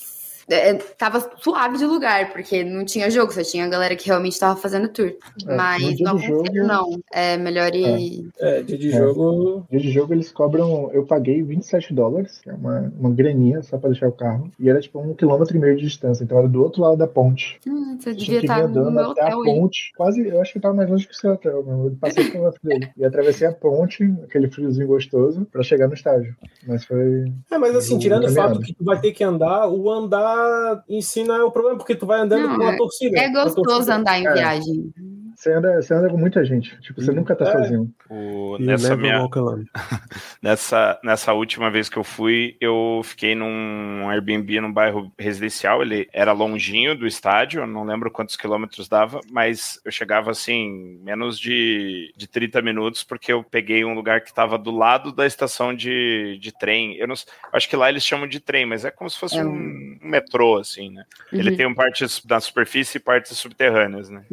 [0.50, 4.40] É, tava suave de lugar, porque não tinha jogo, só tinha a galera que realmente
[4.40, 5.08] tava fazendo tour.
[5.08, 5.18] É,
[5.52, 7.00] no mas não do jogo- aconselho, não.
[7.12, 8.30] É melhor ir.
[8.40, 8.98] É, dia de É.
[8.98, 9.66] jogo.
[9.70, 10.90] Dia de jogo eles cobram.
[10.94, 14.52] Eu paguei 27 dólares, que é uma, uma graninha só pra deixar o carro.
[14.60, 16.24] E era tipo um quilômetro e meio de distância.
[16.24, 17.60] Então era do outro lado da ponte.
[17.68, 19.60] Hum, você devia estar no andando meu até a hotel aí.
[19.60, 19.92] ponte.
[19.96, 22.46] Quase, eu acho que tava mais longe que o seu hotel, mas eu passei pelo
[22.46, 22.90] outro dele.
[22.98, 26.36] E atravessei a ponte, aquele friozinho gostoso, pra chegar no estádio.
[26.68, 27.26] Mas foi.
[27.52, 30.39] É, mas assim, tirando o fato que tu vai ter que andar, o andar
[30.90, 33.18] em si não é o problema, porque tu vai andando Não, com a é- torcida.
[33.20, 34.34] É A gostoso torcida- andar em É.
[34.34, 34.92] viagem.
[35.40, 36.78] Você anda, você anda com muita gente.
[36.82, 37.52] Tipo, você nunca tá É.
[37.54, 37.90] sozinho.
[38.10, 39.26] o- nessa minha.
[40.42, 45.82] Nessa, nessa última vez que eu fui, eu fiquei num Airbnb num bairro residencial.
[45.82, 51.00] Ele era longinho do estádio, eu não lembro quantos quilômetros dava, mas eu chegava assim,
[51.04, 55.26] menos de, de 30 minutos, porque eu peguei um lugar que estava do lado da
[55.26, 56.96] estação de, de trem.
[56.98, 57.16] Eu não
[57.54, 60.58] acho que lá eles chamam de trem, mas é como se fosse É um, metrô,
[60.58, 61.04] assim, né?
[61.32, 61.56] Ele Uhum.
[61.58, 64.24] tem um partes na superfície e partes subterrâneas, né?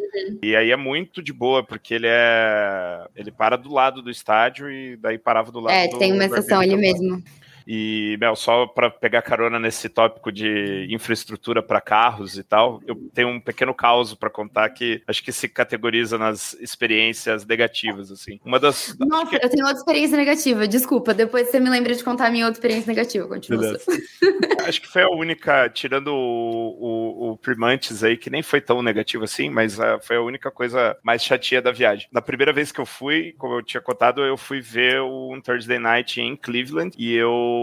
[0.43, 3.07] E aí é muito de boa, porque ele é.
[3.15, 6.25] Ele para do lado do estádio e daí parava do lado É, do tem uma
[6.25, 7.23] estação ali mesmo.
[7.67, 12.95] E, Mel, só para pegar carona nesse tópico de infraestrutura para carros e tal, eu
[13.13, 18.39] tenho um pequeno caos para contar que acho que se categoriza nas experiências negativas, assim.
[18.45, 18.97] Uma das.
[18.99, 20.69] Nossa, que- eu tenho outra experiência negativa.
[20.69, 23.27] Desculpa, depois você me lembra de contar a minha outra experiência negativa.
[23.27, 23.77] Continua.
[24.67, 28.83] Acho que foi a única, tirando o, o, o Primantes aí, que nem foi tão
[28.83, 32.09] negativo assim, mas uh, foi a única coisa mais chatinha da viagem.
[32.13, 35.79] Na primeira vez que eu fui, como eu tinha contado, eu fui ver um Thursday
[35.79, 37.56] Night em Cleveland e eu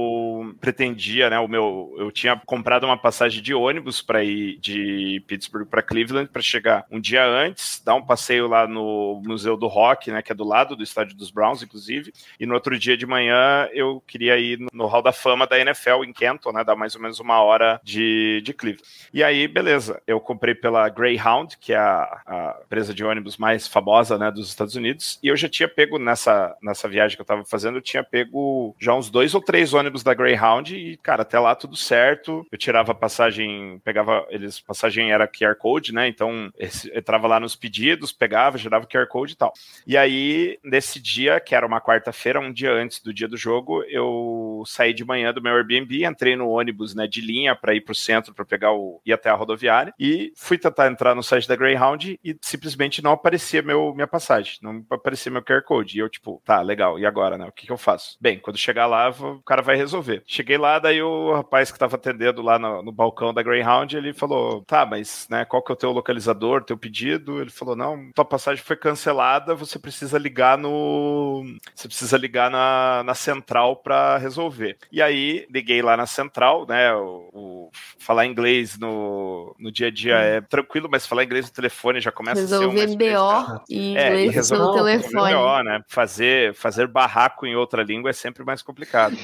[0.59, 5.67] pretendia, né, o meu, eu tinha comprado uma passagem de ônibus para ir de Pittsburgh
[5.67, 10.11] para Cleveland para chegar um dia antes, dar um passeio lá no Museu do Rock,
[10.11, 13.05] né, que é do lado do estádio dos Browns, inclusive, e no outro dia de
[13.05, 16.95] manhã eu queria ir no Hall da Fama da NFL em Kenton, né, dar mais
[16.95, 18.87] ou menos uma hora de, de Cleveland.
[19.13, 23.67] E aí, beleza, eu comprei pela Greyhound, que é a, a empresa de ônibus mais
[23.67, 27.25] famosa, né, dos Estados Unidos, e eu já tinha pego nessa, nessa viagem que eu
[27.25, 31.21] tava fazendo, eu tinha pego já uns dois ou três ônibus da Greyhound e, cara,
[31.21, 32.45] até lá tudo certo.
[32.51, 36.07] Eu tirava passagem, pegava eles, passagem era QR Code, né?
[36.07, 36.51] Então,
[36.93, 39.53] entrava lá nos pedidos, pegava, gerava QR Code e tal.
[39.85, 43.83] E aí, nesse dia, que era uma quarta-feira, um dia antes do dia do jogo,
[43.83, 47.81] eu saí de manhã do meu Airbnb, entrei no ônibus, né, de linha para ir
[47.81, 51.47] pro centro para pegar o ir até a rodoviária e fui tentar entrar no site
[51.47, 55.97] da Greyhound e simplesmente não aparecia meu minha passagem, não aparecia meu QR Code.
[55.97, 56.99] E eu tipo, tá, legal.
[56.99, 57.45] E agora, né?
[57.45, 58.17] O que, que eu faço?
[58.19, 60.23] Bem, quando chegar lá, o cara vai resolver.
[60.25, 64.13] Cheguei lá, daí o rapaz que tava atendendo lá no, no balcão da Greyhound, ele
[64.13, 68.11] falou: "Tá, mas, né, qual que é o teu localizador, teu pedido?" Ele falou: "Não,
[68.13, 71.43] tua passagem foi cancelada, você precisa ligar no
[71.75, 74.52] você precisa ligar na, na central para resolver".
[74.91, 79.91] E aí, liguei lá na central, né, o, o, falar inglês no, no dia a
[79.91, 83.91] dia é tranquilo, mas falar inglês no telefone já começa resolver a ser BO em
[83.91, 85.33] inglês é, pelo telefone.
[85.33, 85.81] BO, né?
[85.87, 89.15] Fazer, fazer barraco em outra língua é sempre mais complicado.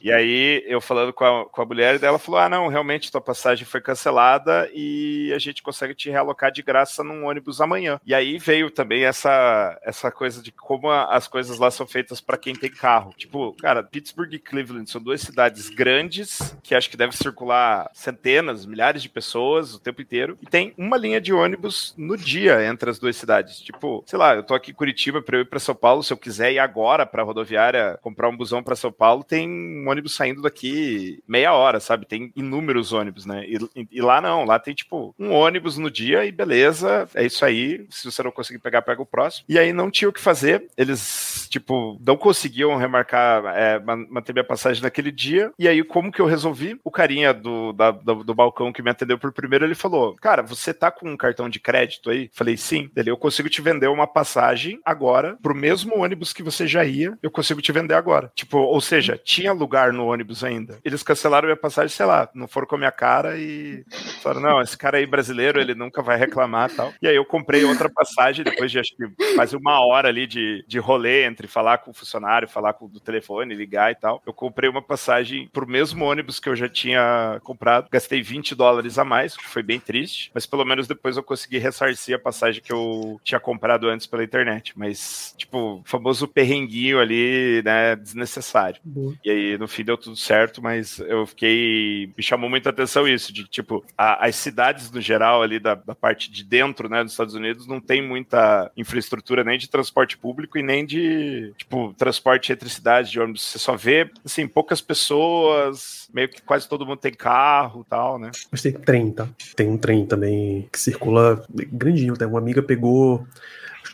[0.00, 3.20] e aí, eu falando com a, com a mulher dela, falou: Ah, não, realmente tua
[3.20, 8.00] passagem foi cancelada e a gente consegue te realocar de graça num ônibus amanhã.
[8.04, 12.20] E aí veio também essa, essa coisa de como a, as coisas lá são feitas
[12.20, 13.12] para quem tem carro.
[13.16, 18.66] Tipo, cara, Pittsburgh e Cleveland são duas cidades grandes que acho que deve circular centenas,
[18.66, 20.38] milhares de pessoas o tempo inteiro.
[20.40, 23.60] E tem uma linha de ônibus no dia entre as duas cidades.
[23.60, 26.12] Tipo, sei lá, eu tô aqui em Curitiba para eu ir para São Paulo, se
[26.12, 30.14] eu quiser ir agora para rodoviária comprar um busão para São Paulo, tem um ônibus
[30.14, 32.06] saindo daqui meia hora, sabe?
[32.06, 33.44] Tem inúmeros ônibus, né?
[33.46, 33.58] E,
[33.90, 37.86] e, lá não, lá tem tipo um ônibus no dia e beleza, é isso aí.
[37.90, 39.44] Se você não conseguir pegar, pega o próximo.
[39.48, 43.80] E aí não tinha o que fazer, eles, tipo, não conseguiam remarcar, é,
[44.22, 45.52] manter minha passagem naquele dia.
[45.58, 46.78] E aí, como que eu resolvi?
[46.84, 50.42] O carinha do, da, do, do, balcão que me atendeu por primeiro, ele falou: Cara,
[50.42, 52.30] você tá com um cartão de crédito aí?
[52.32, 52.88] Falei, sim.
[52.96, 57.18] Ele, eu consigo te vender uma passagem agora pro mesmo ônibus que você já ia,
[57.22, 58.30] eu consigo te vender agora.
[58.34, 60.78] Tipo, ou seja, tinha lugar no ônibus ainda.
[60.84, 63.84] Eles cancelaram minha passagem, sei lá, não foram com a minha cara e
[64.22, 66.92] falaram: Não, esse cara aí brasileiro, ele nunca vai reclamar tal.
[67.02, 70.64] E aí eu comprei outra passagem depois de acho que quase uma hora ali de,
[70.68, 74.11] de rolê entre falar com o funcionário, falar com do telefone, ligar e tal.
[74.26, 77.88] Eu comprei uma passagem pro mesmo ônibus que eu já tinha comprado.
[77.90, 81.58] Gastei 20 dólares a mais, que foi bem triste, mas pelo menos depois eu consegui
[81.58, 84.72] ressarcir a passagem que eu tinha comprado antes pela internet.
[84.76, 88.80] Mas, tipo, o famoso perrenguinho ali, né, desnecessário.
[88.84, 89.14] Boa.
[89.24, 92.10] E aí, no fim, deu tudo certo, mas eu fiquei.
[92.16, 95.94] Me chamou muita atenção isso, de tipo, a, as cidades no geral ali da, da
[95.94, 100.58] parte de dentro, né, dos Estados Unidos, não tem muita infraestrutura nem de transporte público
[100.58, 103.42] e nem de, tipo, transporte entre cidades de ônibus.
[103.42, 108.18] Você só vê, assim, poucas pessoas, meio que quase todo mundo tem carro e tal,
[108.18, 108.30] né?
[108.50, 109.28] Mas tem trem, tá?
[109.56, 112.16] Tem um trem também que circula grandinho.
[112.16, 113.26] Tem uma amiga pegou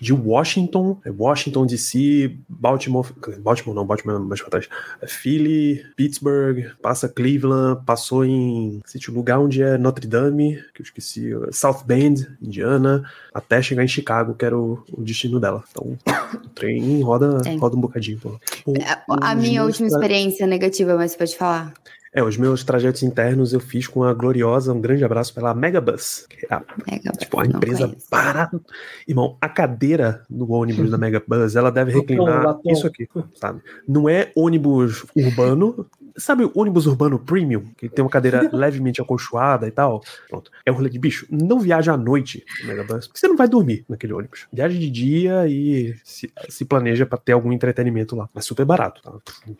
[0.00, 3.06] de Washington, é Washington DC, Baltimore,
[3.40, 4.68] Baltimore não, Baltimore é mais pra trás,
[5.00, 10.84] é Philly, Pittsburgh, passa Cleveland, passou em sítio lugar onde é Notre Dame, que eu
[10.84, 15.62] esqueci, South Bend, Indiana, até chegar em Chicago, que era o, o destino dela.
[15.70, 15.96] Então,
[16.44, 18.18] o trem roda, roda um bocadinho.
[18.18, 18.38] Pô.
[18.66, 18.74] O,
[19.10, 21.74] a, a minha última experiência negativa, mas você pode falar.
[22.18, 26.26] É, os meus trajetos internos eu fiz com a gloriosa, um grande abraço pela Megabus,
[26.28, 28.60] que é a, Megabus, tipo, a empresa barata.
[29.06, 33.60] Irmão, a cadeira do ônibus da Megabus, ela deve reclinar isso aqui, sabe?
[33.86, 35.86] Não é ônibus urbano,
[36.18, 40.02] Sabe o ônibus urbano premium, que tem uma cadeira levemente acolchoada e tal?
[40.28, 40.50] Pronto.
[40.66, 41.26] É um rolê de bicho.
[41.30, 44.46] Não viaja à noite no Megabus, porque você não vai dormir naquele ônibus.
[44.52, 48.28] Viaja de dia e se, se planeja para ter algum entretenimento lá.
[48.34, 49.12] Mas super barato, tá?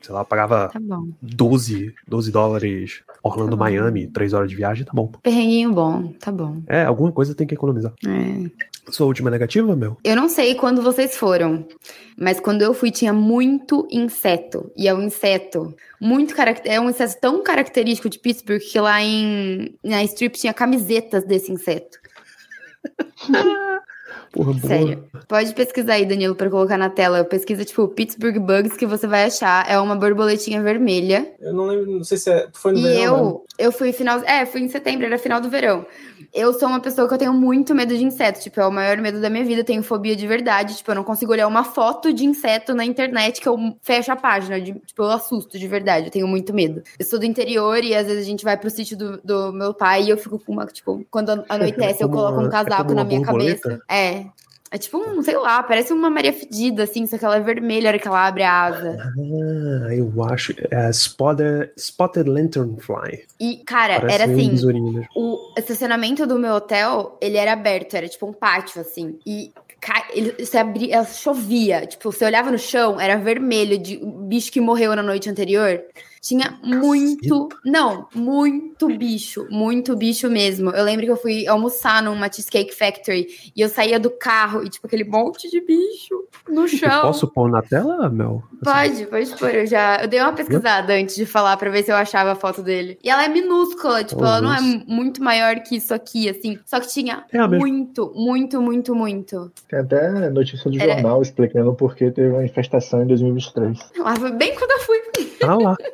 [0.03, 0.81] Sei lá, pagava tá
[1.23, 5.11] 12, 12 dólares Orlando, tá Miami, 3 horas de viagem, tá bom.
[5.23, 6.63] Perrenguinho bom, tá bom.
[6.67, 7.93] É, alguma coisa tem que economizar.
[8.07, 8.69] É.
[8.91, 9.99] Sua última negativa, meu?
[10.03, 11.67] Eu não sei quando vocês foram,
[12.17, 14.71] mas quando eu fui tinha muito inseto.
[14.77, 19.79] E é um inseto muito é um inseto tão característico de Pittsburgh que lá em
[19.83, 21.99] na Strip tinha camisetas desse inseto.
[24.33, 24.67] Porra, boa.
[24.69, 25.05] Sério.
[25.27, 27.25] Pode pesquisar aí, Danilo, pra colocar na tela.
[27.25, 29.69] Pesquisa, tipo, Pittsburgh Bugs, que você vai achar.
[29.69, 31.33] É uma borboletinha vermelha.
[31.41, 33.07] Eu não lembro, não sei se é, foi no E verão, né?
[33.09, 34.21] eu, eu fui final.
[34.25, 35.87] É, fui em setembro, era final do verão.
[36.35, 38.41] Eu sou uma pessoa que eu tenho muito medo de inseto.
[38.41, 39.61] Tipo, é o maior medo da minha vida.
[39.61, 40.77] Eu tenho fobia de verdade.
[40.77, 44.17] Tipo, eu não consigo olhar uma foto de inseto na internet que eu fecho a
[44.17, 44.61] página.
[44.61, 46.07] de- tipo, eu assusto de verdade.
[46.07, 46.83] Eu tenho muito medo.
[46.99, 49.73] Eu sou do interior e às vezes a gente vai pro sítio do, do meu
[49.75, 50.67] pai e eu fico com uma.
[50.67, 53.61] Tipo, quando anoitece, eu como coloco um é casaco como na minha borboleta?
[53.63, 53.83] cabeça.
[53.89, 53.98] É.
[54.71, 57.89] É tipo um, sei lá, parece uma Maria Fedida, assim, só que ela é vermelha
[57.89, 58.99] hora que ela abre a asa.
[59.01, 60.55] Ah, eu acho.
[60.71, 63.25] É Spotted, Spotted Lanternfly.
[63.41, 64.55] E, cara, Parece era assim.
[65.17, 69.19] O estacionamento do meu hotel, ele era aberto, era tipo um pátio, assim.
[69.25, 69.53] E
[70.13, 71.87] ele, você abria, chovia.
[71.87, 75.83] Tipo, você olhava no chão, era vermelho de um bicho que morreu na noite anterior.
[76.21, 77.49] Tinha muito.
[77.65, 79.47] Não, muito bicho.
[79.51, 80.71] Muito bicho mesmo.
[80.71, 84.69] Eu lembro que eu fui almoçar numa Cheesecake Factory e eu saía do carro e,
[84.69, 87.01] tipo, aquele monte de bicho no Eu chão.
[87.03, 88.43] posso pôr na tela, Mel?
[88.63, 89.55] Pode, pode pôr.
[89.55, 89.99] Eu já.
[90.03, 92.99] Eu dei uma pesquisada antes de falar pra ver se eu achava a foto dele.
[93.03, 96.59] E ela é minúscula, tipo, Oh, ela não é muito maior que isso aqui, assim.
[96.67, 99.53] Só que tinha É muito, muito, muito, muito.
[99.69, 103.79] Tem até notícia do Era- jornal explicando por que teve uma infestação em 2023.
[103.99, 104.99] Lá foi bem quando eu fui.
[105.45, 105.77] Ah lá.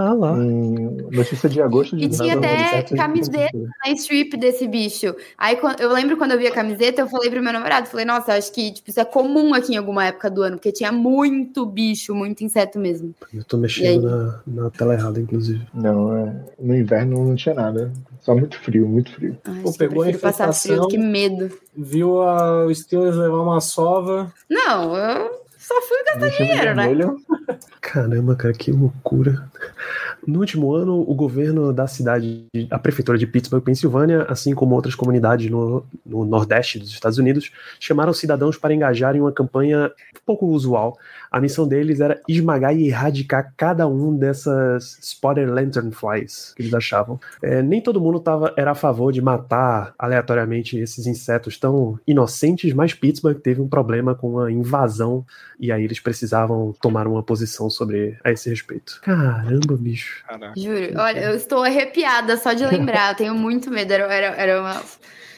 [0.00, 0.30] Ah lá.
[0.38, 3.50] Em notícia de agosto de E tinha até 17 de camiseta.
[3.52, 3.68] 2023.
[3.84, 5.16] Na strip desse bicho.
[5.36, 8.34] Aí eu lembro quando eu vi a camiseta, eu falei pro meu namorado, falei, nossa,
[8.34, 11.66] acho que tipo, isso é comum aqui em alguma época do ano, porque tinha muito
[11.66, 13.12] bicho, muito inseto mesmo.
[13.34, 15.66] Eu tô mexendo na, na tela errada, inclusive.
[15.74, 17.92] Não, é, no inverno não tinha nada.
[18.20, 19.36] Só muito frio, muito frio.
[19.44, 20.88] Ai, Pô, pegou a prefiro passar frio, infestação.
[20.88, 21.50] que medo.
[21.76, 24.32] Viu a, o Steelers levar uma sova.
[24.48, 26.88] Não, eu só fui gastar dinheiro, né?
[27.82, 29.46] Caramba, cara, que loucura.
[30.26, 34.94] No último ano, o governo da cidade, a prefeitura de Pittsburgh, Pensilvânia, assim como outras
[34.94, 39.92] comunidades no, no nordeste dos Estados Unidos, chamaram cidadãos para engajar em uma campanha
[40.28, 40.98] pouco usual.
[41.30, 47.20] A missão deles era esmagar e erradicar cada um dessas Spotted Lanternflies que eles achavam.
[47.42, 52.72] É, nem todo mundo tava, era a favor de matar aleatoriamente esses insetos tão inocentes,
[52.72, 55.24] mas Pittsburgh teve um problema com a invasão
[55.58, 59.00] e aí eles precisavam tomar uma posição sobre a esse respeito.
[59.02, 60.24] Caramba, bicho.
[60.26, 60.58] Caraca.
[60.58, 60.92] Juro.
[60.96, 63.12] Olha, eu estou arrepiada só de lembrar.
[63.12, 63.92] Eu tenho muito medo.
[63.92, 64.82] Era, era, era, uma...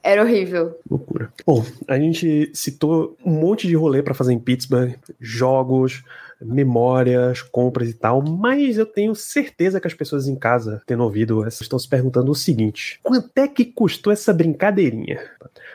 [0.03, 0.79] era horrível.
[0.89, 1.33] Loucura.
[1.47, 6.03] Bom, a gente citou um monte de rolê pra fazer em Pittsburgh, jogos,
[6.41, 11.47] memórias, compras e tal, mas eu tenho certeza que as pessoas em casa, tendo ouvido
[11.47, 15.21] estão se perguntando o seguinte: quanto é que custou essa brincadeirinha?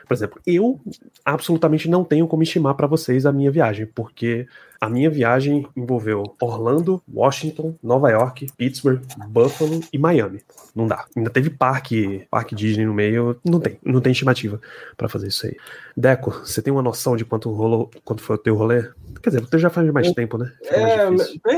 [0.06, 0.80] Por exemplo, eu
[1.24, 4.46] absolutamente não tenho como estimar pra vocês a minha viagem, porque
[4.80, 10.40] a minha viagem envolveu Orlando, Washington, Nova York, Pittsburgh, Buffalo e Miami.
[10.74, 11.04] Não dá.
[11.16, 14.60] Ainda teve parque, parque Disney no meio, não tem, não tem estimativa
[14.96, 15.56] pra fazer isso aí.
[15.96, 18.88] Deco, você tem uma noção de quanto rolou, quanto foi o teu rolê?
[19.22, 20.52] Quer dizer, você já faz mais tempo, né?
[20.64, 21.08] É,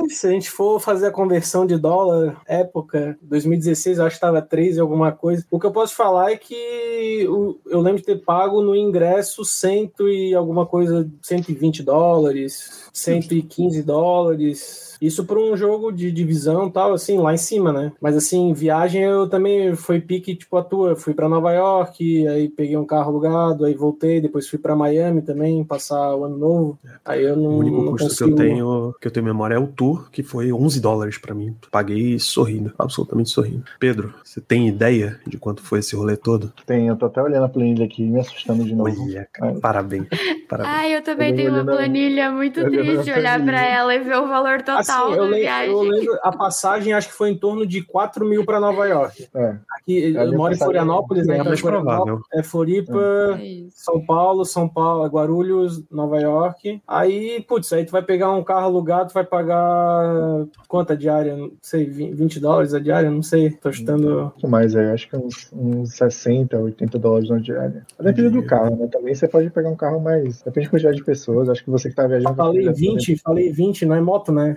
[0.08, 4.40] se a gente for fazer a conversão de dólar, época, 2016, eu acho que estava
[4.40, 5.44] 3 e alguma coisa.
[5.50, 6.54] O que eu posso falar é que
[7.24, 14.87] eu lembro de ter pago no ingresso cento e alguma coisa, 120 dólares, 115 dólares.
[15.00, 17.92] Isso para um jogo de divisão e tal, assim, lá em cima, né?
[18.00, 20.96] Mas assim, viagem eu também foi pique tipo a tua.
[20.96, 25.22] Fui para Nova York, aí peguei um carro alugado, aí voltei, depois fui para Miami
[25.22, 26.78] também, passar o ano novo.
[27.04, 28.34] Aí eu não, O único não custo consigo...
[28.36, 31.34] que eu tenho, que eu tenho memória é o tour, que foi 11 dólares pra
[31.34, 31.54] mim.
[31.70, 33.64] Paguei sorrindo, absolutamente sorrindo.
[33.78, 36.52] Pedro, você tem ideia de quanto foi esse rolê todo?
[36.66, 38.90] Tem, eu tô até olhando a planilha aqui, me assustando de novo.
[39.04, 39.60] Olha, cara, Ai.
[39.60, 40.06] parabéns.
[40.48, 40.74] parabéns.
[40.76, 43.74] Ai, eu também Eu tenho uma planilha muito triste olhar pra planilha.
[43.74, 45.72] ela e ver o valor total Assim, eu, da lembro, viagem.
[45.72, 49.28] eu lembro, a passagem acho que foi em torno de 4 mil para Nova York.
[49.34, 51.34] É, Aqui, Ali eu a moro em Florianópolis, né?
[51.34, 52.20] é Então mais provável.
[52.32, 53.76] É Floripa, É isso.
[53.76, 56.80] São Paulo, São Paulo, Guarulhos, Nova York.
[56.86, 61.36] Aí, putz, aí tu vai pegar um carro alugado, tu vai pagar quanto a diária?
[61.36, 63.10] Não sei, 20 dólares a diária?
[63.10, 64.08] Não sei, tô chutando.
[64.26, 67.86] um pouco mais aí, acho que uns, uns 60, 80 dólares na diária.
[68.00, 68.88] Depende do carro, né?
[68.90, 70.42] Também você pode pegar um carro mais.
[70.42, 71.48] Depende da quantidade de pessoas.
[71.48, 72.34] Acho que você que tá viajando.
[72.34, 74.56] Falei 20, falei 20, não é moto, né?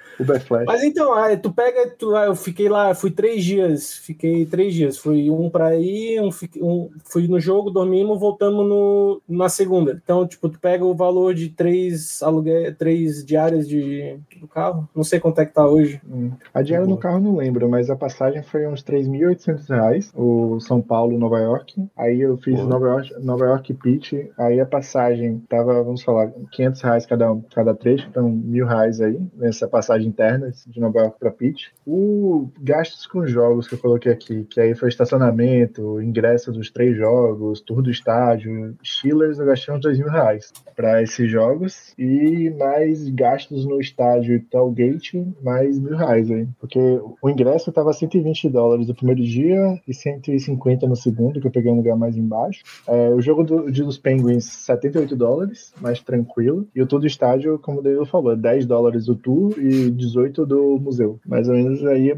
[0.19, 0.65] Uber Flash.
[0.65, 4.73] Mas então, aí tu pega, tu, ah, eu fiquei lá, fui três dias, fiquei três
[4.73, 6.29] dias, fui um pra ir, um,
[6.61, 9.99] um- fui no jogo, dormimos, voltamos no, na segunda.
[10.03, 15.03] Então, tipo, tu pega o valor de três aluguel, três diárias de, do carro, não
[15.03, 16.01] sei quanto é que tá hoje.
[16.09, 16.31] Hum.
[16.53, 20.81] A diária no carro não lembro, mas a passagem foi uns 3.800 reais, o São
[20.81, 21.83] Paulo, Nova York.
[21.97, 22.59] Aí eu fiz.
[22.61, 27.41] Nova York, Nova York Pitch, aí a passagem tava, vamos falar, 500 reais cada, um,
[27.53, 31.71] cada trecho, então mil reais aí, nessa passagem viagem interna de Nova York para Pitt.
[31.85, 36.97] O gastos com jogos que eu coloquei aqui, que aí foi estacionamento, ingresso dos três
[36.97, 42.49] jogos, tour do estádio, Steelers, eu gastei uns dois mil reais para esses jogos e
[42.57, 46.47] mais gastos no estádio e tailgate, mais mil reais aí.
[46.59, 46.79] Porque
[47.21, 51.71] o ingresso estava 120 dólares no primeiro dia e 150 no segundo, que eu peguei
[51.71, 52.63] um lugar mais embaixo.
[52.87, 56.67] É, o jogo do, dos Penguins, 78 dólares, mais tranquilo.
[56.75, 59.90] E o tour do estádio, como o Danilo falou, é 10 dólares o tour e
[59.95, 61.19] 18 do museu.
[61.25, 62.17] Mais ou menos aí é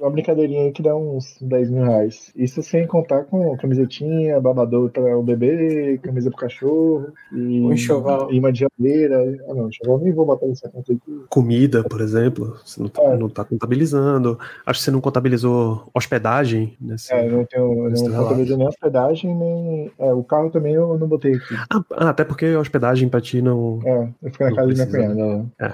[0.00, 2.32] uma brincadeirinha aí que dá uns 10 mil reais.
[2.36, 8.32] Isso sem contar com camisetinha, babador para o bebê, camisa pro cachorro e o enxoval.
[8.32, 9.44] imã de geladeira.
[9.48, 11.22] Ah, não, enxoval nem vou botar nessa conta aqui.
[11.28, 13.16] Comida, por exemplo, você não tá, é.
[13.16, 14.38] não tá contabilizando.
[14.64, 17.12] Acho que você não contabilizou hospedagem nesse.
[17.12, 19.90] É, não tenho, não contabilizei nem hospedagem, nem.
[19.98, 21.54] É, o carro também eu não botei aqui.
[21.70, 23.80] Ah, ah até porque hospedagem pra ti não.
[23.84, 25.46] É, eu fiquei na casa de minha cunhada.
[25.60, 25.72] É.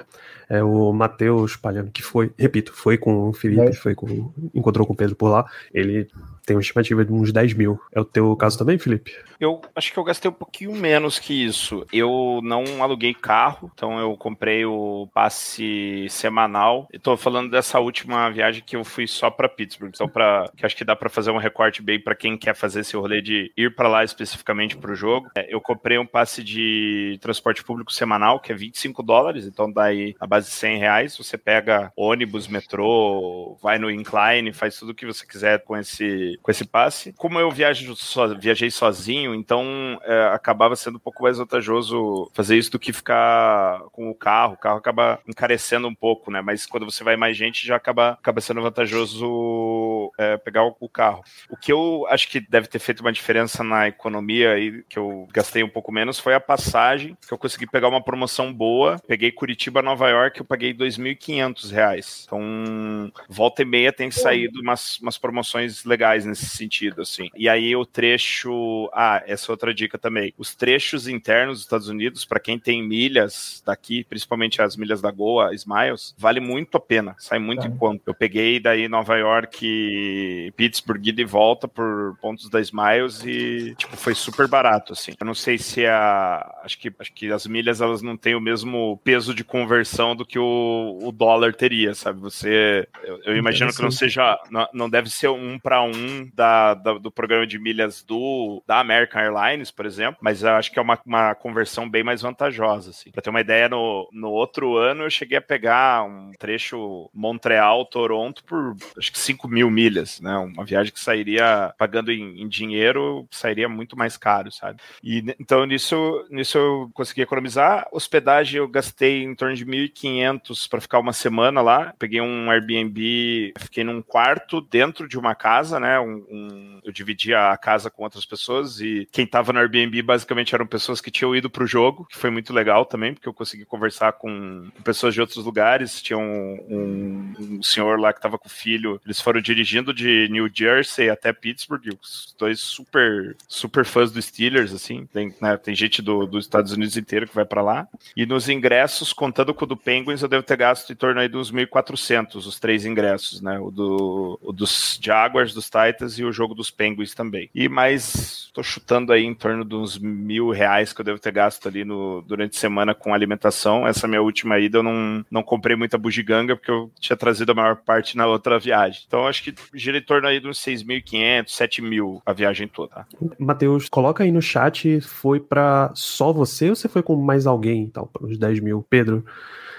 [0.49, 4.93] É o Matheus Palhano, que foi, repito, foi com o Felipe, foi com, encontrou com
[4.93, 5.45] o Pedro por lá.
[5.73, 6.07] Ele
[6.45, 7.79] tem uma estimativa de uns 10 mil.
[7.91, 9.13] É o teu caso também, Felipe?
[9.39, 11.85] Eu acho que eu gastei um pouquinho menos que isso.
[11.91, 16.87] Eu não aluguei carro, então eu comprei o passe semanal.
[16.93, 20.75] Estou falando dessa última viagem que eu fui só para Pittsburgh, então para que acho
[20.75, 23.75] que dá para fazer um recorte bem para quem quer fazer esse rolê de ir
[23.75, 25.29] para lá especificamente para o jogo.
[25.35, 30.15] É, eu comprei um passe de transporte público semanal que é 25 dólares, então daí
[30.19, 31.17] a base de 100 reais.
[31.17, 36.34] Você pega ônibus, metrô, vai no incline, faz tudo o que você quiser com esse
[36.41, 37.13] com esse passe.
[37.17, 42.57] Como eu viajo so, viajei sozinho, então é, acabava sendo um pouco mais vantajoso fazer
[42.57, 44.53] isso do que ficar com o carro.
[44.53, 46.41] O carro acaba encarecendo um pouco, né?
[46.41, 50.89] Mas quando você vai mais gente, já acaba, acaba sendo vantajoso é, pegar o, o,
[50.89, 51.23] carro.
[51.49, 55.27] O que eu acho que deve ter feito uma diferença na economia e que eu
[55.33, 58.99] gastei um pouco menos foi a passagem, que eu consegui pegar uma promoção boa.
[59.07, 62.23] Peguei Curitiba, Nova York, eu paguei R$ 2.500.
[62.25, 67.29] Então, volta e meia tem saído umas, umas promoções legais nesse sentido, assim.
[67.35, 68.89] E aí o trecho.
[68.93, 70.33] Ah, essa outra dica também.
[70.37, 75.11] Os trechos internos dos Estados Unidos, para quem tem milhas daqui, principalmente as milhas da
[75.11, 77.15] Goa, Smiles, vale muito a pena.
[77.17, 77.67] Sai muito é.
[77.67, 78.03] em conta.
[78.05, 83.95] Eu peguei daí Nova York, Pittsburgh ida e volta por pontos da Smiles e, tipo,
[83.95, 85.13] foi super barato, assim.
[85.19, 86.61] Eu não sei se a.
[86.63, 90.25] Acho que, acho que as milhas elas não têm o mesmo peso de conversão do
[90.25, 92.19] que o, o dólar teria, sabe?
[92.19, 92.87] Você.
[93.03, 94.37] Eu, eu imagino que não seja.
[94.49, 98.79] Não, não deve ser um para um da, da, do programa de milhas do da
[98.79, 102.91] American Airlines, por exemplo, mas eu acho que é uma, uma conversão bem mais vantajosa.
[102.91, 103.11] Assim.
[103.11, 108.43] Para ter uma ideia, no, no outro ano eu cheguei a pegar um trecho Montreal-Toronto
[108.43, 110.35] por acho que 5 mil milhas, né?
[110.37, 114.81] Uma viagem que sairia pagando em, em dinheiro, sairia muito mais caro, sabe?
[115.03, 117.87] E então nisso, nisso eu consegui economizar.
[117.91, 121.93] Hospedagem eu gastei em torno de 1.500 para ficar uma semana lá.
[121.97, 125.99] Peguei um Airbnb, fiquei num quarto dentro de uma casa, né?
[126.05, 130.53] Um, um, eu dividia a casa com outras pessoas e quem tava no Airbnb basicamente
[130.53, 133.65] eram pessoas que tinham ido pro jogo, que foi muito legal também, porque eu consegui
[133.65, 136.01] conversar com pessoas de outros lugares.
[136.01, 140.49] Tinha um, um, senhor lá que tava com o filho, eles foram dirigindo de New
[140.53, 145.05] Jersey até Pittsburgh, os dois super, super fãs do Steelers, assim.
[145.07, 147.87] Tem, né, tem gente do, dos Estados Unidos inteiro que vai para lá.
[148.15, 151.27] E nos ingressos, contando com o do Penguins, eu devo ter gasto em torno aí
[151.27, 153.59] dos 1.400, os três ingressos, né?
[153.59, 157.49] O, do, o dos Jaguars, dos Titans Titans e o jogo dos Penguins também.
[157.53, 161.31] E mais, tô chutando aí em torno de uns mil reais que eu devo ter
[161.31, 163.87] gasto ali no, durante a semana com alimentação.
[163.87, 167.55] Essa minha última ida eu não, não comprei muita bugiganga porque eu tinha trazido a
[167.55, 169.03] maior parte na outra viagem.
[169.07, 173.05] Então acho que gira em torno aí de uns 6.500, 7.000 a viagem toda.
[173.39, 177.81] Matheus, coloca aí no chat, foi para só você ou você foi com mais alguém,
[177.81, 178.85] então, para uns 10 mil?
[178.89, 179.25] Pedro,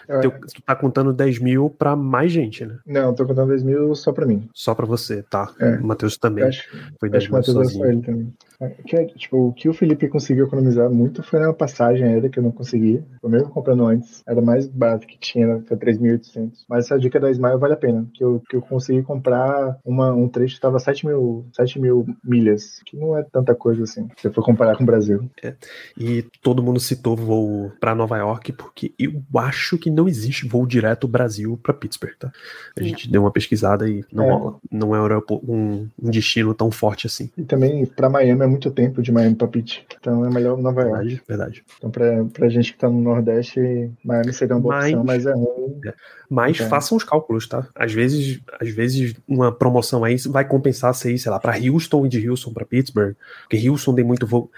[0.08, 0.20] é.
[0.20, 2.78] Teu, tu tá contando 10 mil pra mais gente, né?
[2.86, 4.48] Não, tô contando 10 mil só pra mim.
[4.54, 5.52] Só pra você, tá.
[5.60, 5.76] É.
[5.76, 6.44] O Matheus também.
[6.44, 6.68] Acho,
[6.98, 7.86] Foi 10 mil sozinho.
[7.86, 8.32] Ele também.
[8.60, 12.38] É, que, tipo, o que o Felipe conseguiu economizar muito foi na passagem aérea que
[12.38, 13.02] eu não consegui.
[13.22, 16.52] Eu mesmo comprando antes, era mais barato que tinha, foi 3.800.
[16.68, 20.12] Mas essa dica da Smile vale a pena, que eu, que eu consegui comprar uma,
[20.12, 24.08] um trecho que estava 7 mil, 7 mil milhas, que não é tanta coisa assim,
[24.16, 25.28] se for comparar com o Brasil.
[25.42, 25.54] É.
[25.98, 30.66] E todo mundo citou voo para Nova York, porque eu acho que não existe voo
[30.66, 32.30] direto Brasil para Pittsburgh, tá?
[32.76, 34.30] A gente deu uma pesquisada e não é.
[34.30, 34.56] rola.
[34.70, 37.30] Não é um, um destino tão forte assim.
[37.36, 39.86] E também para Miami é muito tempo de Miami para Pitt.
[39.98, 40.98] Então é melhor Nova York.
[40.98, 41.64] Verdade, verdade.
[41.78, 45.26] Então pra, pra gente que tá no Nordeste, Miami seria uma boa mas, opção, mas
[45.26, 45.80] é ruim.
[45.86, 45.94] É.
[46.28, 46.68] Mas Entendo.
[46.68, 47.66] façam os cálculos, tá?
[47.74, 52.06] Às vezes, às vezes uma promoção aí vai compensar você ir, sei lá, pra Houston
[52.06, 53.14] e de Houston pra Pittsburgh,
[53.48, 54.50] porque Houston tem muito voo.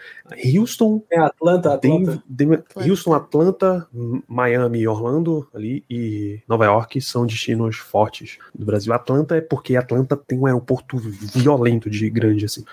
[0.56, 2.22] Houston É Atlanta, Atlanta.
[2.36, 3.86] tem, tem- Houston, Atlanta,
[4.26, 8.92] Miami e Orlando ali e Nova York são destinos fortes do Brasil.
[8.92, 12.64] Atlanta é porque Atlanta tem um aeroporto violento de grande, assim.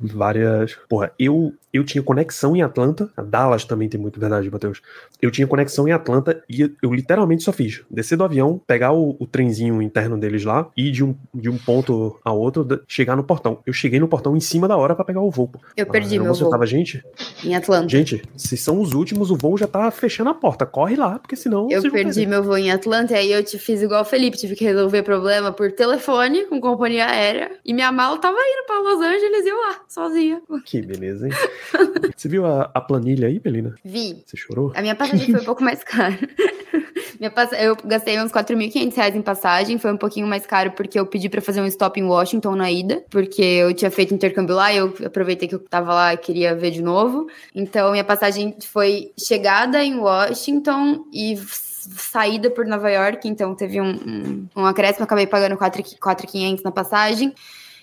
[0.00, 0.76] Várias.
[0.88, 3.10] Porra, eu, eu tinha conexão em Atlanta.
[3.16, 4.80] A Dallas também tem muito verdade, Matheus.
[5.20, 9.16] Eu tinha conexão em Atlanta e eu literalmente só fiz descer do avião, pegar o,
[9.20, 13.22] o trenzinho interno deles lá e de um, de um ponto a outro chegar no
[13.22, 13.58] portão.
[13.66, 15.48] Eu cheguei no portão em cima da hora pra pegar o voo.
[15.48, 15.60] pô.
[15.76, 17.02] Eu perdi Ah, meu voo tava, gente?
[17.44, 17.88] em Atlanta.
[17.88, 20.64] Gente, se são os últimos, o voo já tá fechando a porta.
[20.64, 21.68] Corre lá, porque senão.
[21.70, 24.54] Eu perdi meu voo em Atlanta e aí eu te fiz igual o Felipe, tive
[24.56, 27.50] que resolver problema por telefone com companhia aérea.
[27.64, 30.42] E minha mala tava indo pra Los Angeles e eu lá, sozinha.
[30.64, 31.32] Que beleza, hein?
[32.16, 33.74] Você viu a, a planilha aí, Belina?
[33.84, 34.22] Vi.
[34.24, 34.72] Você chorou?
[34.74, 36.18] A minha passagem foi um pouco mais cara.
[37.52, 41.28] Eu gastei uns 4.500 reais em passagem, foi um pouquinho mais caro porque eu pedi
[41.28, 44.78] pra fazer um stop em Washington na ida, porque eu tinha feito intercâmbio lá e
[44.78, 47.28] eu aproveitei que eu tava lá e queria ver de novo.
[47.54, 53.90] Então minha passagem foi chegada em Washington e saída por Nova York, então teve um,
[53.90, 57.34] um, um acréscimo, acabei pagando 4.500 4.500 na passagem.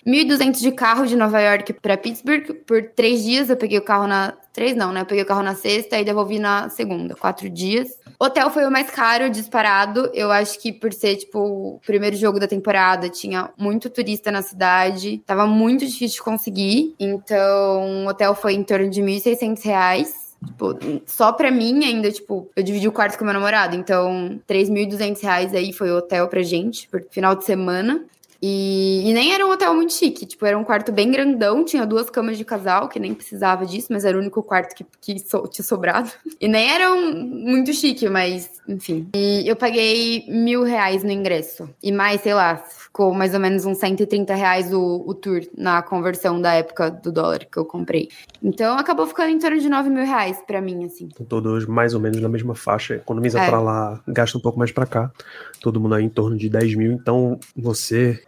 [0.06, 2.54] 1.200 de carro de Nova York pra Pittsburgh.
[2.66, 4.32] Por três dias eu peguei o carro na.
[4.52, 5.02] Três não, né?
[5.02, 7.14] Eu peguei o carro na sexta e devolvi na segunda.
[7.14, 7.99] Quatro dias.
[8.22, 10.10] Hotel foi o mais caro, disparado.
[10.12, 14.42] Eu acho que por ser, tipo, o primeiro jogo da temporada, tinha muito turista na
[14.42, 15.22] cidade.
[15.24, 16.94] Tava muito difícil de conseguir.
[17.00, 20.36] Então, o hotel foi em torno de 1.600 reais.
[20.44, 23.74] Tipo, só pra mim ainda, tipo, eu dividi o quarto com meu namorado.
[23.74, 28.04] Então, 3.200 reais aí foi o hotel pra gente, por final de semana.
[28.42, 31.84] E, e nem era um hotel muito chique, tipo, era um quarto bem grandão, tinha
[31.86, 35.18] duas camas de casal, que nem precisava disso, mas era o único quarto que, que
[35.18, 36.10] so- tinha sobrado.
[36.40, 39.06] E nem era um, muito chique, mas enfim.
[39.14, 41.68] E eu paguei mil reais no ingresso.
[41.82, 45.82] E mais, sei lá, ficou mais ou menos uns 130 reais o, o tour na
[45.82, 48.08] conversão da época do dólar que eu comprei.
[48.42, 51.08] Então acabou ficando em torno de 9 mil reais pra mim, assim.
[51.08, 52.94] Estão todos mais ou menos na mesma faixa.
[52.94, 53.46] Economiza É.
[53.46, 55.10] pra lá, gasta um pouco mais pra cá.
[55.60, 56.92] Todo mundo aí em torno de 10 mil.
[56.92, 58.22] Então, você,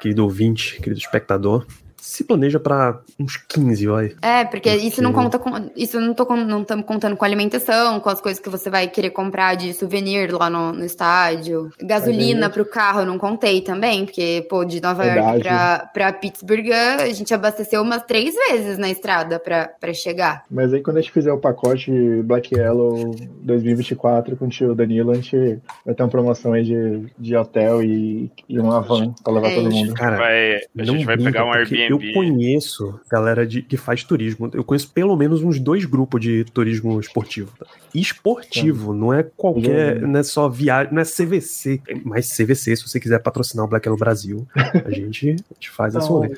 [0.00, 1.66] querido ouvinte, querido espectador,
[2.08, 4.14] se planeja pra uns 15, vai.
[4.22, 5.70] É, porque isso não Porque- conta com.
[5.76, 9.10] Isso não tô não estamos contando com alimentação, com as coisas que você vai querer
[9.10, 11.70] comprar de souvenir lá no, no estádio.
[11.80, 15.42] Gasolina aí- pro carro eu não contei também, porque, pô, de Nova York Verdade.
[15.42, 20.44] pra, pra Pittsburgh, a gente abasteceu umas três vezes na estrada pra, pra chegar.
[20.50, 21.90] Mas aí quando a gente fizer o pacote
[22.24, 27.06] Black Yellow 2024 com o tio Danilo, a gente vai ter uma promoção aí de,
[27.18, 29.94] de hotel e, e uma van pra levar É todo mundo.
[29.94, 31.97] Cara, Vai- a não gente vai pegar um Airbnb.
[32.02, 34.50] Eu conheço galera de, que faz turismo.
[34.52, 37.52] Eu conheço pelo menos uns dois grupos de turismo esportivo.
[37.58, 37.66] tá?
[37.94, 40.00] Esportivo, não é qualquer.
[40.00, 41.80] Não é só viagem, não é CVC.
[42.04, 45.94] Mais CVC, se você quiser patrocinar o Black Yellow Brasil, a gente, a gente faz
[45.96, 46.34] esse rolê.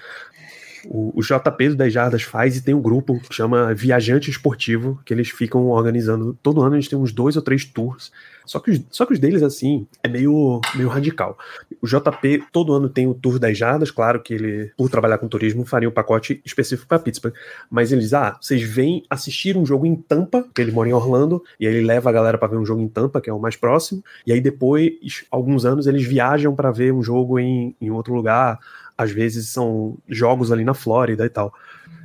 [0.87, 4.99] O, o JP do 10 Jardas faz e tem um grupo que chama Viajante Esportivo,
[5.05, 6.37] que eles ficam organizando.
[6.43, 8.11] Todo ano eles têm uns dois ou três tours.
[8.51, 11.39] Só que os, só que os deles, assim, é meio, meio radical.
[11.81, 15.29] O JP todo ano tem o Tour 10 Jardas, claro que ele, por trabalhar com
[15.29, 17.33] turismo, faria um pacote específico para Pittsburgh.
[17.71, 21.41] Mas eles, ah, vocês vêm assistir um jogo em Tampa, porque ele mora em Orlando,
[21.61, 23.39] e aí ele leva a galera para ver um jogo em Tampa, que é o
[23.39, 24.91] mais próximo, e aí depois,
[25.31, 28.59] alguns anos, eles viajam para ver um jogo em, em outro lugar.
[28.99, 31.55] Às vezes são jogos ali na Flórida e tal.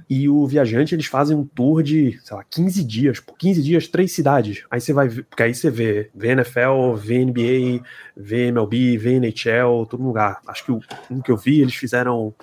[0.09, 3.19] E o viajante, eles fazem um tour de, sei lá, 15 dias.
[3.19, 4.63] Por 15 dias, três cidades.
[4.69, 7.83] Aí você vai, porque aí você vê, vê NFL, vê NBA,
[8.15, 10.39] vê MLB, vê NHL, todo lugar.
[10.47, 10.79] Acho que o
[11.09, 12.33] um que eu vi, eles fizeram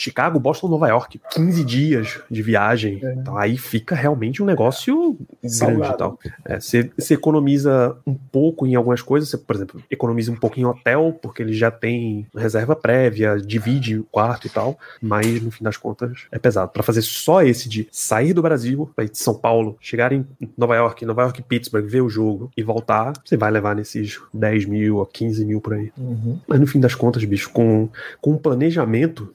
[0.00, 1.20] Chicago, Boston, Nova York.
[1.32, 3.00] 15 dias de viagem.
[3.18, 5.94] Então aí fica realmente um negócio grande Salgado.
[5.94, 6.18] e tal.
[6.44, 10.58] É, Você você economiza um pouco em algumas coisas, você, por exemplo, economiza um pouco
[10.58, 15.50] em hotel, porque ele já tem reserva prévia, divide o quarto e tal, mas no
[15.50, 16.70] fim das contas é pesado.
[16.70, 20.26] Pra fazer só esse de sair do Brasil, pra ir de São Paulo, chegar em
[20.56, 24.66] Nova York, Nova York, Pittsburgh, ver o jogo e voltar, você vai levar nesses 10
[24.66, 25.92] mil a 15 mil por aí.
[25.96, 26.38] Uhum.
[26.46, 27.88] Mas no fim das contas, bicho, com,
[28.20, 29.32] com planejamento,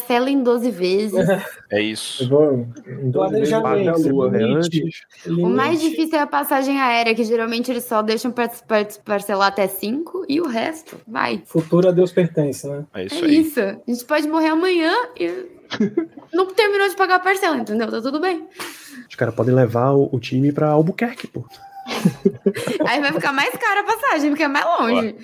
[0.00, 1.12] Parcela em 12 vezes.
[1.72, 2.28] É isso.
[2.28, 4.28] vou em 12 vezes Planejamento, pagar a lua.
[4.30, 8.50] né, antes, O mais difícil é a passagem aérea, que geralmente eles só deixam par-
[8.66, 11.42] par- parcelar até 5 e o resto vai.
[11.46, 12.84] Futuro a Deus pertence, né?
[12.92, 13.40] É isso É aí.
[13.40, 13.60] isso.
[13.60, 15.46] A gente pode morrer amanhã e
[16.34, 17.88] não terminou de pagar a parcela, entendeu?
[17.88, 18.48] Tá tudo bem.
[19.08, 21.44] os caras podem levar o, o time pra Albuquerque, pô.
[22.86, 25.14] Aí vai ficar mais cara a passagem, porque é mais longe.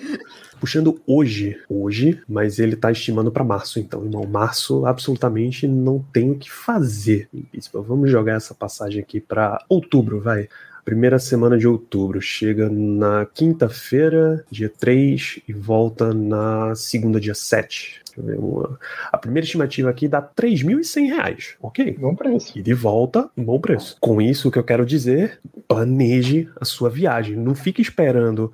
[0.59, 6.31] Puxando hoje, hoje, mas ele tá estimando pra março, então, irmão, março absolutamente não tem
[6.31, 7.85] o que fazer em Pittsburgh.
[7.85, 10.47] Vamos jogar essa passagem aqui pra outubro, vai.
[10.87, 12.21] primeira semana de outubro.
[12.21, 18.03] Chega na quinta-feira, dia 3, e volta na segunda, dia 7.
[18.05, 18.79] Deixa eu ver uma...
[19.11, 21.97] A primeira estimativa aqui dá R$ 3.100, ok?
[21.99, 22.57] Bom preço.
[22.57, 23.97] E de volta, um bom preço.
[23.99, 27.35] Com isso, o que eu quero dizer, planeje a sua viagem.
[27.35, 28.53] Não fique esperando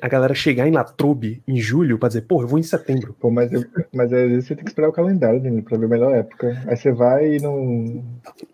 [0.00, 3.14] a galera chegar em Latrobe em julho pra dizer, pô, eu vou em setembro.
[3.20, 5.86] Pô, mas, eu- mas às vezes você tem que esperar o calendário, Danilo, pra ver
[5.86, 6.56] a melhor época.
[6.66, 8.02] Aí você vai e não.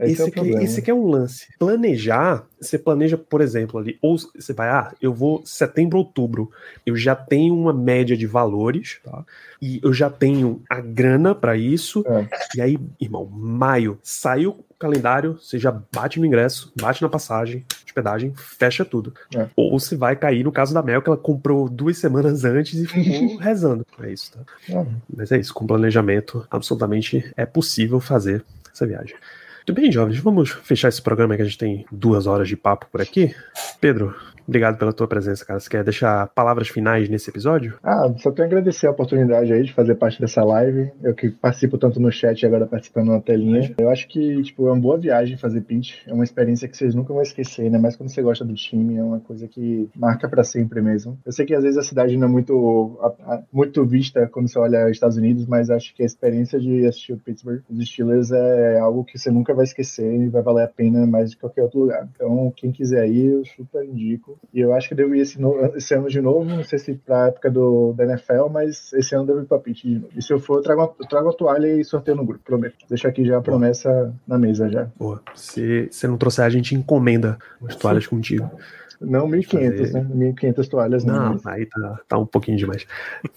[0.01, 0.63] Esse, Esse, é aqui, problema.
[0.63, 1.47] esse aqui é um lance.
[1.59, 6.51] Planejar, você planeja, por exemplo, ali, ou você vai, ah, eu vou setembro, outubro,
[6.85, 9.25] eu já tenho uma média de valores, tá?
[9.61, 12.05] E eu já tenho a grana pra isso.
[12.07, 12.29] É.
[12.57, 17.65] E aí, irmão, maio, saiu o calendário, você já bate no ingresso, bate na passagem,
[17.85, 19.15] hospedagem, fecha tudo.
[19.35, 19.49] É.
[19.57, 22.87] Ou você vai cair no caso da Mel, que ela comprou duas semanas antes e
[22.87, 23.87] ficou rezando.
[24.01, 24.41] É isso, tá?
[24.69, 24.87] É.
[25.15, 29.17] Mas é isso, com planejamento, absolutamente é possível fazer essa viagem.
[29.67, 32.87] Muito bem, jovens, vamos fechar esse programa que a gente tem duas horas de papo
[32.93, 33.35] por aqui.
[33.81, 34.15] Pedro,
[34.47, 35.61] obrigado pela tua presença, cara.
[35.61, 37.79] Você quer deixar palavras finais nesse episódio?
[37.83, 40.91] Ah, só tenho a agradecer a oportunidade aí de fazer parte dessa live.
[41.03, 43.75] Eu que participo tanto no chat e agora participando na telinha.
[43.79, 46.07] Eu acho que, tipo, é uma boa viagem fazer pitch.
[46.07, 48.97] É uma experiência que vocês nunca vão esquecer, ainda mais quando você gosta do time.
[48.97, 51.19] É uma coisa que marca pra sempre mesmo.
[51.25, 52.99] Eu sei que às vezes a cidade não é muito,
[53.53, 57.13] muito vista quando você olha os Estados Unidos, mas acho que a experiência de assistir
[57.13, 60.69] o Pittsburgh, os Steelers, é algo que você nunca vai esquecer e vai valer a
[60.69, 62.09] pena mais de qualquer outro lugar.
[62.15, 64.36] Então, quem quiser ir, eu super indico.
[64.53, 66.79] E eu acho que eu devo ir esse, no- esse ano de novo, não sei
[66.79, 69.95] se pra época do, da NFL, mas esse ano eu devo ir pra pitch de
[69.99, 70.09] novo.
[70.17, 72.43] E se eu for, eu trago, uma, eu trago a toalha e sorteio no grupo,
[72.45, 72.77] prometo.
[72.89, 74.89] Deixa aqui já a promessa na mesa já.
[74.99, 75.21] Boa.
[75.35, 78.51] Se você não trouxer, a gente encomenda as toalhas contigo.
[79.01, 80.33] Não 1.500, Fazer- né?
[80.33, 81.15] 1.500 toalhas não.
[81.15, 82.87] Não, mas- aí tá, tá um pouquinho demais.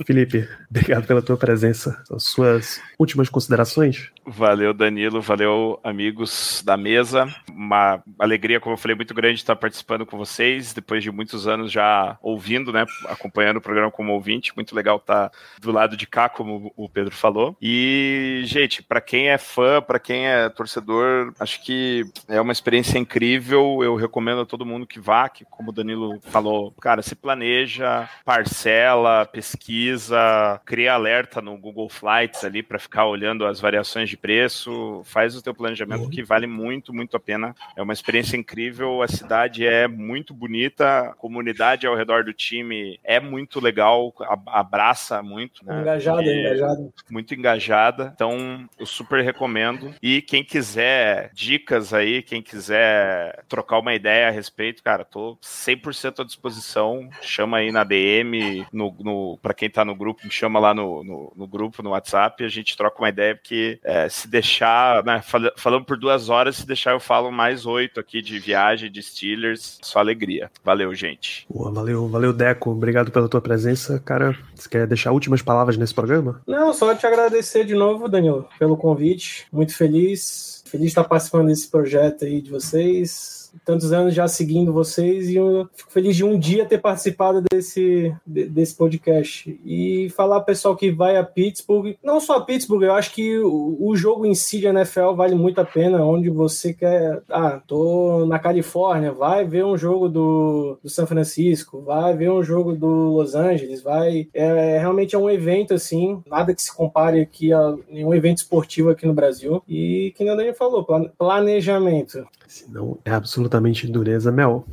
[0.06, 2.02] Felipe, obrigado pela tua presença.
[2.12, 4.10] As suas últimas considerações?
[4.26, 5.22] Valeu, Danilo.
[5.22, 7.28] Valeu, amigos da mesa.
[7.52, 10.74] Uma alegria, como eu falei, muito grande estar participando com vocês.
[10.74, 12.86] Depois de muitos anos já ouvindo, né?
[13.08, 14.54] Acompanhando o programa como ouvinte.
[14.56, 17.58] Muito legal estar do lado de cá, como o Pedro falou.
[17.62, 22.98] E, gente, para quem é fã, para quem é torcedor, acho que é uma experiência
[23.00, 23.80] incrível.
[23.84, 28.10] Eu recomendo a todo mundo que vá, que, como o Danilo falou, cara, se planeja,
[28.26, 35.02] parcela, pesquisa, cria alerta no Google Flights ali para ficar olhando as variações de preço,
[35.06, 37.56] faz o teu planejamento que vale muito, muito a pena.
[37.76, 43.00] É uma experiência incrível, a cidade é muito bonita, a comunidade ao redor do time
[43.04, 44.14] é muito legal,
[44.48, 45.82] abraça muito, né?
[45.82, 46.94] Engajado, E- engajado.
[47.10, 48.12] muito engajada.
[48.16, 49.94] Então, eu super recomendo.
[50.02, 56.20] E quem quiser dicas aí, quem quiser trocar uma ideia a respeito, cara, tô 100%
[56.20, 57.10] à disposição.
[57.22, 61.04] Chama aí na DM, no, no, para quem tá no grupo, me chama lá no,
[61.04, 65.22] no, no grupo, no WhatsApp, a gente troca uma ideia, porque é, se deixar, né,
[65.22, 69.02] fal- falando por duas horas, se deixar eu falo mais oito aqui de viagem, de
[69.02, 70.52] Steelers, só alegria.
[70.64, 71.46] Valeu, gente.
[71.50, 72.72] Boa, valeu, valeu, Deco.
[72.72, 74.38] Obrigado pela tua presença, cara.
[74.56, 76.42] Você quer deixar últimas palavras nesse programa?
[76.46, 79.48] Não, só te agradecer de novo, Danilo, pelo convite.
[79.52, 80.59] Muito feliz.
[80.70, 83.52] Feliz de estar participando desse projeto aí de vocês.
[83.66, 85.34] Tantos anos já seguindo vocês e
[85.74, 89.60] fico feliz de um dia ter participado desse, de- desse podcast.
[89.66, 93.96] E falar pessoal que vai a Pittsburgh, não só a Pittsburgh, eu acho que o,
[93.96, 97.24] jogo em si de NFL vale muito a pena, onde você quer.
[97.28, 102.44] Ah, tô na Califórnia, vai ver um jogo do, do São Francisco, vai ver um
[102.44, 104.28] jogo do Los Angeles, vai.
[104.32, 108.92] É, realmente é um evento assim, nada que se compare aqui a nenhum evento esportivo
[108.92, 109.64] aqui no Brasil.
[109.68, 112.28] E que nem Daniel falou, plan- planejamento.
[112.48, 114.32] Senão é absolutamente dureza.
[114.32, 114.66] Mel,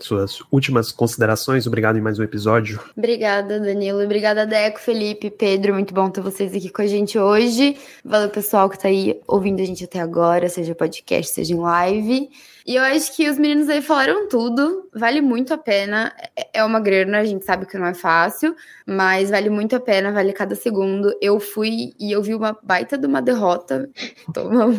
[0.00, 1.66] suas últimas considerações.
[1.66, 2.80] Obrigado em mais um episódio.
[2.96, 4.02] Obrigada, Danilo.
[4.02, 5.74] Obrigada, Deco, Felipe, Pedro.
[5.74, 7.76] Muito bom ter vocês aqui com a gente hoje.
[8.04, 12.28] Valeu, pessoal que tá aí ouvindo a gente até agora, seja podcast, seja em live.
[12.68, 14.90] E eu acho que os meninos aí falaram tudo.
[14.94, 16.12] Vale muito a pena.
[16.36, 18.54] É- É uma grana, a gente sabe que não é fácil,
[18.86, 21.14] mas vale muito a pena, vale cada segundo.
[21.20, 23.88] Eu fui e eu vi uma baita de uma derrota.
[24.34, 24.76] Tomamos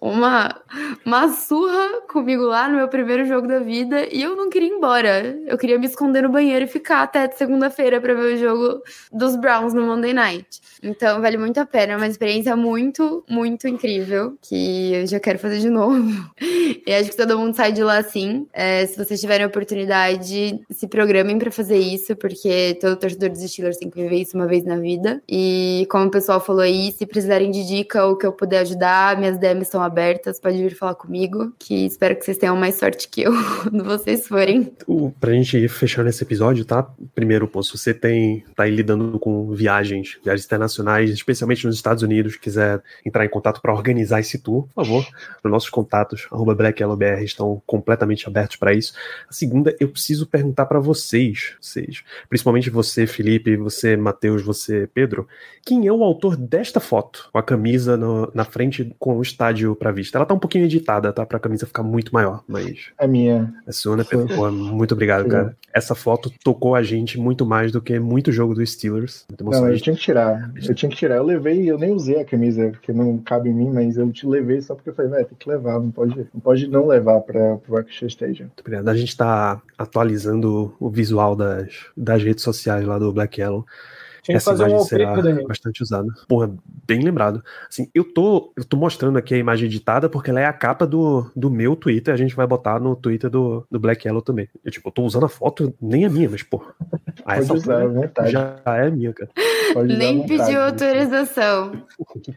[0.00, 0.54] uma,
[1.04, 4.72] uma surra comigo lá no meu primeiro jogo da vida e eu não queria ir
[4.72, 5.36] embora.
[5.46, 8.82] Eu queria me esconder no banheiro e ficar até segunda-feira para ver o jogo
[9.12, 10.60] dos Browns no Monday Night.
[10.82, 15.38] Então vale muito a pena, é uma experiência muito, muito incrível que eu já quero
[15.38, 15.96] fazer de novo.
[16.86, 18.46] E acho que todo mundo sai de lá assim.
[18.52, 23.78] É, se vocês tiverem oportunidade, se programem para fazer isso, porque todo torcedor dos Steelers
[23.78, 25.22] tem que viver isso uma vez na vida.
[25.28, 29.18] E como o pessoal falou aí, se precisarem de dica ou que eu puder ajudar,
[29.18, 33.08] minhas DMs estão abertas, pode vir falar comigo, que espero que vocês tenham mais sorte
[33.08, 33.32] que eu
[33.62, 34.72] quando vocês forem.
[34.86, 36.86] O, pra gente ir fechando esse episódio, tá?
[37.14, 42.02] Primeiro, pô, se você tem, tá aí lidando com viagens, viagens internacionais, especialmente nos Estados
[42.02, 45.06] Unidos, quiser entrar em contato para organizar esse tour, por favor,
[45.42, 46.54] nos nossos contatos, arroba
[47.14, 48.94] BR estão completamente abertos para isso.
[49.28, 55.26] A segunda, eu preciso perguntar para vocês, vocês, principalmente você, Felipe, você, Matheus, você, Pedro,
[55.64, 59.74] quem é o autor desta foto, com a camisa no, na frente com o estádio
[59.74, 60.18] para vista?
[60.18, 61.24] Ela tá um pouquinho editada, tá?
[61.24, 62.92] Pra camisa ficar muito maior, mas.
[62.98, 63.52] É minha.
[63.66, 64.28] É sua, né, Pedro?
[64.34, 65.56] Pô, muito obrigado, cara.
[65.72, 69.24] Essa foto tocou a gente muito mais do que muito jogo do Steelers.
[69.28, 70.52] Muito não, eu tinha que tirar.
[70.54, 71.16] Eu tinha que tirar.
[71.16, 74.26] Eu levei, eu nem usei a camisa, porque não cabe em mim, mas eu te
[74.26, 76.93] levei só porque eu falei, velho, tem que levar, não pode, não pode não levar
[77.22, 78.42] para o.
[78.44, 78.88] Muito obrigado.
[78.88, 83.66] A gente está atualizando o visual das, das redes sociais lá do Black Yellow.
[84.24, 86.08] Tinha Essa fazer imagem um bastante usada.
[86.26, 86.50] Porra,
[86.86, 87.44] bem lembrado.
[87.68, 90.86] Assim, eu tô, eu tô mostrando aqui a imagem editada porque ela é a capa
[90.86, 92.14] do, do meu Twitter.
[92.14, 94.48] A gente vai botar no Twitter do, do Black Yellow também.
[94.64, 96.74] Eu, tipo, eu tô usando a foto, nem a minha, mas, porra.
[97.26, 97.82] Ah, essa usar,
[98.26, 99.30] já é minha, cara.
[99.84, 101.72] Nem pediu autorização.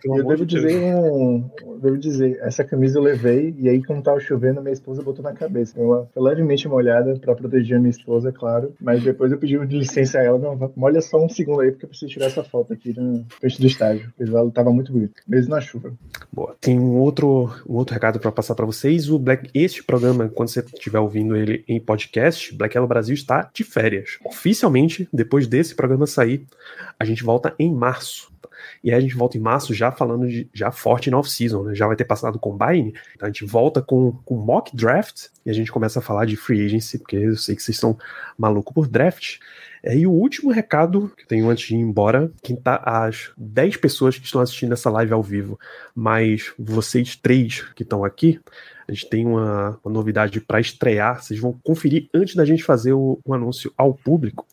[0.03, 1.49] Eu devo dizer, um,
[1.81, 5.33] devo dizer, essa camisa eu levei e aí, como tava chovendo, minha esposa botou na
[5.33, 5.79] cabeça.
[5.79, 8.73] Ela foi levemente molhada para proteger a minha esposa, é claro.
[8.81, 11.89] Mas depois eu pedi licença a ela, não, molha só um segundo aí porque eu
[11.89, 14.11] preciso tirar essa foto aqui no frente do estádio.
[14.17, 15.93] O visual tava muito bonito, mesmo na chuva.
[16.33, 16.55] Boa.
[16.59, 19.09] Tem um outro, um outro recado para passar para vocês.
[19.09, 23.49] O Black, este programa, quando você estiver ouvindo ele em podcast, Black Yellow Brasil está
[23.53, 24.17] de férias.
[24.25, 26.45] Oficialmente, depois desse programa sair,
[26.99, 28.31] a gente volta em março.
[28.83, 31.75] E aí a gente volta em março já falando de já forte na off-season, né?
[31.75, 35.49] Já vai ter passado o combine, então a gente volta com, com mock draft e
[35.49, 37.97] a gente começa a falar de free agency, porque eu sei que vocês estão
[38.37, 39.37] malucos por draft.
[39.83, 43.31] É, e o último recado que eu tenho antes de ir embora, quem tá as
[43.37, 45.59] 10 pessoas que estão assistindo essa live ao vivo,
[45.95, 48.39] mas vocês três que estão aqui,
[48.87, 52.93] a gente tem uma, uma novidade para estrear, vocês vão conferir antes da gente fazer
[52.93, 54.45] o, o anúncio ao público,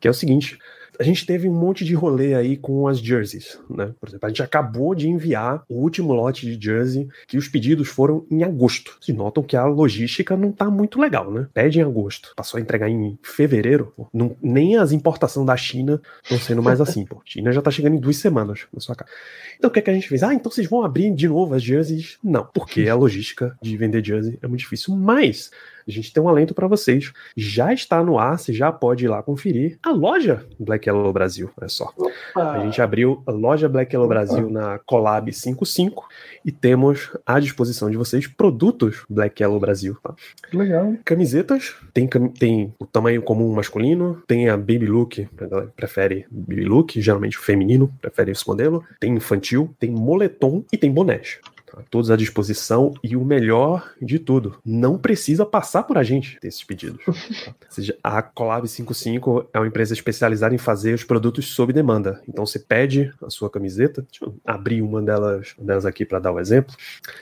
[0.00, 0.58] que é o seguinte,
[1.00, 3.94] a gente teve um monte de rolê aí com as jerseys, né?
[3.98, 7.88] Por exemplo, a gente acabou de enviar o último lote de jersey, que os pedidos
[7.88, 8.98] foram em agosto.
[9.00, 11.48] Vocês notam que a logística não tá muito legal, né?
[11.54, 14.08] Pede em agosto, passou a entregar em fevereiro, pô.
[14.12, 17.16] Não, nem as importações da China estão sendo mais assim, pô.
[17.16, 19.10] A China já tá chegando em duas semanas na sua casa.
[19.56, 20.22] Então o que, é que a gente fez?
[20.22, 22.18] Ah, então vocês vão abrir de novo as jerseys?
[22.22, 25.50] Não, porque a logística de vender jersey é muito difícil, mas
[25.86, 27.12] a gente tem um alento para vocês.
[27.36, 31.50] Já está no ar, você já pode ir lá conferir a loja Black Yellow Brasil.
[31.58, 31.92] Olha só.
[31.96, 32.52] Opa.
[32.52, 36.06] A gente abriu a loja Black Yellow Brasil na Collab 55
[36.44, 39.96] e temos à disposição de vocês produtos Black Yellow Brasil.
[40.02, 40.14] Tá?
[40.52, 40.94] Legal.
[41.04, 45.28] Camisetas, tem, tem o tamanho comum masculino, tem a Baby Look,
[45.76, 50.90] prefere Baby Look, geralmente o feminino prefere esse modelo, tem infantil, tem moletom e tem
[50.90, 51.38] bonés.
[51.70, 51.82] Tá?
[51.90, 56.64] Todos à disposição e o melhor de tudo, não precisa passar por a gente esses
[56.64, 57.04] pedidos.
[57.04, 57.12] Tá?
[57.70, 62.20] Ou seja, a Collab 55 é uma empresa especializada em fazer os produtos sob demanda.
[62.28, 66.32] Então você pede a sua camiseta, deixa eu abrir uma delas, delas aqui para dar
[66.32, 66.74] o um exemplo.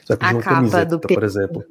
[0.05, 1.65] Você vai pedir a uma camiseta, por exemplo.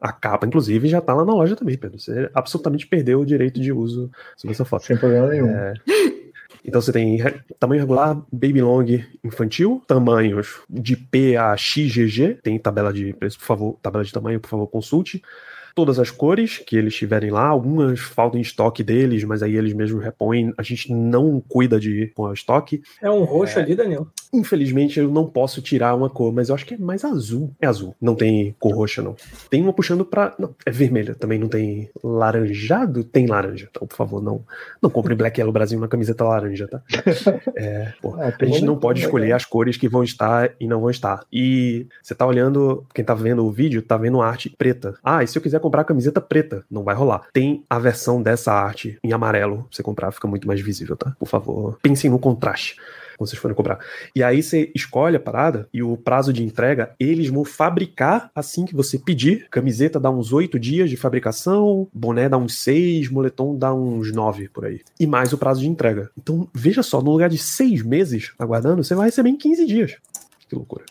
[0.00, 1.98] A capa, inclusive, já tá lá na loja também, Pedro.
[1.98, 4.84] Você absolutamente perdeu o direito de uso sobre essa foto.
[4.84, 5.48] Sem problema nenhum.
[5.48, 5.74] É...
[6.68, 7.18] Então você tem
[7.58, 8.84] tamanho regular, baby long
[9.24, 14.38] infantil, tamanhos de P a XGG, tem tabela de preço, por favor, tabela de tamanho,
[14.38, 15.22] por favor, consulte
[15.78, 19.72] todas as cores que eles tiverem lá, algumas faltam em estoque deles, mas aí eles
[19.72, 22.82] mesmos repõem, a gente não cuida de pôr o estoque.
[23.00, 24.08] É um roxo é, ali, Daniel?
[24.32, 27.54] Infelizmente eu não posso tirar uma cor, mas eu acho que é mais azul.
[27.60, 29.14] É azul, não tem cor roxa não.
[29.48, 33.68] Tem uma puxando para, não, é vermelha, também não tem laranjado, tem laranja.
[33.70, 34.44] Então, por favor, não
[34.82, 36.82] não compre Black Yellow Brasil uma camiseta laranja, tá?
[37.54, 40.80] É, pô, ah, a gente não pode escolher as cores que vão estar e não
[40.80, 41.24] vão estar.
[41.32, 44.94] E você tá olhando, quem tá vendo o vídeo, tá vendo arte preta.
[45.02, 46.64] Ah, e se eu quiser comprar camiseta preta.
[46.70, 47.28] Não vai rolar.
[47.32, 49.68] Tem a versão dessa arte em amarelo.
[49.70, 51.14] Você comprar, fica muito mais visível, tá?
[51.18, 52.76] Por favor, pensem no contraste
[53.18, 53.80] quando vocês forem comprar.
[54.14, 58.64] E aí você escolhe a parada e o prazo de entrega, eles vão fabricar assim
[58.64, 59.48] que você pedir.
[59.50, 64.48] Camiseta dá uns oito dias de fabricação, boné dá uns seis, moletom dá uns nove
[64.48, 64.82] por aí.
[65.00, 66.10] E mais o prazo de entrega.
[66.16, 69.96] Então, veja só, no lugar de seis meses aguardando, você vai receber em 15 dias.
[70.48, 70.84] Que loucura.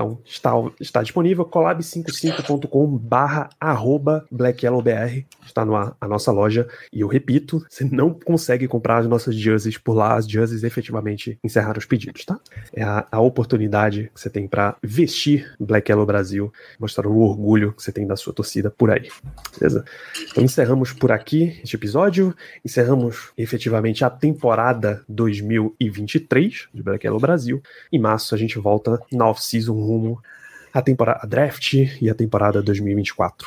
[0.00, 5.26] Então, está, está disponível collab55.com barra arroba blackyellowbr.
[5.44, 6.66] Está no, a nossa loja.
[6.90, 10.16] E eu repito, você não consegue comprar as nossas jerseys por lá.
[10.16, 12.40] As jerseys efetivamente encerraram os pedidos, tá?
[12.72, 17.74] É a, a oportunidade que você tem para vestir Black Yellow Brasil, mostrar o orgulho
[17.74, 19.10] que você tem da sua torcida por aí.
[19.58, 19.84] Beleza?
[20.30, 22.34] Então encerramos por aqui este episódio.
[22.64, 27.62] Encerramos efetivamente a temporada 2023 de Black Yellow Brasil.
[27.92, 30.22] Em março a gente volta na off-season rumo
[30.72, 33.46] à temporada draft e à temporada 2024.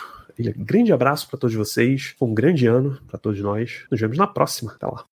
[0.57, 2.15] Grande abraço para todos vocês.
[2.20, 3.86] Um grande ano para todos nós.
[3.90, 4.74] Nos vemos na próxima.
[4.74, 5.06] Até lá.